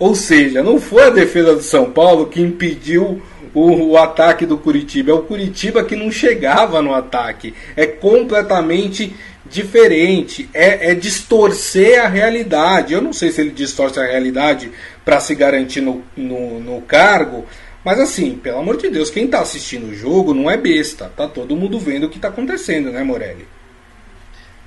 Ou 0.00 0.16
seja, 0.16 0.64
não 0.64 0.80
foi 0.80 1.04
a 1.04 1.10
defesa 1.10 1.54
do 1.54 1.62
São 1.62 1.92
Paulo 1.92 2.26
que 2.26 2.40
impediu 2.40 3.22
o, 3.54 3.90
o, 3.90 3.96
ataque 3.96 4.44
do 4.44 4.58
Curitiba. 4.58 5.12
É 5.12 5.14
o 5.14 5.22
Curitiba 5.22 5.84
que 5.84 5.94
não 5.94 6.10
chegava 6.10 6.82
no 6.82 6.92
ataque. 6.92 7.54
É 7.76 7.86
completamente 7.86 9.14
diferente, 9.48 10.50
é, 10.52 10.90
é, 10.90 10.94
distorcer 10.94 12.04
a 12.04 12.08
realidade. 12.08 12.94
Eu 12.94 13.00
não 13.00 13.12
sei 13.12 13.30
se 13.30 13.40
ele 13.40 13.50
distorce 13.50 14.00
a 14.00 14.06
realidade 14.06 14.72
para 15.04 15.20
se 15.20 15.32
garantir 15.36 15.80
no, 15.80 16.02
no, 16.16 16.58
no, 16.58 16.82
cargo, 16.82 17.46
mas 17.84 18.00
assim, 18.00 18.34
pelo 18.34 18.58
amor 18.58 18.76
de 18.76 18.90
Deus, 18.90 19.08
quem 19.08 19.26
está 19.26 19.40
assistindo 19.40 19.90
o 19.90 19.94
jogo 19.94 20.34
não 20.34 20.50
é 20.50 20.56
besta, 20.56 21.10
tá 21.16 21.28
todo 21.28 21.56
mundo 21.56 21.78
vendo 21.78 22.04
o 22.04 22.10
que 22.10 22.16
está 22.16 22.28
acontecendo, 22.28 22.90
né, 22.90 23.04
Morelli? 23.04 23.46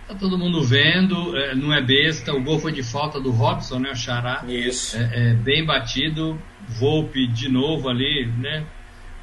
Tá 0.08 0.16
todo 0.16 0.38
mundo 0.38 0.62
vendo, 0.62 1.38
é, 1.38 1.56
não 1.56 1.74
é 1.74 1.82
besta. 1.82 2.34
O 2.34 2.44
gol 2.44 2.60
foi 2.60 2.72
de 2.72 2.84
falta 2.84 3.20
do 3.20 3.32
Robson, 3.32 3.80
né, 3.80 3.92
o 3.92 3.96
Xará. 3.96 4.44
Isso. 4.48 4.98
É, 4.98 5.32
é 5.32 5.34
bem 5.34 5.66
batido. 5.66 6.40
Volpe 6.68 7.28
de 7.28 7.50
novo 7.50 7.90
ali, 7.90 8.26
né? 8.38 8.66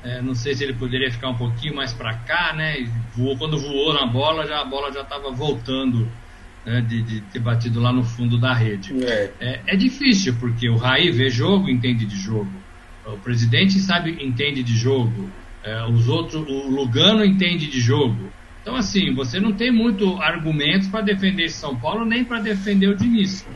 É, 0.03 0.23
não 0.23 0.35
sei 0.35 0.55
se 0.55 0.65
ele 0.65 0.73
poderia 0.73 1.11
ficar 1.11 1.29
um 1.29 1.37
pouquinho 1.37 1.75
mais 1.75 1.93
para 1.93 2.15
cá, 2.15 2.55
né? 2.55 2.89
Voou, 3.15 3.37
quando 3.37 3.59
voou 3.59 3.93
na 3.93 4.07
bola, 4.07 4.47
já, 4.47 4.61
a 4.61 4.65
bola 4.65 4.91
já 4.93 5.03
estava 5.03 5.31
voltando 5.31 6.11
né, 6.65 6.81
de, 6.81 7.03
de, 7.03 7.21
ter 7.23 7.39
batido 7.39 7.81
lá 7.81 7.93
no 7.93 8.03
fundo 8.03 8.39
da 8.39 8.55
rede. 8.55 8.95
É. 9.05 9.33
é. 9.41 9.61
É, 9.67 9.77
difícil, 9.77 10.35
porque 10.41 10.69
o 10.69 10.77
Raí 10.77 11.11
vê 11.11 11.29
jogo, 11.29 11.69
entende 11.69 12.07
de 12.07 12.17
jogo. 12.17 12.51
O 13.07 13.19
presidente 13.19 13.79
sabe, 13.79 14.17
entende 14.25 14.63
de 14.63 14.77
jogo. 14.77 15.31
É, 15.63 15.85
os 15.85 16.09
outros, 16.09 16.47
o 16.49 16.69
Lugano 16.69 17.25
entende 17.25 17.67
de 17.67 17.81
jogo. 17.81 18.31
Então, 18.61 18.77
assim, 18.77 19.15
você 19.15 19.41
não 19.41 19.53
tem 19.53 19.71
muito 19.71 20.21
argumentos 20.21 20.89
para 20.89 21.01
defender 21.01 21.49
São 21.49 21.75
Paulo 21.77 22.05
nem 22.05 22.25
para 22.25 22.41
defender 22.41 22.89
o 22.89 22.97
Diniz. 22.97 23.47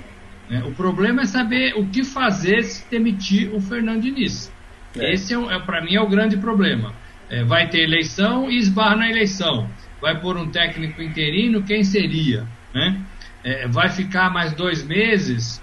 Né? 0.48 0.62
O 0.64 0.72
problema 0.72 1.22
é 1.22 1.26
saber 1.26 1.74
o 1.76 1.86
que 1.86 2.04
fazer 2.04 2.62
se 2.62 2.88
demitir 2.90 3.54
o 3.54 3.60
Fernando 3.60 4.02
Diniz. 4.02 4.52
É. 4.96 5.12
Esse, 5.12 5.34
é, 5.34 5.38
é 5.38 5.58
para 5.58 5.82
mim, 5.82 5.94
é 5.94 6.00
o 6.00 6.08
grande 6.08 6.36
problema. 6.36 6.94
É, 7.28 7.42
vai 7.44 7.68
ter 7.68 7.80
eleição 7.82 8.50
e 8.50 8.56
esbarra 8.58 8.96
na 8.96 9.10
eleição. 9.10 9.68
Vai 10.00 10.20
pôr 10.20 10.36
um 10.36 10.50
técnico 10.50 11.02
interino, 11.02 11.62
quem 11.62 11.82
seria? 11.82 12.46
Né? 12.74 13.00
É, 13.42 13.68
vai 13.68 13.88
ficar 13.88 14.30
mais 14.30 14.52
dois 14.52 14.84
meses? 14.84 15.62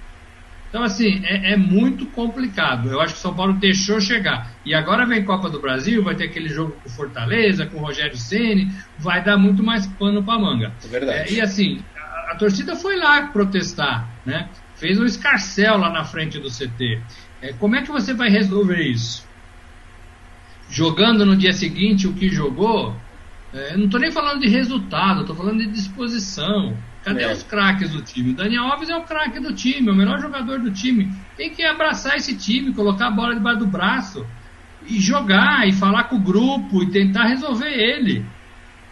Então, 0.71 0.83
assim, 0.83 1.21
é, 1.25 1.51
é, 1.51 1.57
muito 1.57 2.05
complicado. 2.05 2.89
Eu 2.89 3.01
acho 3.01 3.13
que 3.13 3.19
o 3.19 3.21
São 3.21 3.33
Paulo 3.33 3.51
deixou 3.51 3.99
chegar. 3.99 4.53
E 4.65 4.73
agora 4.73 5.05
vem 5.05 5.25
Copa 5.25 5.49
do 5.49 5.59
Brasil, 5.59 6.01
vai 6.01 6.15
ter 6.15 6.23
aquele 6.23 6.47
jogo 6.47 6.71
com 6.81 6.89
Fortaleza, 6.89 7.65
com 7.65 7.77
o 7.77 7.81
Rogério 7.81 8.15
Ceni, 8.15 8.71
vai 8.97 9.21
dar 9.21 9.35
muito 9.35 9.61
mais 9.61 9.85
pano 9.85 10.23
para 10.23 10.39
manga. 10.39 10.71
É 10.81 10.87
verdade. 10.87 11.33
e 11.33 11.41
assim, 11.41 11.83
a, 11.93 12.31
a, 12.31 12.35
torcida 12.35 12.73
foi 12.73 12.95
lá 12.95 13.27
protestar, 13.27 14.07
né? 14.25 14.47
Fez 14.75 14.97
um 14.97 15.03
escarcel 15.03 15.77
lá 15.77 15.89
na 15.89 16.05
frente 16.05 16.39
do 16.39 16.49
CT. 16.49 17.01
É, 17.41 17.51
como 17.51 17.75
é 17.75 17.81
que 17.81 17.91
você 17.91 18.13
vai 18.13 18.29
resolver 18.29 18.81
isso? 18.81 19.27
Jogando 20.69 21.25
no 21.25 21.35
dia 21.35 21.51
seguinte 21.51 22.07
o 22.07 22.13
que 22.13 22.29
jogou? 22.29 22.95
É, 23.53 23.75
não 23.75 23.85
estou 23.85 23.99
nem 23.99 24.09
falando 24.09 24.39
de 24.39 24.47
resultado, 24.47 25.19
estou 25.21 25.35
falando 25.35 25.59
de 25.59 25.67
disposição. 25.67 26.77
Cadê 27.03 27.23
é. 27.23 27.31
os 27.31 27.41
craques 27.43 27.89
do 27.91 28.01
time? 28.01 28.31
O 28.31 28.35
Daniel 28.35 28.65
Alves 28.65 28.89
é 28.89 28.95
o 28.95 29.03
craque 29.03 29.39
do 29.39 29.53
time, 29.53 29.89
é 29.89 29.91
o 29.91 29.95
melhor 29.95 30.19
jogador 30.19 30.59
do 30.59 30.71
time. 30.71 31.11
Tem 31.35 31.49
que 31.49 31.63
abraçar 31.63 32.15
esse 32.15 32.35
time, 32.35 32.73
colocar 32.73 33.07
a 33.07 33.11
bola 33.11 33.33
debaixo 33.33 33.59
do 33.59 33.67
braço 33.67 34.25
e 34.87 34.99
jogar 34.99 35.67
e 35.67 35.73
falar 35.73 36.05
com 36.05 36.17
o 36.17 36.19
grupo 36.19 36.83
e 36.83 36.91
tentar 36.91 37.25
resolver 37.27 37.69
ele. 37.69 38.23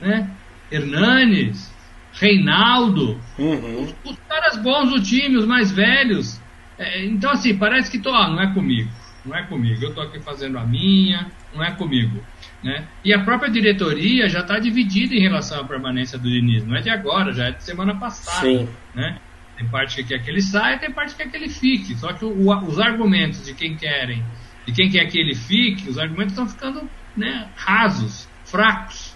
Né? 0.01 0.29
Hernanes, 0.71 1.71
Reinaldo, 2.13 3.19
uhum. 3.37 3.83
os, 3.83 3.95
os, 4.03 4.17
caras 4.27 4.57
bons 4.57 4.89
do 4.89 5.01
time, 5.01 5.37
os 5.37 5.45
mais 5.45 5.71
velhos. 5.71 6.41
É, 6.77 7.05
então, 7.05 7.31
assim, 7.31 7.57
parece 7.57 7.91
que 7.91 7.99
tô, 7.99 8.09
ah, 8.09 8.29
não 8.29 8.41
é 8.41 8.53
comigo, 8.53 8.89
não 9.25 9.35
é 9.35 9.43
comigo. 9.43 9.83
Eu 9.83 9.93
tô 9.93 10.01
aqui 10.01 10.19
fazendo 10.19 10.57
a 10.57 10.65
minha, 10.65 11.27
não 11.53 11.63
é 11.63 11.71
comigo. 11.71 12.23
Né? 12.63 12.85
E 13.05 13.13
a 13.13 13.23
própria 13.23 13.49
diretoria 13.49 14.27
já 14.27 14.41
está 14.41 14.59
dividida 14.59 15.15
em 15.15 15.21
relação 15.21 15.61
à 15.61 15.63
permanência 15.63 16.17
do 16.17 16.29
Diniz. 16.29 16.65
Não 16.65 16.75
é 16.75 16.81
de 16.81 16.89
agora, 16.89 17.31
já 17.31 17.45
é 17.47 17.51
de 17.51 17.63
semana 17.63 17.95
passada. 17.95 18.45
Sim. 18.45 18.67
Né? 18.93 19.17
Tem 19.57 19.67
parte 19.67 19.95
que 19.97 20.03
quer 20.03 20.23
que 20.23 20.29
ele 20.29 20.41
saia, 20.41 20.77
tem 20.77 20.91
parte 20.91 21.15
que 21.15 21.23
quer 21.23 21.29
que 21.29 21.37
ele 21.37 21.49
fique. 21.49 21.95
Só 21.95 22.11
que 22.13 22.25
o, 22.25 22.65
os 22.65 22.79
argumentos 22.79 23.45
de 23.45 23.53
quem 23.53 23.75
querem, 23.75 24.23
de 24.65 24.73
quem 24.73 24.89
quer 24.89 25.05
que 25.05 25.19
ele 25.19 25.35
fique, 25.35 25.89
os 25.89 25.97
argumentos 25.97 26.33
estão 26.33 26.47
ficando 26.47 26.89
né, 27.15 27.47
rasos, 27.55 28.27
fracos. 28.45 29.15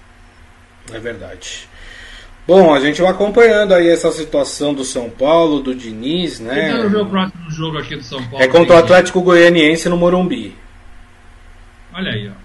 É 0.92 1.00
verdade. 1.00 1.68
Bom, 2.46 2.74
a 2.74 2.80
gente 2.80 3.02
vai 3.02 3.12
acompanhando 3.12 3.74
aí 3.74 3.88
essa 3.88 4.12
situação 4.12 4.74
do 4.74 4.84
São 4.84 5.10
Paulo, 5.10 5.62
do 5.62 5.74
Diniz, 5.74 6.42
né? 6.42 6.74
Quero 6.74 6.90
ver 6.90 6.98
o 6.98 7.06
próximo 7.06 7.50
jogo 7.50 7.78
aqui 7.78 7.96
do 7.96 8.04
São 8.04 8.22
Paulo. 8.26 8.44
É 8.44 8.48
contra 8.48 8.76
o 8.76 8.80
Atlético 8.80 9.22
Goianiense 9.22 9.88
no 9.88 9.96
Morumbi. 9.96 10.54
Olha 11.94 12.12
aí, 12.12 12.30
ó. 12.30 12.43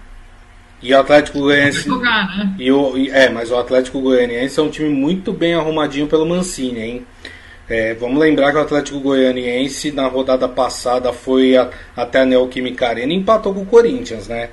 E 0.81 0.93
o 0.93 0.99
Atlético 0.99 1.39
Goianiense. 1.39 1.83
Jogar, 1.83 2.37
né? 2.37 2.55
e 2.57 2.71
o, 2.71 2.97
e, 2.97 3.09
é, 3.09 3.29
mas 3.29 3.51
o 3.51 3.57
Atlético 3.57 3.99
Goianiense 3.99 4.59
é 4.59 4.63
um 4.63 4.69
time 4.69 4.89
muito 4.89 5.33
bem 5.33 5.53
arrumadinho 5.53 6.07
pelo 6.07 6.25
Mancini, 6.25 6.79
hein? 6.79 7.05
É, 7.69 7.93
vamos 7.93 8.19
lembrar 8.19 8.51
que 8.51 8.57
o 8.57 8.61
Atlético 8.61 8.99
Goianiense 8.99 9.91
na 9.91 10.07
rodada 10.07 10.47
passada 10.47 11.13
foi 11.13 11.55
a, 11.55 11.69
até 11.95 12.21
a 12.21 12.25
Neoquímica 12.25 12.87
Arena 12.87 13.13
e 13.13 13.15
empatou 13.15 13.53
com 13.53 13.61
o 13.61 13.65
Corinthians, 13.65 14.27
né? 14.27 14.49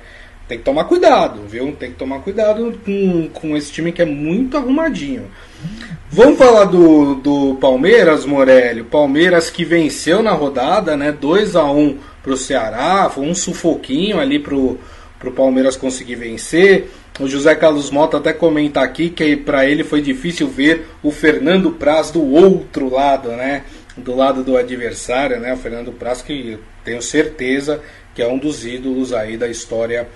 Tem 0.47 0.57
que 0.57 0.63
tomar 0.63 0.85
cuidado, 0.85 1.41
viu? 1.47 1.73
Tem 1.73 1.91
que 1.91 1.97
tomar 1.97 2.19
cuidado 2.19 2.79
com, 2.85 3.27
com 3.33 3.57
esse 3.57 3.71
time 3.71 3.91
que 3.91 4.01
é 4.01 4.05
muito 4.05 4.55
arrumadinho. 4.55 5.29
Vamos 6.09 6.37
falar 6.37 6.65
do, 6.65 7.15
do 7.15 7.55
Palmeiras, 7.55 8.25
Morelli. 8.25 8.81
Palmeiras 8.83 9.49
que 9.49 9.65
venceu 9.65 10.23
na 10.23 10.31
rodada, 10.31 10.95
né? 10.95 11.11
2 11.11 11.55
a 11.55 11.69
1 11.69 11.97
pro 12.23 12.37
Ceará. 12.37 13.09
Foi 13.09 13.25
um 13.25 13.35
sufoquinho 13.35 14.19
ali 14.19 14.39
pro, 14.39 14.79
pro 15.19 15.31
Palmeiras 15.31 15.75
conseguir 15.75 16.15
vencer. 16.15 16.89
O 17.19 17.27
José 17.27 17.55
Carlos 17.55 17.89
Mota 17.89 18.17
até 18.17 18.31
comenta 18.33 18.81
aqui 18.81 19.09
que 19.09 19.35
para 19.35 19.65
ele 19.65 19.83
foi 19.83 20.01
difícil 20.01 20.47
ver 20.47 20.87
o 21.01 21.11
Fernando 21.11 21.71
Praz 21.71 22.11
do 22.11 22.23
outro 22.23 22.89
lado, 22.89 23.29
né? 23.29 23.63
Do 23.95 24.15
lado 24.15 24.43
do 24.43 24.55
adversário, 24.55 25.39
né? 25.39 25.53
O 25.53 25.57
Fernando 25.57 25.91
Praz 25.91 26.21
que 26.21 26.59
tenho 26.83 27.01
certeza 27.01 27.81
que 28.17 28.21
é 28.23 28.27
um 28.27 28.39
dos 28.39 28.65
ídolos 28.65 29.13
aí 29.13 29.37
da 29.37 29.47
história 29.47 30.07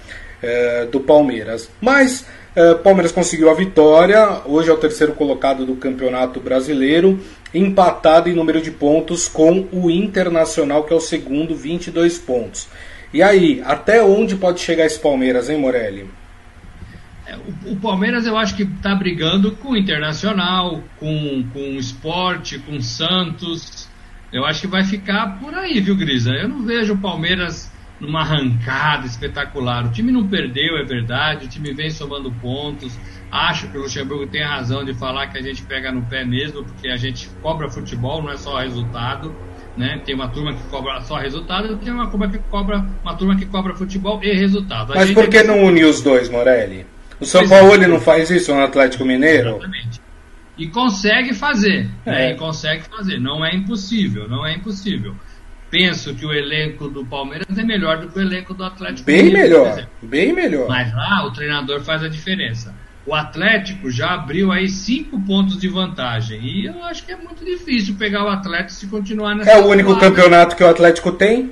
é, 0.42 0.86
do 0.86 1.00
Palmeiras. 1.00 1.70
Mas 1.80 2.26
é, 2.56 2.74
Palmeiras 2.74 3.12
conseguiu 3.12 3.48
a 3.50 3.54
vitória, 3.54 4.42
hoje 4.46 4.72
é 4.72 4.74
o 4.74 4.78
terceiro 4.78 5.14
colocado 5.14 5.68
do 5.68 5.76
Campeonato 5.76 6.40
Brasileiro, 6.40 7.20
empatado 7.54 8.28
em 8.28 8.34
número 8.34 8.60
de 8.60 8.72
pontos 8.72 9.28
com 9.28 9.68
o 9.72 9.92
Internacional, 9.92 10.84
que 10.84 10.92
é 10.92 10.96
o 10.96 11.00
segundo, 11.00 11.56
22 11.56 12.18
pontos. 12.18 12.68
E 13.14 13.22
aí, 13.22 13.62
até 13.66 14.02
onde 14.04 14.36
pode 14.36 14.62
chegar 14.62 14.86
esse 14.86 15.00
Palmeiras, 15.00 15.50
hein, 15.50 15.58
Morelli? 15.58 16.10
É, 17.26 17.36
o, 17.36 17.74
o, 17.74 17.76
Palmeiras 17.76 18.26
eu 18.26 18.38
acho 18.38 18.56
que 18.56 18.64
está 18.64 18.96
brigando 18.96 19.52
com 19.52 19.72
o 19.72 19.78
Internacional, 19.78 20.82
com, 20.98 21.44
com 21.54 21.60
o 21.60 21.80
Esporte, 21.80 22.60
com 22.60 22.78
o 22.78 22.82
Santos. 22.82 23.90
Eu 24.32 24.46
acho 24.46 24.62
que 24.62 24.68
vai 24.68 24.84
ficar 24.84 25.40
por 25.40 25.54
aí, 25.54 25.80
viu, 25.82 25.96
Grisa? 25.96 26.32
Eu 26.32 26.48
não 26.48 26.64
vejo 26.64 26.94
o 26.94 26.98
Palmeiras 26.98 27.72
numa 28.00 28.22
arrancada 28.22 29.06
espetacular. 29.06 29.86
O 29.86 29.92
time 29.92 30.12
não 30.12 30.28
perdeu, 30.28 30.78
é 30.78 30.84
verdade, 30.84 31.46
o 31.46 31.50
time 31.50 31.74
vem 31.74 31.90
somando 31.90 32.32
pontos. 32.32 32.98
Acho 33.32 33.68
que 33.68 33.78
o 33.78 33.82
Luxemburgo 33.82 34.26
tem 34.28 34.44
razão 34.44 34.84
de 34.84 34.94
falar 34.94 35.28
que 35.28 35.38
a 35.38 35.42
gente 35.42 35.62
pega 35.62 35.92
no 35.92 36.02
pé 36.02 36.26
mesmo, 36.26 36.64
porque 36.64 36.88
a 36.88 36.98
gente 36.98 37.30
cobra 37.42 37.70
futebol, 37.70 38.24
não 38.24 38.32
é 38.32 38.38
só 38.38 38.58
resultado. 38.58 39.34
Né? 39.78 40.02
Tem 40.06 40.14
uma 40.14 40.28
turma 40.28 40.54
que 40.54 40.64
cobra 40.64 41.00
só 41.02 41.16
resultado, 41.16 41.78
tem 41.78 41.94
uma 41.94 42.10
turma 42.10 42.30
que 42.30 42.38
cobra, 42.50 42.86
uma 43.04 43.16
turma 43.16 43.36
que 43.38 43.46
cobra 43.46 43.74
futebol 43.74 44.20
e 44.22 44.34
resultado. 44.34 44.92
A 44.94 44.96
Mas 44.98 45.12
por 45.12 45.28
que 45.30 45.38
é... 45.38 45.44
não 45.44 45.64
unir 45.64 45.86
os 45.86 46.02
dois, 46.02 46.30
Morelli? 46.30 46.86
O 47.20 47.26
São 47.26 47.42
pois 47.42 47.52
Paulo 47.52 47.74
é. 47.76 47.88
não 47.88 48.00
faz 48.00 48.30
isso 48.30 48.54
no 48.54 48.62
Atlético 48.62 49.06
Mineiro? 49.06 49.50
Exatamente. 49.52 50.02
E 50.58 50.68
consegue 50.68 51.34
fazer, 51.34 51.86
né? 51.86 51.92
é. 52.06 52.12
né? 52.12 52.32
E 52.32 52.36
consegue 52.36 52.84
fazer. 52.84 53.20
Não 53.20 53.46
é 53.46 53.56
impossível, 53.56 54.28
não 54.28 54.46
é 54.46 54.54
impossível 54.54 55.16
penso 55.72 56.14
que 56.14 56.26
o 56.26 56.34
elenco 56.34 56.90
do 56.90 57.06
Palmeiras 57.06 57.58
é 57.58 57.64
melhor 57.64 57.98
do 58.00 58.10
que 58.10 58.20
o 58.20 58.22
elenco 58.22 58.54
do 58.54 58.64
Atlético 58.64 59.06
Bem 59.06 59.24
Mineiro, 59.24 59.64
melhor, 59.64 59.88
bem 60.02 60.34
melhor. 60.34 60.68
Mas 60.68 60.94
lá 60.94 61.26
o 61.26 61.32
treinador 61.32 61.80
faz 61.82 62.04
a 62.04 62.10
diferença. 62.10 62.76
O 63.06 63.16
Atlético 63.16 63.90
já 63.90 64.12
abriu 64.14 64.52
aí 64.52 64.70
cinco 64.70 65.20
pontos 65.22 65.60
de 65.60 65.68
vantagem. 65.68 66.40
E 66.42 66.66
eu 66.68 66.84
acho 66.84 67.04
que 67.04 67.12
é 67.12 67.16
muito 67.16 67.44
difícil 67.44 67.96
pegar 67.96 68.24
o 68.26 68.30
Atlético 68.30 68.72
se 68.72 68.88
continuar 68.88 69.36
nessa. 69.36 69.52
É 69.52 69.60
o 69.60 69.68
único 69.68 69.98
campeonato 70.00 70.56
que 70.56 70.64
o 70.64 70.70
Atlético 70.70 71.12
tem? 71.12 71.52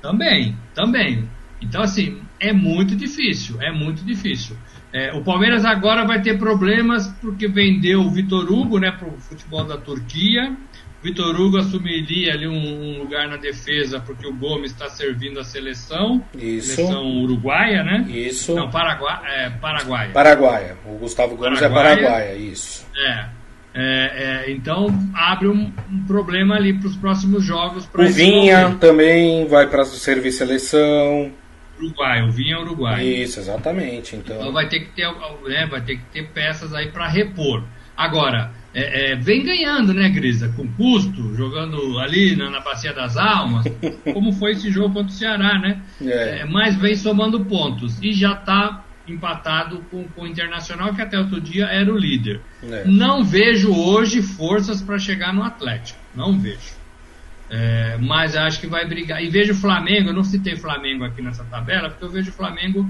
Também, 0.00 0.56
também. 0.74 1.28
Então, 1.60 1.82
assim, 1.82 2.20
é 2.38 2.52
muito 2.52 2.94
difícil. 2.94 3.60
É 3.60 3.72
muito 3.72 4.04
difícil. 4.04 4.56
É, 4.92 5.12
o 5.12 5.22
Palmeiras 5.22 5.64
agora 5.64 6.04
vai 6.04 6.20
ter 6.20 6.38
problemas 6.38 7.06
porque 7.20 7.46
vendeu 7.46 8.00
o 8.00 8.10
Vitor 8.10 8.50
Hugo 8.50 8.78
né, 8.78 8.90
para 8.90 9.08
o 9.08 9.20
futebol 9.20 9.64
da 9.64 9.76
Turquia. 9.76 10.56
Vitor 11.02 11.34
Hugo 11.40 11.56
assumiria 11.56 12.34
ali 12.34 12.46
um, 12.46 12.52
um, 12.52 12.98
lugar 12.98 13.26
na 13.26 13.38
defesa 13.38 14.00
porque 14.00 14.26
o 14.26 14.34
Gomes 14.34 14.70
está 14.72 14.90
servindo 14.90 15.40
a 15.40 15.44
seleção, 15.44 16.22
Isso. 16.36 16.74
seleção 16.74 17.22
uruguaia, 17.22 17.82
né? 17.82 18.06
Isso. 18.08 18.54
Não, 18.54 18.68
é, 18.68 19.50
Paraguaia. 19.50 20.10
Paraguaia. 20.12 20.76
O 20.84 20.98
Gustavo 20.98 21.36
Gomes 21.36 21.62
é 21.62 21.68
Paraguaia, 21.68 21.92
é 21.92 22.02
Paraguaia, 22.02 22.34
isso. 22.34 22.86
É. 22.94 23.26
é, 23.74 24.44
é 24.44 24.50
então 24.50 24.88
abre 25.14 25.48
um, 25.48 25.72
um 25.90 26.04
problema 26.06 26.56
ali 26.56 26.74
para 26.74 26.88
os 26.88 26.96
próximos 26.96 27.44
jogos. 27.44 27.88
O 27.94 28.06
Vinha 28.08 28.76
também 28.78 29.46
vai 29.46 29.66
para 29.66 29.86
servir 29.86 30.32
seleção. 30.32 31.32
Uruguai, 31.78 32.22
o 32.22 32.30
Vinha 32.30 32.56
é 32.56 32.58
Uruguai. 32.58 33.02
Isso, 33.02 33.40
exatamente. 33.40 34.16
Então, 34.16 34.36
então 34.36 34.52
vai 34.52 34.68
ter 34.68 34.80
que 34.80 34.90
ter, 34.90 35.10
né, 35.48 35.66
vai 35.66 35.80
ter 35.80 35.96
que 35.96 36.04
ter 36.12 36.28
peças 36.28 36.74
aí 36.74 36.90
para 36.90 37.08
repor. 37.08 37.64
Agora, 37.96 38.50
é, 38.72 39.12
é, 39.12 39.16
vem 39.16 39.44
ganhando, 39.44 39.92
né, 39.92 40.08
Grisa? 40.08 40.48
Com 40.56 40.68
custo, 40.72 41.34
jogando 41.34 41.98
ali 41.98 42.36
na, 42.36 42.50
na 42.50 42.60
Bacia 42.60 42.92
das 42.92 43.16
Almas, 43.16 43.64
como 44.12 44.32
foi 44.32 44.52
esse 44.52 44.70
jogo 44.70 44.94
contra 44.94 45.10
o 45.10 45.14
Ceará, 45.14 45.58
né? 45.58 45.82
É. 46.00 46.40
é 46.40 46.44
mas 46.44 46.76
vem 46.76 46.94
somando 46.94 47.44
pontos 47.44 48.00
e 48.00 48.12
já 48.12 48.32
está 48.32 48.84
empatado 49.08 49.84
com, 49.90 50.04
com, 50.08 50.22
o 50.22 50.26
Internacional, 50.26 50.94
que 50.94 51.02
até 51.02 51.18
outro 51.18 51.40
dia 51.40 51.64
era 51.64 51.92
o 51.92 51.98
líder. 51.98 52.40
É. 52.62 52.84
Não 52.86 53.24
vejo 53.24 53.74
hoje 53.74 54.22
forças 54.22 54.80
para 54.80 54.98
chegar 54.98 55.34
no 55.34 55.42
Atlético, 55.42 55.98
não 56.14 56.38
vejo. 56.38 56.78
É, 57.50 57.98
mas 57.98 58.36
acho 58.36 58.60
que 58.60 58.68
vai 58.68 58.86
brigar. 58.86 59.20
E 59.20 59.28
vejo 59.28 59.52
o 59.52 59.56
Flamengo, 59.56 60.10
eu 60.10 60.14
não 60.14 60.22
citei 60.22 60.54
Flamengo 60.54 61.02
aqui 61.02 61.20
nessa 61.20 61.42
tabela, 61.42 61.90
porque 61.90 62.04
eu 62.04 62.10
vejo 62.10 62.30
o 62.30 62.34
Flamengo 62.34 62.88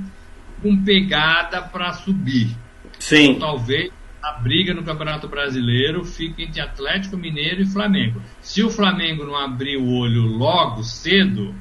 com 0.60 0.76
pegada 0.84 1.62
para 1.62 1.94
subir. 1.94 2.54
Sim. 2.98 3.30
Então, 3.30 3.48
talvez 3.48 3.90
a 4.22 4.32
briga 4.32 4.74
no 4.74 4.82
Campeonato 4.82 5.28
Brasileiro 5.28 6.04
fica 6.04 6.42
entre 6.42 6.60
Atlético 6.60 7.16
Mineiro 7.16 7.62
e 7.62 7.66
Flamengo. 7.66 8.22
Se 8.40 8.62
o 8.62 8.70
Flamengo 8.70 9.24
não 9.24 9.36
abrir 9.36 9.76
o 9.76 9.92
olho 9.92 10.22
logo, 10.22 10.82
cedo, 10.84 11.54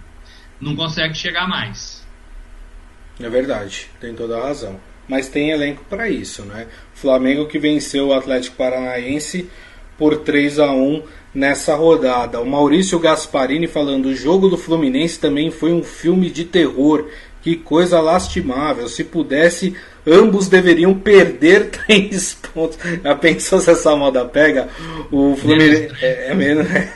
não 0.60 0.76
consegue 0.76 1.16
chegar 1.16 1.48
mais. 1.48 2.06
É 3.20 3.30
verdade, 3.30 3.90
tem 4.00 4.14
toda 4.14 4.38
a 4.38 4.44
razão. 4.44 4.80
Mas 5.08 5.28
tem 5.28 5.50
elenco 5.50 5.84
para 5.90 6.10
isso, 6.10 6.44
né? 6.44 6.68
Flamengo 6.94 7.48
que 7.48 7.58
venceu 7.58 8.08
o 8.08 8.14
Atlético 8.14 8.58
Paranaense 8.58 9.50
por 9.98 10.18
3 10.18 10.60
a 10.60 10.72
1 10.72 11.04
nessa 11.34 11.76
rodada. 11.76 12.40
O 12.40 12.46
Maurício 12.46 13.00
Gasparini 13.00 13.68
falando: 13.68 14.08
o 14.08 14.16
jogo 14.16 14.48
do 14.48 14.58
Fluminense 14.58 15.20
também 15.20 15.50
foi 15.50 15.74
um 15.74 15.84
filme 15.84 16.30
de 16.30 16.46
terror. 16.46 17.10
Que 17.42 17.56
coisa 17.56 18.02
lastimável. 18.02 18.88
Se 18.88 19.04
pudesse, 19.04 19.76
ambos 20.10 20.48
deveriam 20.48 20.94
perder 20.94 21.70
três 21.86 22.34
pontos. 22.34 22.78
Já 23.04 23.16
pensou 23.16 23.60
se 23.60 23.72
essa 23.72 23.96
moda 23.96 24.26
pega? 24.26 24.68
O 25.12 25.36
Fluminense. 25.36 25.90
É, 26.02 26.32
é 26.32 26.34
mesmo, 26.34 26.64
né? 26.64 26.90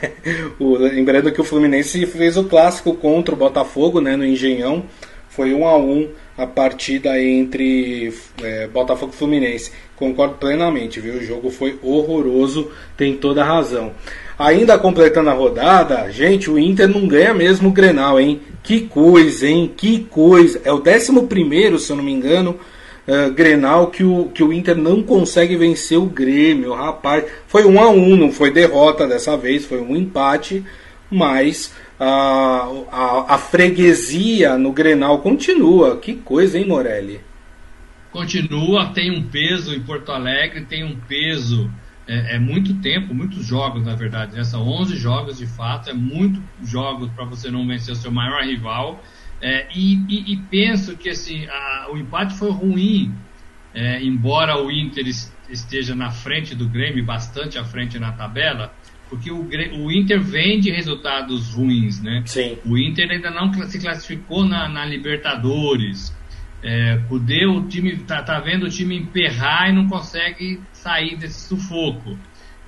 O, 0.58 0.76
lembrando 0.76 1.32
que 1.32 1.40
o 1.40 1.44
Fluminense 1.44 2.04
fez 2.06 2.36
o 2.36 2.44
clássico 2.44 2.94
contra 2.94 3.34
o 3.34 3.38
Botafogo, 3.38 4.00
né? 4.00 4.16
No 4.16 4.24
Engenhão. 4.24 4.84
Foi 5.28 5.52
um 5.52 5.66
a 5.66 5.76
um 5.76 6.08
a 6.36 6.46
partida 6.46 7.20
entre 7.20 8.12
é, 8.42 8.66
Botafogo 8.66 9.12
e 9.14 9.16
Fluminense. 9.16 9.70
Concordo 9.96 10.34
plenamente, 10.34 11.00
viu? 11.00 11.14
O 11.14 11.24
jogo 11.24 11.50
foi 11.50 11.78
horroroso, 11.82 12.70
tem 12.96 13.16
toda 13.16 13.42
a 13.42 13.46
razão. 13.46 13.92
Ainda 14.36 14.76
completando 14.76 15.30
a 15.30 15.32
rodada, 15.32 16.10
gente, 16.10 16.50
o 16.50 16.58
Inter 16.58 16.88
não 16.88 17.06
ganha 17.06 17.32
mesmo 17.32 17.68
o 17.68 17.72
Grenal, 17.72 18.20
hein? 18.20 18.40
Que 18.62 18.80
coisa, 18.80 19.46
hein? 19.46 19.72
Que 19.76 20.00
coisa. 20.00 20.60
É 20.64 20.72
o 20.72 20.82
11 20.84 21.26
primeiro, 21.26 21.78
se 21.78 21.92
eu 21.92 21.96
não 21.96 22.02
me 22.02 22.12
engano, 22.12 22.58
uh, 23.06 23.32
Grenal 23.32 23.88
que 23.88 24.04
o, 24.04 24.30
que 24.34 24.42
o 24.42 24.52
Inter 24.52 24.76
não 24.76 25.02
consegue 25.02 25.56
vencer 25.56 25.98
o 25.98 26.06
Grêmio, 26.06 26.74
rapaz. 26.74 27.24
Foi 27.46 27.64
um 27.64 27.80
a 27.80 27.88
um, 27.90 28.16
não 28.16 28.32
foi 28.32 28.50
derrota 28.50 29.06
dessa 29.06 29.36
vez, 29.36 29.64
foi 29.64 29.80
um 29.80 29.96
empate, 29.96 30.64
mas 31.10 31.74
a, 31.98 32.68
a, 32.90 33.34
a 33.34 33.38
freguesia 33.38 34.58
no 34.58 34.72
Grenal 34.72 35.18
continua. 35.18 35.96
Que 35.96 36.14
coisa, 36.14 36.58
hein, 36.58 36.66
Morelli? 36.66 37.20
Continua, 38.10 38.86
tem 38.94 39.10
um 39.10 39.24
peso 39.24 39.74
em 39.74 39.80
Porto 39.80 40.12
Alegre, 40.12 40.64
tem 40.64 40.84
um 40.84 40.96
peso. 41.08 41.70
É, 42.06 42.36
é 42.36 42.38
muito 42.38 42.74
tempo, 42.74 43.14
muitos 43.14 43.44
jogos, 43.44 43.84
na 43.84 43.94
verdade. 43.94 44.36
Né? 44.36 44.44
São 44.44 44.62
11 44.68 44.96
jogos 44.96 45.38
de 45.38 45.46
fato, 45.46 45.90
é 45.90 45.92
muito 45.92 46.40
jogos 46.62 47.10
para 47.10 47.24
você 47.24 47.50
não 47.50 47.66
vencer 47.66 47.92
o 47.92 47.96
seu 47.96 48.12
maior 48.12 48.44
rival. 48.44 49.02
É, 49.44 49.66
e, 49.74 49.96
e, 50.08 50.32
e, 50.32 50.36
penso 50.38 50.96
que 50.96 51.10
assim, 51.10 51.44
a, 51.44 51.88
o 51.92 51.98
empate 51.98 52.34
foi 52.38 52.50
ruim, 52.50 53.14
é, 53.74 54.02
embora 54.02 54.56
o 54.56 54.70
Inter 54.70 55.06
esteja 55.50 55.94
na 55.94 56.10
frente 56.10 56.54
do 56.54 56.66
Grêmio, 56.66 57.04
bastante 57.04 57.58
à 57.58 57.64
frente 57.64 57.98
na 57.98 58.10
tabela, 58.10 58.74
porque 59.10 59.30
o, 59.30 59.46
o 59.46 59.92
Inter 59.92 60.18
vem 60.18 60.58
de 60.60 60.70
resultados 60.70 61.52
ruins, 61.52 62.00
né? 62.00 62.22
Sim. 62.24 62.56
O 62.64 62.78
Inter 62.78 63.10
ainda 63.10 63.30
não 63.30 63.52
se 63.68 63.78
classificou 63.78 64.46
na, 64.46 64.66
na 64.66 64.86
Libertadores. 64.86 66.16
É, 66.62 66.98
o 67.10 67.16
o 67.16 67.68
time 67.68 67.98
tá, 67.98 68.22
tá 68.22 68.40
vendo 68.40 68.64
o 68.64 68.70
time 68.70 68.96
emperrar 68.96 69.68
e 69.68 69.74
não 69.74 69.86
consegue 69.86 70.58
sair 70.72 71.16
desse 71.16 71.46
sufoco. 71.48 72.18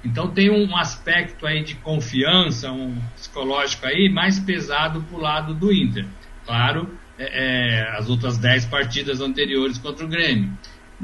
Então 0.04 0.28
tem 0.28 0.50
um 0.50 0.76
aspecto 0.76 1.46
aí 1.46 1.64
de 1.64 1.76
confiança, 1.76 2.70
um 2.70 3.00
psicológico 3.14 3.86
aí 3.86 4.10
mais 4.12 4.38
pesado 4.38 5.00
pro 5.04 5.18
lado 5.18 5.54
do 5.54 5.72
Inter. 5.72 6.04
Claro, 6.46 6.88
é, 7.18 7.80
é, 7.80 7.98
as 7.98 8.08
outras 8.08 8.38
10 8.38 8.66
partidas 8.66 9.20
anteriores 9.20 9.78
contra 9.78 10.04
o 10.04 10.08
Grêmio. 10.08 10.50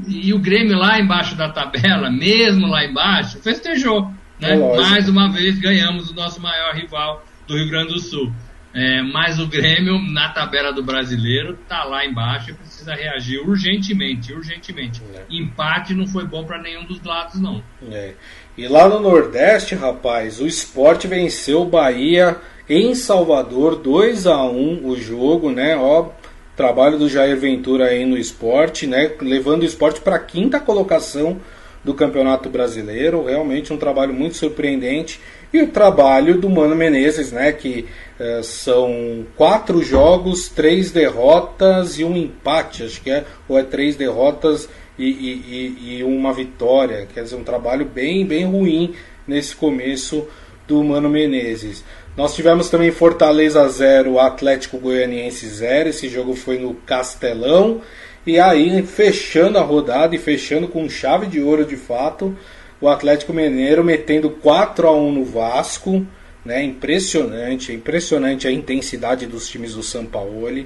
E 0.07 0.33
o 0.33 0.39
Grêmio 0.39 0.77
lá 0.77 0.99
embaixo 0.99 1.35
da 1.35 1.49
tabela, 1.49 2.09
mesmo 2.11 2.67
lá 2.67 2.85
embaixo, 2.85 3.39
festejou. 3.39 4.09
Né? 4.39 4.53
É 4.53 4.77
Mais 4.77 5.07
uma 5.07 5.31
vez 5.31 5.59
ganhamos 5.59 6.09
o 6.09 6.15
nosso 6.15 6.41
maior 6.41 6.73
rival 6.73 7.23
do 7.47 7.55
Rio 7.55 7.69
Grande 7.69 7.93
do 7.93 7.99
Sul. 7.99 8.31
É, 8.75 9.03
mas 9.03 9.39
o 9.39 9.45
Grêmio, 9.45 9.99
na 10.11 10.29
tabela 10.29 10.73
do 10.73 10.81
brasileiro, 10.81 11.53
está 11.61 11.83
lá 11.83 12.03
embaixo 12.03 12.49
e 12.49 12.53
precisa 12.53 12.95
reagir 12.95 13.37
urgentemente, 13.47 14.33
urgentemente. 14.33 14.99
É. 15.13 15.25
Empate 15.29 15.93
não 15.93 16.07
foi 16.07 16.25
bom 16.25 16.43
para 16.43 16.59
nenhum 16.59 16.83
dos 16.83 16.99
lados, 17.03 17.39
não. 17.39 17.63
É. 17.91 18.15
E 18.57 18.67
lá 18.67 18.89
no 18.89 18.99
Nordeste, 18.99 19.75
rapaz, 19.75 20.39
o 20.39 20.47
esporte 20.47 21.07
venceu 21.07 21.61
o 21.61 21.69
Bahia 21.69 22.37
em 22.69 22.95
Salvador, 22.95 23.75
2 23.75 24.27
a 24.27 24.43
1 24.43 24.87
o 24.87 24.95
jogo, 24.95 25.51
né? 25.51 25.75
Ó, 25.75 26.09
trabalho 26.55 26.97
do 26.97 27.09
Jair 27.09 27.37
Ventura 27.37 27.87
aí 27.87 28.05
no 28.05 28.17
esporte, 28.17 28.87
né? 28.87 29.11
Levando 29.21 29.63
o 29.63 29.65
esporte 29.65 29.99
para 29.99 30.15
a 30.15 30.19
quinta 30.19 30.59
colocação 30.59 31.39
do 31.83 31.93
Campeonato 31.93 32.49
Brasileiro. 32.49 33.25
Realmente 33.25 33.73
um 33.73 33.77
trabalho 33.77 34.13
muito 34.13 34.37
surpreendente. 34.37 35.19
e 35.51 35.61
o 35.61 35.67
trabalho 35.67 36.39
do 36.39 36.49
Mano 36.49 36.75
Menezes, 36.75 37.31
né, 37.31 37.51
que 37.51 37.85
uh, 38.19 38.43
são 38.43 39.25
quatro 39.35 39.83
jogos, 39.83 40.49
três 40.49 40.89
derrotas 40.89 41.99
e 41.99 42.03
um 42.03 42.17
empate, 42.17 42.83
acho 42.83 43.01
que 43.01 43.11
é, 43.11 43.23
ou 43.47 43.59
é 43.59 43.61
três 43.61 43.95
derrotas 43.95 44.67
e, 44.97 45.05
e, 45.05 45.97
e 45.97 46.03
uma 46.03 46.33
vitória, 46.33 47.07
quer 47.13 47.23
dizer, 47.23 47.35
um 47.35 47.43
trabalho 47.43 47.85
bem, 47.85 48.25
bem 48.25 48.45
ruim 48.45 48.95
nesse 49.27 49.55
começo 49.55 50.27
do 50.67 50.83
Mano 50.83 51.09
Menezes. 51.09 51.83
Nós 52.15 52.35
tivemos 52.35 52.69
também 52.69 52.91
Fortaleza 52.91 53.67
0, 53.67 54.19
Atlético 54.19 54.77
Goianiense 54.77 55.47
0. 55.47 55.89
Esse 55.89 56.07
jogo 56.07 56.35
foi 56.35 56.59
no 56.59 56.75
Castelão. 56.75 57.81
E 58.25 58.39
aí, 58.39 58.83
fechando 58.83 59.57
a 59.57 59.61
rodada 59.61 60.15
e 60.15 60.19
fechando 60.19 60.67
com 60.67 60.87
chave 60.87 61.25
de 61.25 61.41
ouro 61.41 61.65
de 61.65 61.75
fato, 61.75 62.37
o 62.79 62.87
Atlético 62.87 63.33
Mineiro 63.33 63.83
metendo 63.83 64.29
4 64.29 64.87
a 64.87 64.95
1 64.95 65.11
no 65.11 65.25
Vasco. 65.25 66.05
Né? 66.45 66.61
Impressionante, 66.63 67.73
impressionante 67.73 68.47
a 68.47 68.51
intensidade 68.51 69.25
dos 69.25 69.49
times 69.49 69.73
do 69.73 69.81
São 69.81 70.05
Paulo. 70.05 70.65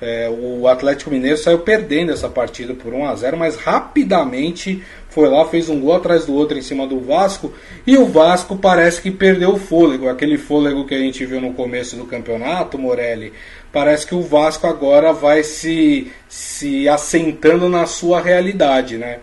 É, 0.00 0.28
o 0.30 0.66
Atlético 0.66 1.10
Mineiro 1.10 1.36
saiu 1.36 1.60
perdendo 1.60 2.12
essa 2.12 2.28
partida 2.28 2.74
por 2.74 2.92
1 2.92 3.08
a 3.08 3.14
0 3.14 3.36
mas 3.36 3.56
rapidamente 3.56 4.82
foi 5.08 5.28
lá, 5.28 5.44
fez 5.46 5.68
um 5.68 5.80
gol 5.80 5.96
atrás 5.96 6.26
do 6.26 6.34
outro 6.34 6.58
em 6.58 6.62
cima 6.62 6.86
do 6.86 7.00
Vasco. 7.00 7.52
E 7.86 7.96
o 7.96 8.06
Vasco 8.06 8.56
parece 8.56 9.00
que 9.00 9.10
perdeu 9.10 9.54
o 9.54 9.58
fôlego, 9.58 10.08
aquele 10.08 10.36
fôlego 10.36 10.86
que 10.86 10.94
a 10.94 10.98
gente 10.98 11.24
viu 11.24 11.40
no 11.40 11.54
começo 11.54 11.96
do 11.96 12.04
campeonato, 12.04 12.78
Morelli. 12.78 13.32
Parece 13.72 14.06
que 14.06 14.14
o 14.14 14.22
Vasco 14.22 14.66
agora 14.66 15.12
vai 15.12 15.42
se, 15.42 16.12
se 16.28 16.88
assentando 16.88 17.68
na 17.68 17.86
sua 17.86 18.20
realidade, 18.20 18.98
né? 18.98 19.18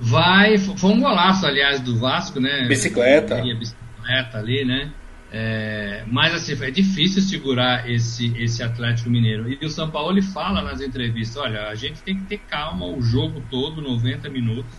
Vai, 0.00 0.58
foi 0.58 0.90
um 0.90 1.00
golaço, 1.00 1.46
aliás, 1.46 1.80
do 1.80 1.98
Vasco, 1.98 2.40
né? 2.40 2.66
Bicicleta. 2.66 3.36
Bicicleta 3.36 4.38
ali, 4.38 4.64
né? 4.64 4.90
É, 5.36 6.04
mas 6.06 6.32
assim, 6.32 6.52
é 6.64 6.70
difícil 6.70 7.20
segurar 7.20 7.90
esse, 7.90 8.32
esse 8.40 8.62
Atlético 8.62 9.10
Mineiro. 9.10 9.50
E 9.50 9.66
o 9.66 9.68
São 9.68 9.90
Paulo 9.90 10.12
ele 10.12 10.22
fala 10.22 10.62
nas 10.62 10.80
entrevistas: 10.80 11.36
olha, 11.36 11.66
a 11.66 11.74
gente 11.74 12.00
tem 12.02 12.16
que 12.16 12.24
ter 12.26 12.38
calma 12.38 12.86
o 12.86 13.02
jogo 13.02 13.42
todo, 13.50 13.82
90 13.82 14.28
minutos, 14.30 14.72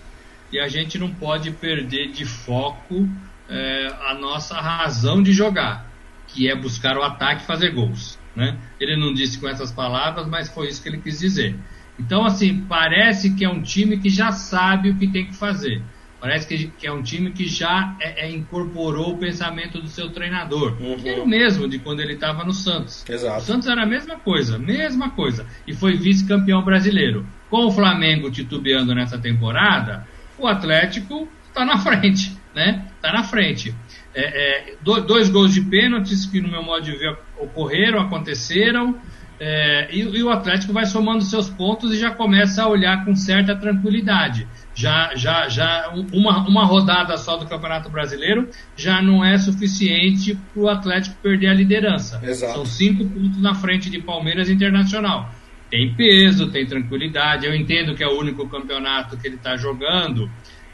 e 0.53 0.57
a 0.57 0.69
gente 0.69 0.97
não 0.97 1.13
pode 1.13 1.51
perder 1.51 2.09
de 2.09 2.23
foco 2.23 3.05
é, 3.49 3.87
a 4.07 4.13
nossa 4.13 4.55
razão 4.55 5.21
de 5.21 5.33
jogar, 5.33 5.91
que 6.29 6.49
é 6.49 6.55
buscar 6.55 6.97
o 6.97 7.03
ataque 7.03 7.43
e 7.43 7.45
fazer 7.45 7.71
gols. 7.71 8.17
Né? 8.33 8.57
Ele 8.79 8.95
não 8.95 9.13
disse 9.13 9.37
com 9.37 9.49
essas 9.49 9.73
palavras, 9.73 10.25
mas 10.25 10.47
foi 10.47 10.69
isso 10.69 10.81
que 10.81 10.87
ele 10.87 10.99
quis 10.99 11.19
dizer. 11.19 11.53
Então, 11.99 12.25
assim, 12.25 12.61
parece 12.61 13.35
que 13.35 13.43
é 13.43 13.49
um 13.49 13.61
time 13.61 13.97
que 13.97 14.09
já 14.09 14.31
sabe 14.31 14.91
o 14.91 14.95
que 14.95 15.07
tem 15.07 15.25
que 15.25 15.35
fazer. 15.35 15.81
Parece 16.19 16.47
que, 16.47 16.67
que 16.67 16.87
é 16.87 16.91
um 16.91 17.03
time 17.03 17.31
que 17.31 17.47
já 17.47 17.95
é, 17.99 18.25
é, 18.25 18.31
incorporou 18.31 19.13
o 19.13 19.17
pensamento 19.17 19.81
do 19.81 19.87
seu 19.87 20.09
treinador, 20.09 20.75
uhum. 20.81 20.97
que 20.97 21.09
era 21.09 21.21
o 21.21 21.27
mesmo 21.27 21.67
de 21.67 21.77
quando 21.77 21.99
ele 21.99 22.13
estava 22.13 22.43
no 22.43 22.53
Santos. 22.53 23.05
Exato. 23.07 23.39
O 23.39 23.41
Santos 23.41 23.67
era 23.67 23.83
a 23.83 23.85
mesma 23.85 24.17
coisa, 24.17 24.57
mesma 24.57 25.11
coisa. 25.11 25.45
E 25.67 25.73
foi 25.73 25.95
vice-campeão 25.95 26.63
brasileiro. 26.63 27.25
Com 27.49 27.65
o 27.67 27.71
Flamengo 27.71 28.31
titubeando 28.31 28.95
nessa 28.95 29.17
temporada, 29.17 30.07
o 30.37 30.47
Atlético 30.47 31.27
está 31.47 31.63
na 31.63 31.77
frente, 31.77 32.35
né? 32.55 32.85
Está 32.95 33.13
na 33.13 33.23
frente. 33.23 33.73
É, 34.13 34.71
é, 34.71 34.75
dois 34.81 35.29
gols 35.29 35.53
de 35.53 35.61
pênaltis 35.61 36.25
que, 36.25 36.41
no 36.41 36.49
meu 36.49 36.63
modo 36.63 36.83
de 36.83 36.91
ver, 36.91 37.17
ocorreram, 37.37 37.99
aconteceram. 37.99 38.97
É, 39.39 39.89
e, 39.91 39.99
e, 39.99 40.23
o 40.23 40.29
Atlético 40.29 40.71
vai 40.71 40.85
somando 40.85 41.21
seus 41.21 41.49
pontos 41.49 41.93
e 41.93 41.97
já 41.97 42.11
começa 42.11 42.63
a 42.63 42.69
olhar 42.69 43.03
com 43.03 43.13
certa 43.15 43.53
tranquilidade 43.53 44.47
já, 44.75 45.15
já, 45.15 45.47
já 45.47 45.89
uma, 46.11 46.45
uma 46.47 46.65
rodada 46.65 47.17
só 47.17 47.37
do 47.37 47.47
Campeonato 47.47 47.89
Brasileiro 47.89 48.49
já 48.75 49.01
não 49.01 49.23
é 49.23 49.37
suficiente 49.37 50.37
para 50.53 50.61
o 50.61 50.67
Atlético 50.67 51.15
perder 51.23 51.47
a 51.47 51.53
liderança. 51.53 52.19
Exato. 52.21 52.53
São 52.53 52.65
cinco 52.65 53.05
pontos 53.05 53.41
na 53.41 53.55
frente 53.55 53.89
de 53.89 54.01
Palmeiras 54.01 54.49
Internacional. 54.49 55.33
Tem 55.71 55.95
peso, 55.95 56.51
tem 56.51 56.65
tranquilidade. 56.65 57.45
Eu 57.45 57.55
entendo 57.55 57.95
que 57.95 58.03
é 58.03 58.07
o 58.07 58.19
único 58.19 58.47
campeonato 58.49 59.17
que 59.17 59.25
ele 59.25 59.37
está 59.37 59.55
jogando, 59.55 60.29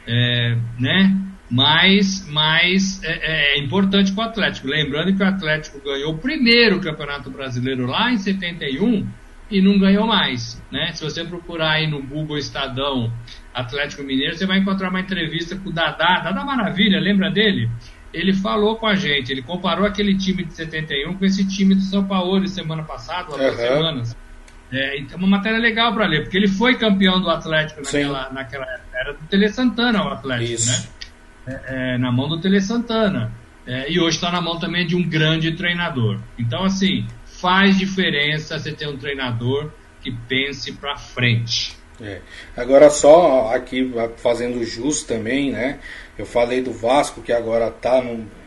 é, 0.06 0.56
né? 0.78 1.16
Mas, 1.48 2.26
mas 2.30 3.02
é, 3.04 3.56
é, 3.56 3.58
importante 3.58 4.12
para 4.12 4.24
o 4.24 4.28
Atlético. 4.28 4.68
Lembrando 4.68 5.14
que 5.14 5.22
o 5.22 5.26
Atlético 5.26 5.80
ganhou 5.84 6.14
o 6.14 6.18
primeiro 6.18 6.80
Campeonato 6.80 7.30
Brasileiro 7.30 7.86
lá 7.86 8.10
em 8.10 8.16
71 8.16 9.06
e 9.50 9.60
não 9.60 9.78
ganhou 9.78 10.06
mais. 10.06 10.60
Né? 10.72 10.92
Se 10.94 11.04
você 11.04 11.22
procurar 11.24 11.72
aí 11.72 11.86
no 11.86 12.02
Google 12.02 12.38
Estadão 12.38 13.12
Atlético 13.54 14.02
Mineiro, 14.02 14.36
você 14.36 14.46
vai 14.46 14.58
encontrar 14.58 14.88
uma 14.88 15.00
entrevista 15.00 15.56
com 15.56 15.68
o 15.68 15.72
Dadá, 15.72 16.20
Dadá 16.20 16.44
Maravilha, 16.44 16.98
lembra 17.00 17.30
dele? 17.30 17.70
Ele 18.12 18.32
falou 18.32 18.76
com 18.76 18.86
a 18.86 18.94
gente, 18.94 19.32
ele 19.32 19.42
comparou 19.42 19.86
aquele 19.86 20.16
time 20.16 20.44
de 20.44 20.54
71 20.54 21.14
com 21.14 21.24
esse 21.24 21.46
time 21.46 21.74
do 21.74 21.80
São 21.82 22.04
Paulo 22.04 22.46
semana 22.46 22.82
passada, 22.82 23.34
há 23.34 23.36
duas 23.36 23.56
semanas. 23.56 24.16
É, 24.72 24.98
então, 24.98 25.18
uma 25.18 25.28
matéria 25.28 25.58
legal 25.58 25.92
para 25.92 26.06
ler, 26.06 26.22
porque 26.22 26.36
ele 26.36 26.48
foi 26.48 26.78
campeão 26.78 27.20
do 27.20 27.28
Atlético 27.28 27.82
naquela, 27.82 28.30
naquela 28.30 28.66
era 28.94 29.12
do 29.12 29.26
Tele 29.26 29.48
Santana, 29.48 30.02
o 30.02 30.08
Atlético, 30.08 30.52
Isso. 30.52 30.70
né? 30.70 30.88
É, 31.46 31.94
é, 31.94 31.98
na 31.98 32.10
mão 32.10 32.28
do 32.28 32.40
Tele 32.40 32.60
Santana. 32.60 33.30
É, 33.66 33.90
e 33.92 34.00
hoje 34.00 34.16
está 34.16 34.30
na 34.32 34.40
mão 34.40 34.58
também 34.58 34.86
de 34.86 34.96
um 34.96 35.06
grande 35.06 35.52
treinador. 35.52 36.18
Então, 36.38 36.64
assim, 36.64 37.06
faz 37.24 37.78
diferença 37.78 38.58
você 38.58 38.72
ter 38.72 38.88
um 38.88 38.96
treinador 38.96 39.70
que 40.00 40.10
pense 40.10 40.72
para 40.72 40.96
frente. 40.96 41.76
É. 42.00 42.20
Agora 42.56 42.90
só 42.90 43.52
aqui 43.54 43.92
fazendo 44.16 44.64
jus 44.64 45.02
também, 45.02 45.52
né? 45.52 45.78
Eu 46.18 46.26
falei 46.26 46.60
do 46.60 46.72
Vasco 46.72 47.22
que 47.22 47.32
agora 47.32 47.70
tá 47.70 48.02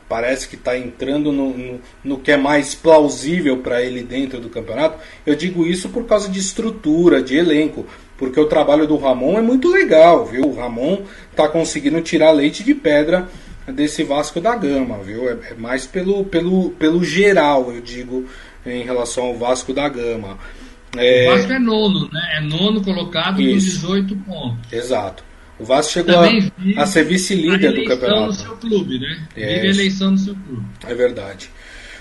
parece 0.08 0.48
que 0.48 0.56
está 0.56 0.78
entrando 0.78 1.32
no, 1.32 1.58
no, 1.58 1.82
no, 2.04 2.20
que 2.20 2.32
é 2.32 2.38
mais 2.38 2.76
plausível 2.76 3.58
para 3.58 3.82
ele 3.82 4.04
dentro 4.04 4.40
do 4.40 4.50
campeonato. 4.50 5.00
Eu 5.26 5.36
digo 5.36 5.66
isso 5.66 5.90
por 5.90 6.06
causa 6.06 6.30
de 6.30 6.40
estrutura, 6.40 7.24
de 7.24 7.36
elenco, 7.36 7.86
porque 8.18 8.40
o 8.40 8.46
trabalho 8.46 8.88
do 8.88 8.98
Ramon 8.98 9.38
é 9.38 9.42
muito 9.42 9.68
legal, 9.68 10.26
viu? 10.26 10.46
O 10.46 10.56
Ramon 10.56 11.04
está 11.32 11.48
conseguindo 11.48 12.02
tirar 12.02 12.32
leite 12.32 12.64
de 12.64 12.76
pedra 12.76 13.28
desse 13.68 14.04
Vasco 14.04 14.40
da 14.40 14.56
Gama, 14.56 15.00
viu? 15.00 15.28
É, 15.30 15.38
é 15.52 15.54
mais 15.56 15.88
pelo, 15.88 16.24
pelo, 16.26 16.70
pelo 16.72 17.04
geral, 17.04 17.72
eu 17.74 17.82
digo, 17.82 18.26
em 18.66 18.84
relação 18.84 19.26
ao 19.26 19.36
Vasco 19.36 19.74
da 19.74 19.90
Gama. 19.90 20.38
É... 20.98 21.30
O 21.30 21.36
Vasco 21.36 21.54
é 21.54 21.60
nono, 21.60 22.10
né? 22.12 22.38
É 22.38 22.42
nono 22.42 22.84
colocado 22.84 23.42
Isso. 23.42 23.82
com 23.82 23.94
18 23.94 24.16
pontos. 24.18 24.74
Exato. 24.74 25.24
O 25.60 25.64
Vasco 25.64 25.94
chegou 25.94 26.16
a, 26.20 26.82
a, 26.82 26.86
ser 26.86 27.06
vice-líder 27.06 27.74
do 27.74 27.86
campeonato. 27.86 28.28
no 28.28 28.34
seu 28.34 28.58
clube, 28.58 29.00
né? 29.00 29.28
É, 29.38 29.56
vive 29.56 29.68
eleição 29.70 30.12
no 30.12 30.18
seu 30.18 30.36
clube. 30.36 30.66
É 30.86 30.94
verdade. 30.94 31.50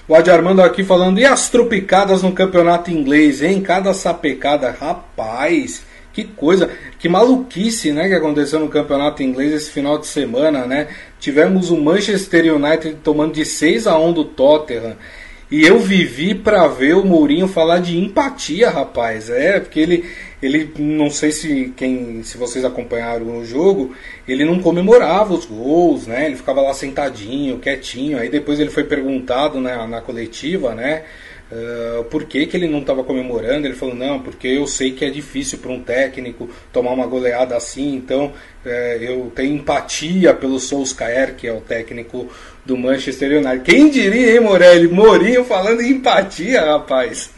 O 0.07 0.15
Adi 0.15 0.31
Armando 0.31 0.61
aqui 0.61 0.83
falando, 0.83 1.19
e 1.19 1.25
as 1.25 1.49
trupicadas 1.49 2.23
no 2.23 2.33
campeonato 2.33 2.91
inglês, 2.91 3.43
hein? 3.43 3.63
Cada 3.63 3.95
sapecada, 3.95 4.71
rapaz, 4.71 5.83
que 6.13 6.25
coisa, 6.25 6.71
que 6.99 7.09
maluquice, 7.09 7.91
né, 7.91 8.07
que 8.09 8.15
aconteceu 8.15 8.61
no 8.61 8.69
campeonato 8.69 9.23
inglês 9.23 9.53
esse 9.53 9.71
final 9.71 9.99
de 9.99 10.07
semana, 10.07 10.67
né? 10.67 10.89
Tivemos 11.19 11.71
o 11.71 11.77
Manchester 11.77 12.55
United 12.55 12.99
tomando 13.03 13.33
de 13.33 13.45
6 13.45 13.87
a 13.87 13.99
1 13.99 14.13
do 14.13 14.25
Tottenham. 14.25 14.97
E 15.55 15.65
eu 15.65 15.79
vivi 15.79 16.35
para 16.35 16.67
ver 16.67 16.97
o 16.97 17.07
Mourinho 17.07 17.47
falar 17.47 17.79
de 17.79 17.97
empatia, 17.97 18.71
rapaz. 18.71 19.31
É, 19.31 19.61
porque 19.61 19.79
ele, 19.79 20.05
ele 20.43 20.69
não 20.77 21.09
sei 21.09 21.31
se 21.31 21.73
quem, 21.77 22.25
se 22.25 22.37
vocês 22.37 22.65
acompanharam 22.65 23.39
o 23.39 23.45
jogo, 23.45 23.95
ele 24.27 24.45
não 24.45 24.59
comemorava 24.59 25.33
os 25.33 25.45
gols, 25.45 26.09
né? 26.09 26.27
Ele 26.27 26.35
ficava 26.35 26.61
lá 26.61 26.75
sentadinho, 26.75 27.61
quietinho. 27.61 28.19
Aí 28.19 28.29
depois 28.29 28.59
ele 28.59 28.71
foi 28.71 28.83
perguntado 28.83 29.61
né, 29.61 29.77
na 29.87 30.01
coletiva, 30.01 30.75
né? 30.75 31.05
Uh, 31.55 32.03
por 32.05 32.25
que, 32.25 32.47
que 32.47 32.57
ele 32.57 32.67
não 32.67 32.81
estava 32.81 33.05
comemorando? 33.05 33.65
Ele 33.65 33.77
falou: 33.77 33.95
não, 33.95 34.19
porque 34.19 34.49
eu 34.49 34.67
sei 34.67 34.91
que 34.91 35.05
é 35.05 35.11
difícil 35.11 35.59
para 35.59 35.71
um 35.71 35.81
técnico 35.81 36.51
tomar 36.73 36.91
uma 36.91 37.07
goleada 37.07 37.57
assim, 37.57 37.95
então 37.95 38.33
uh, 38.67 38.69
eu 38.69 39.31
tenho 39.37 39.55
empatia 39.55 40.35
pelo 40.35 40.59
Solskjaer, 40.59 41.37
que 41.37 41.47
é 41.47 41.53
o 41.53 41.61
técnico 41.61 42.29
do 42.67 42.77
Manchester 42.77 43.39
United. 43.39 43.61
Quem 43.61 43.89
diria, 43.89 44.33
hein, 44.33 44.41
Morelli? 44.41 44.89
Mourinho 44.89 45.45
falando 45.45 45.81
em 45.81 45.93
empatia, 45.93 46.61
rapaz. 46.61 47.33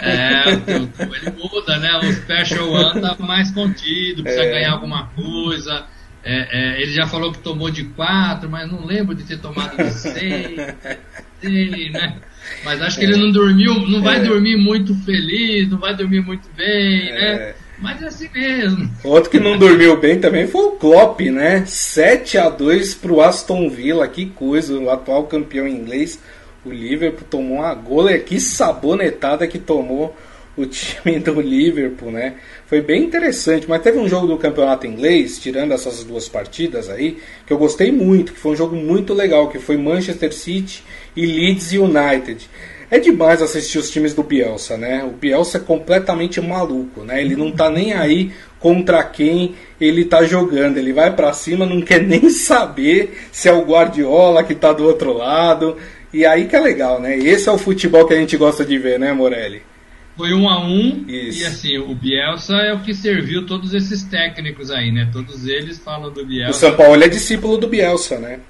É, 0.00 0.52
ele 0.52 1.32
muda, 1.36 1.78
né? 1.78 1.90
O 1.98 2.12
Special 2.12 2.70
One 2.70 3.00
tá 3.00 3.16
mais 3.18 3.50
contido, 3.50 4.22
precisa 4.22 4.44
é. 4.44 4.50
ganhar 4.52 4.72
alguma 4.72 5.08
coisa. 5.08 5.84
É, 6.22 6.76
é, 6.76 6.82
ele 6.82 6.92
já 6.92 7.08
falou 7.08 7.32
que 7.32 7.38
tomou 7.38 7.70
de 7.70 7.84
quatro, 7.84 8.48
mas 8.48 8.70
não 8.70 8.86
lembro 8.86 9.16
de 9.16 9.24
ter 9.24 9.38
tomado 9.38 9.76
de 9.76 9.90
seis. 9.90 10.60
Sei, 11.40 11.90
né? 11.90 12.20
Mas 12.64 12.82
acho 12.82 12.98
que 12.98 13.04
ele 13.04 13.16
não 13.16 13.30
dormiu, 13.30 13.74
não 13.88 14.02
vai 14.02 14.18
é. 14.18 14.20
dormir 14.20 14.56
muito 14.56 14.94
feliz, 15.04 15.68
não 15.70 15.78
vai 15.78 15.94
dormir 15.94 16.20
muito 16.20 16.48
bem, 16.56 17.12
né? 17.12 17.32
É. 17.32 17.54
Mas 17.80 18.02
é 18.02 18.06
assim 18.06 18.28
mesmo. 18.34 18.90
Outro 19.02 19.30
que 19.30 19.40
não 19.40 19.58
dormiu 19.58 19.96
bem 19.98 20.20
também 20.20 20.46
foi 20.46 20.66
o 20.66 20.72
Klopp, 20.72 21.20
né? 21.20 21.64
7 21.64 22.36
a 22.36 22.48
2 22.50 22.94
pro 22.94 23.22
Aston 23.22 23.70
Villa, 23.70 24.06
que 24.06 24.26
coisa, 24.26 24.78
o 24.78 24.90
atual 24.90 25.24
campeão 25.24 25.66
inglês. 25.66 26.20
O 26.64 26.70
Liverpool 26.70 27.26
tomou 27.30 27.58
uma 27.58 27.74
gola, 27.74 28.18
que 28.18 28.38
sabonetada 28.38 29.46
que 29.46 29.58
tomou 29.58 30.14
o 30.56 30.66
time 30.68 31.18
do 31.20 31.40
Liverpool, 31.40 32.12
né? 32.12 32.34
Foi 32.70 32.80
bem 32.80 33.02
interessante, 33.02 33.68
mas 33.68 33.82
teve 33.82 33.98
um 33.98 34.08
jogo 34.08 34.28
do 34.28 34.36
campeonato 34.36 34.86
inglês, 34.86 35.40
tirando 35.40 35.72
essas 35.72 36.04
duas 36.04 36.28
partidas 36.28 36.88
aí, 36.88 37.18
que 37.44 37.52
eu 37.52 37.58
gostei 37.58 37.90
muito, 37.90 38.32
que 38.32 38.38
foi 38.38 38.52
um 38.52 38.56
jogo 38.56 38.76
muito 38.76 39.12
legal, 39.12 39.48
que 39.48 39.58
foi 39.58 39.76
Manchester 39.76 40.32
City 40.32 40.84
e 41.16 41.26
Leeds 41.26 41.72
United. 41.72 42.48
É 42.88 43.00
demais 43.00 43.42
assistir 43.42 43.76
os 43.78 43.90
times 43.90 44.14
do 44.14 44.22
Bielsa, 44.22 44.76
né? 44.76 45.02
O 45.02 45.10
Bielsa 45.10 45.58
é 45.58 45.60
completamente 45.60 46.40
maluco, 46.40 47.02
né? 47.02 47.20
Ele 47.20 47.34
não 47.34 47.50
tá 47.50 47.68
nem 47.68 47.92
aí 47.92 48.30
contra 48.60 49.02
quem 49.02 49.56
ele 49.80 50.04
tá 50.04 50.22
jogando. 50.22 50.76
Ele 50.76 50.92
vai 50.92 51.12
para 51.12 51.32
cima, 51.32 51.66
não 51.66 51.80
quer 51.80 52.00
nem 52.00 52.30
saber 52.30 53.18
se 53.32 53.48
é 53.48 53.52
o 53.52 53.64
Guardiola 53.64 54.44
que 54.44 54.54
tá 54.54 54.72
do 54.72 54.84
outro 54.84 55.12
lado. 55.12 55.76
E 56.12 56.24
aí 56.24 56.46
que 56.46 56.54
é 56.54 56.60
legal, 56.60 57.00
né? 57.00 57.18
Esse 57.18 57.48
é 57.48 57.52
o 57.52 57.58
futebol 57.58 58.06
que 58.06 58.14
a 58.14 58.16
gente 58.16 58.36
gosta 58.36 58.64
de 58.64 58.78
ver, 58.78 58.96
né, 58.96 59.12
Morelli? 59.12 59.69
Foi 60.16 60.34
um 60.34 60.48
a 60.48 60.62
um 60.62 61.04
Isso. 61.08 61.42
e 61.42 61.46
assim, 61.46 61.78
o 61.78 61.94
Bielsa 61.94 62.54
é 62.56 62.74
o 62.74 62.80
que 62.80 62.92
serviu 62.92 63.46
todos 63.46 63.72
esses 63.72 64.02
técnicos 64.04 64.70
aí, 64.70 64.92
né? 64.92 65.08
Todos 65.12 65.46
eles 65.46 65.78
falam 65.78 66.12
do 66.12 66.26
Bielsa. 66.26 66.50
O 66.50 66.54
São 66.54 66.76
Paulo 66.76 67.02
é 67.02 67.08
discípulo 67.08 67.56
do 67.56 67.68
Bielsa, 67.68 68.18
né? 68.18 68.40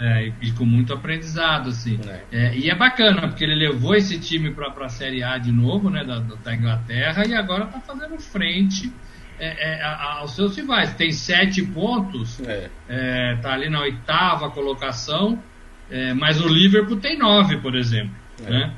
É, 0.00 0.32
e 0.42 0.50
com 0.52 0.64
muito 0.64 0.92
aprendizado, 0.92 1.70
assim. 1.70 2.00
É. 2.08 2.46
É, 2.46 2.56
e 2.56 2.68
é 2.68 2.74
bacana, 2.74 3.28
porque 3.28 3.44
ele 3.44 3.54
levou 3.54 3.94
esse 3.94 4.18
time 4.18 4.50
para 4.50 4.72
a 4.84 4.88
Série 4.88 5.22
A 5.22 5.38
de 5.38 5.52
novo, 5.52 5.88
né, 5.88 6.04
da, 6.04 6.18
da 6.18 6.54
Inglaterra, 6.54 7.24
e 7.26 7.34
agora 7.34 7.64
está 7.64 7.80
fazendo 7.80 8.18
frente 8.18 8.92
é, 9.38 9.78
é 9.78 9.82
aos 9.82 10.34
seus 10.34 10.56
rivais. 10.56 10.94
Tem 10.94 11.12
sete 11.12 11.62
pontos, 11.62 12.40
é. 12.40 12.70
é. 12.88 13.36
tá 13.36 13.52
ali 13.52 13.68
na 13.68 13.80
oitava 13.80 14.50
colocação, 14.50 15.40
mas 16.16 16.40
o 16.40 16.48
Liverpool 16.48 16.96
tem 16.96 17.16
nove, 17.16 17.58
por 17.58 17.76
exemplo. 17.76 18.14
Né? 18.40 18.72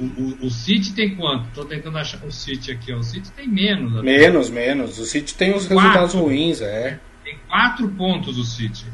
O, 0.00 0.04
o, 0.04 0.46
o, 0.46 0.50
City 0.50 0.94
tem 0.94 1.14
quanto? 1.14 1.48
Estou 1.48 1.64
tentando 1.64 1.98
achar 1.98 2.24
o 2.24 2.32
City 2.32 2.72
aqui. 2.72 2.92
Ó. 2.92 2.98
O 2.98 3.02
City 3.02 3.30
tem 3.32 3.46
menos. 3.46 3.92
Até. 3.92 4.02
Menos, 4.02 4.50
menos. 4.50 4.98
O 4.98 5.04
City 5.04 5.34
tem 5.34 5.54
os 5.54 5.66
quatro. 5.66 5.76
resultados 5.78 6.14
ruins, 6.14 6.60
é. 6.62 6.98
Tem 7.22 7.38
quatro 7.46 7.88
pontos 7.90 8.38
o 8.38 8.44
City. 8.44 8.86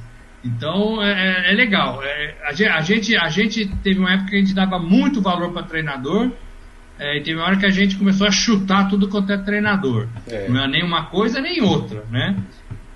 Então 0.45 1.03
é, 1.03 1.49
é, 1.49 1.53
é 1.53 1.55
legal. 1.55 2.03
É, 2.03 2.35
a, 2.45 2.81
gente, 2.81 3.17
a 3.17 3.29
gente 3.29 3.67
teve 3.83 3.99
uma 3.99 4.13
época 4.13 4.31
que 4.31 4.37
a 4.37 4.41
gente 4.41 4.55
dava 4.55 4.79
muito 4.79 5.21
valor 5.21 5.53
para 5.53 5.63
treinador. 5.63 6.31
É, 6.99 7.19
e 7.19 7.23
teve 7.23 7.39
uma 7.39 7.47
hora 7.47 7.57
que 7.57 7.67
a 7.67 7.71
gente 7.71 7.97
começou 7.97 8.27
a 8.27 8.31
chutar 8.31 8.89
tudo 8.89 9.09
quanto 9.09 9.31
é 9.31 9.37
treinador. 9.37 10.09
É. 10.27 10.49
Não 10.49 10.65
é 10.65 10.69
nem 10.69 10.83
uma 10.83 11.07
coisa 11.07 11.41
nem 11.41 11.63
outra, 11.63 12.05
né? 12.11 12.37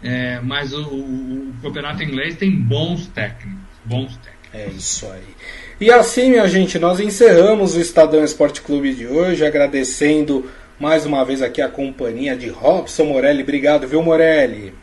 É, 0.02 0.40
mas 0.40 0.72
o, 0.72 0.82
o, 0.82 1.50
o, 1.50 1.54
campeonato 1.62 2.02
inglês 2.02 2.36
tem 2.36 2.50
bons 2.50 3.06
técnicos. 3.08 3.60
Bons 3.84 4.16
técnicos. 4.16 4.54
É 4.54 4.68
isso 4.68 5.06
aí. 5.10 5.36
E 5.80 5.90
assim, 5.90 6.28
minha 6.28 6.46
gente, 6.46 6.78
nós 6.78 7.00
encerramos 7.00 7.74
o 7.74 7.80
Estadão 7.80 8.22
Esporte 8.22 8.60
Clube 8.60 8.92
de 8.92 9.06
hoje, 9.06 9.46
agradecendo 9.46 10.44
mais 10.78 11.06
uma 11.06 11.24
vez 11.24 11.40
aqui 11.40 11.62
a 11.62 11.70
companhia 11.70 12.36
de 12.36 12.50
Robson 12.50 13.04
Morelli. 13.04 13.42
Obrigado, 13.42 13.88
viu, 13.88 14.02
Morelli? 14.02 14.74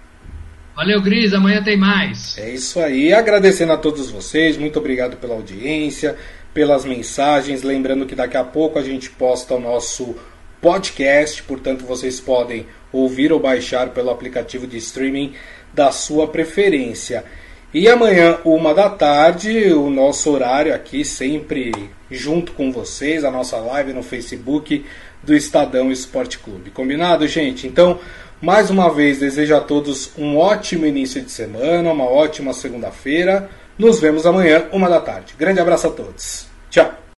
Valeu, 0.76 1.00
Gris. 1.00 1.36
Amanhã 1.36 1.62
tem 1.62 1.78
mais. 1.78 2.36
É 2.40 2.50
isso 2.50 2.80
aí. 2.80 3.14
Agradecendo 3.14 3.74
a 3.74 3.78
todos 3.78 4.10
vocês. 4.10 4.58
Muito 4.58 4.80
obrigado 4.80 5.18
pela 5.18 5.36
audiência, 5.36 6.16
pelas 6.52 6.84
mensagens. 6.84 7.62
Lembrando 7.62 8.08
que 8.08 8.16
daqui 8.16 8.36
a 8.36 8.44
pouco 8.44 8.80
a 8.80 8.84
gente 8.84 9.08
posta 9.12 9.54
o 9.54 9.60
nosso 9.60 10.16
podcast. 10.60 11.44
Portanto, 11.44 11.86
vocês 11.86 12.20
podem 12.20 12.66
ouvir 12.92 13.32
ou 13.32 13.40
baixar 13.40 13.90
pelo 13.90 14.10
aplicativo 14.10 14.66
de 14.66 14.78
streaming 14.78 15.34
da 15.72 15.92
sua 15.92 16.28
preferência. 16.28 17.24
E 17.74 17.88
amanhã, 17.90 18.38
uma 18.46 18.74
da 18.74 18.90
tarde, 18.90 19.74
o 19.74 19.90
nosso 19.90 20.32
horário 20.32 20.74
aqui, 20.74 21.04
sempre 21.04 21.72
junto 22.10 22.54
com 22.54 22.72
vocês, 22.72 23.24
a 23.24 23.32
nossa 23.32 23.58
live 23.58 23.94
no 23.94 24.02
Facebook 24.02 24.86
do 25.22 25.36
Estadão 25.36 25.92
Esporte 25.92 26.40
Clube. 26.40 26.72
Combinado, 26.72 27.28
gente? 27.28 27.68
Então. 27.68 28.00
Mais 28.40 28.70
uma 28.70 28.94
vez, 28.94 29.18
desejo 29.18 29.56
a 29.56 29.60
todos 29.60 30.12
um 30.16 30.38
ótimo 30.38 30.86
início 30.86 31.22
de 31.24 31.32
semana, 31.32 31.92
uma 31.92 32.06
ótima 32.06 32.54
segunda-feira. 32.54 33.50
Nos 33.80 34.00
vemos 34.00 34.28
amanhã, 34.28 34.66
uma 34.72 34.88
da 34.88 35.02
tarde. 35.02 35.34
Grande 35.38 35.60
abraço 35.60 35.88
a 35.88 35.92
todos. 35.92 36.46
Tchau. 36.70 37.07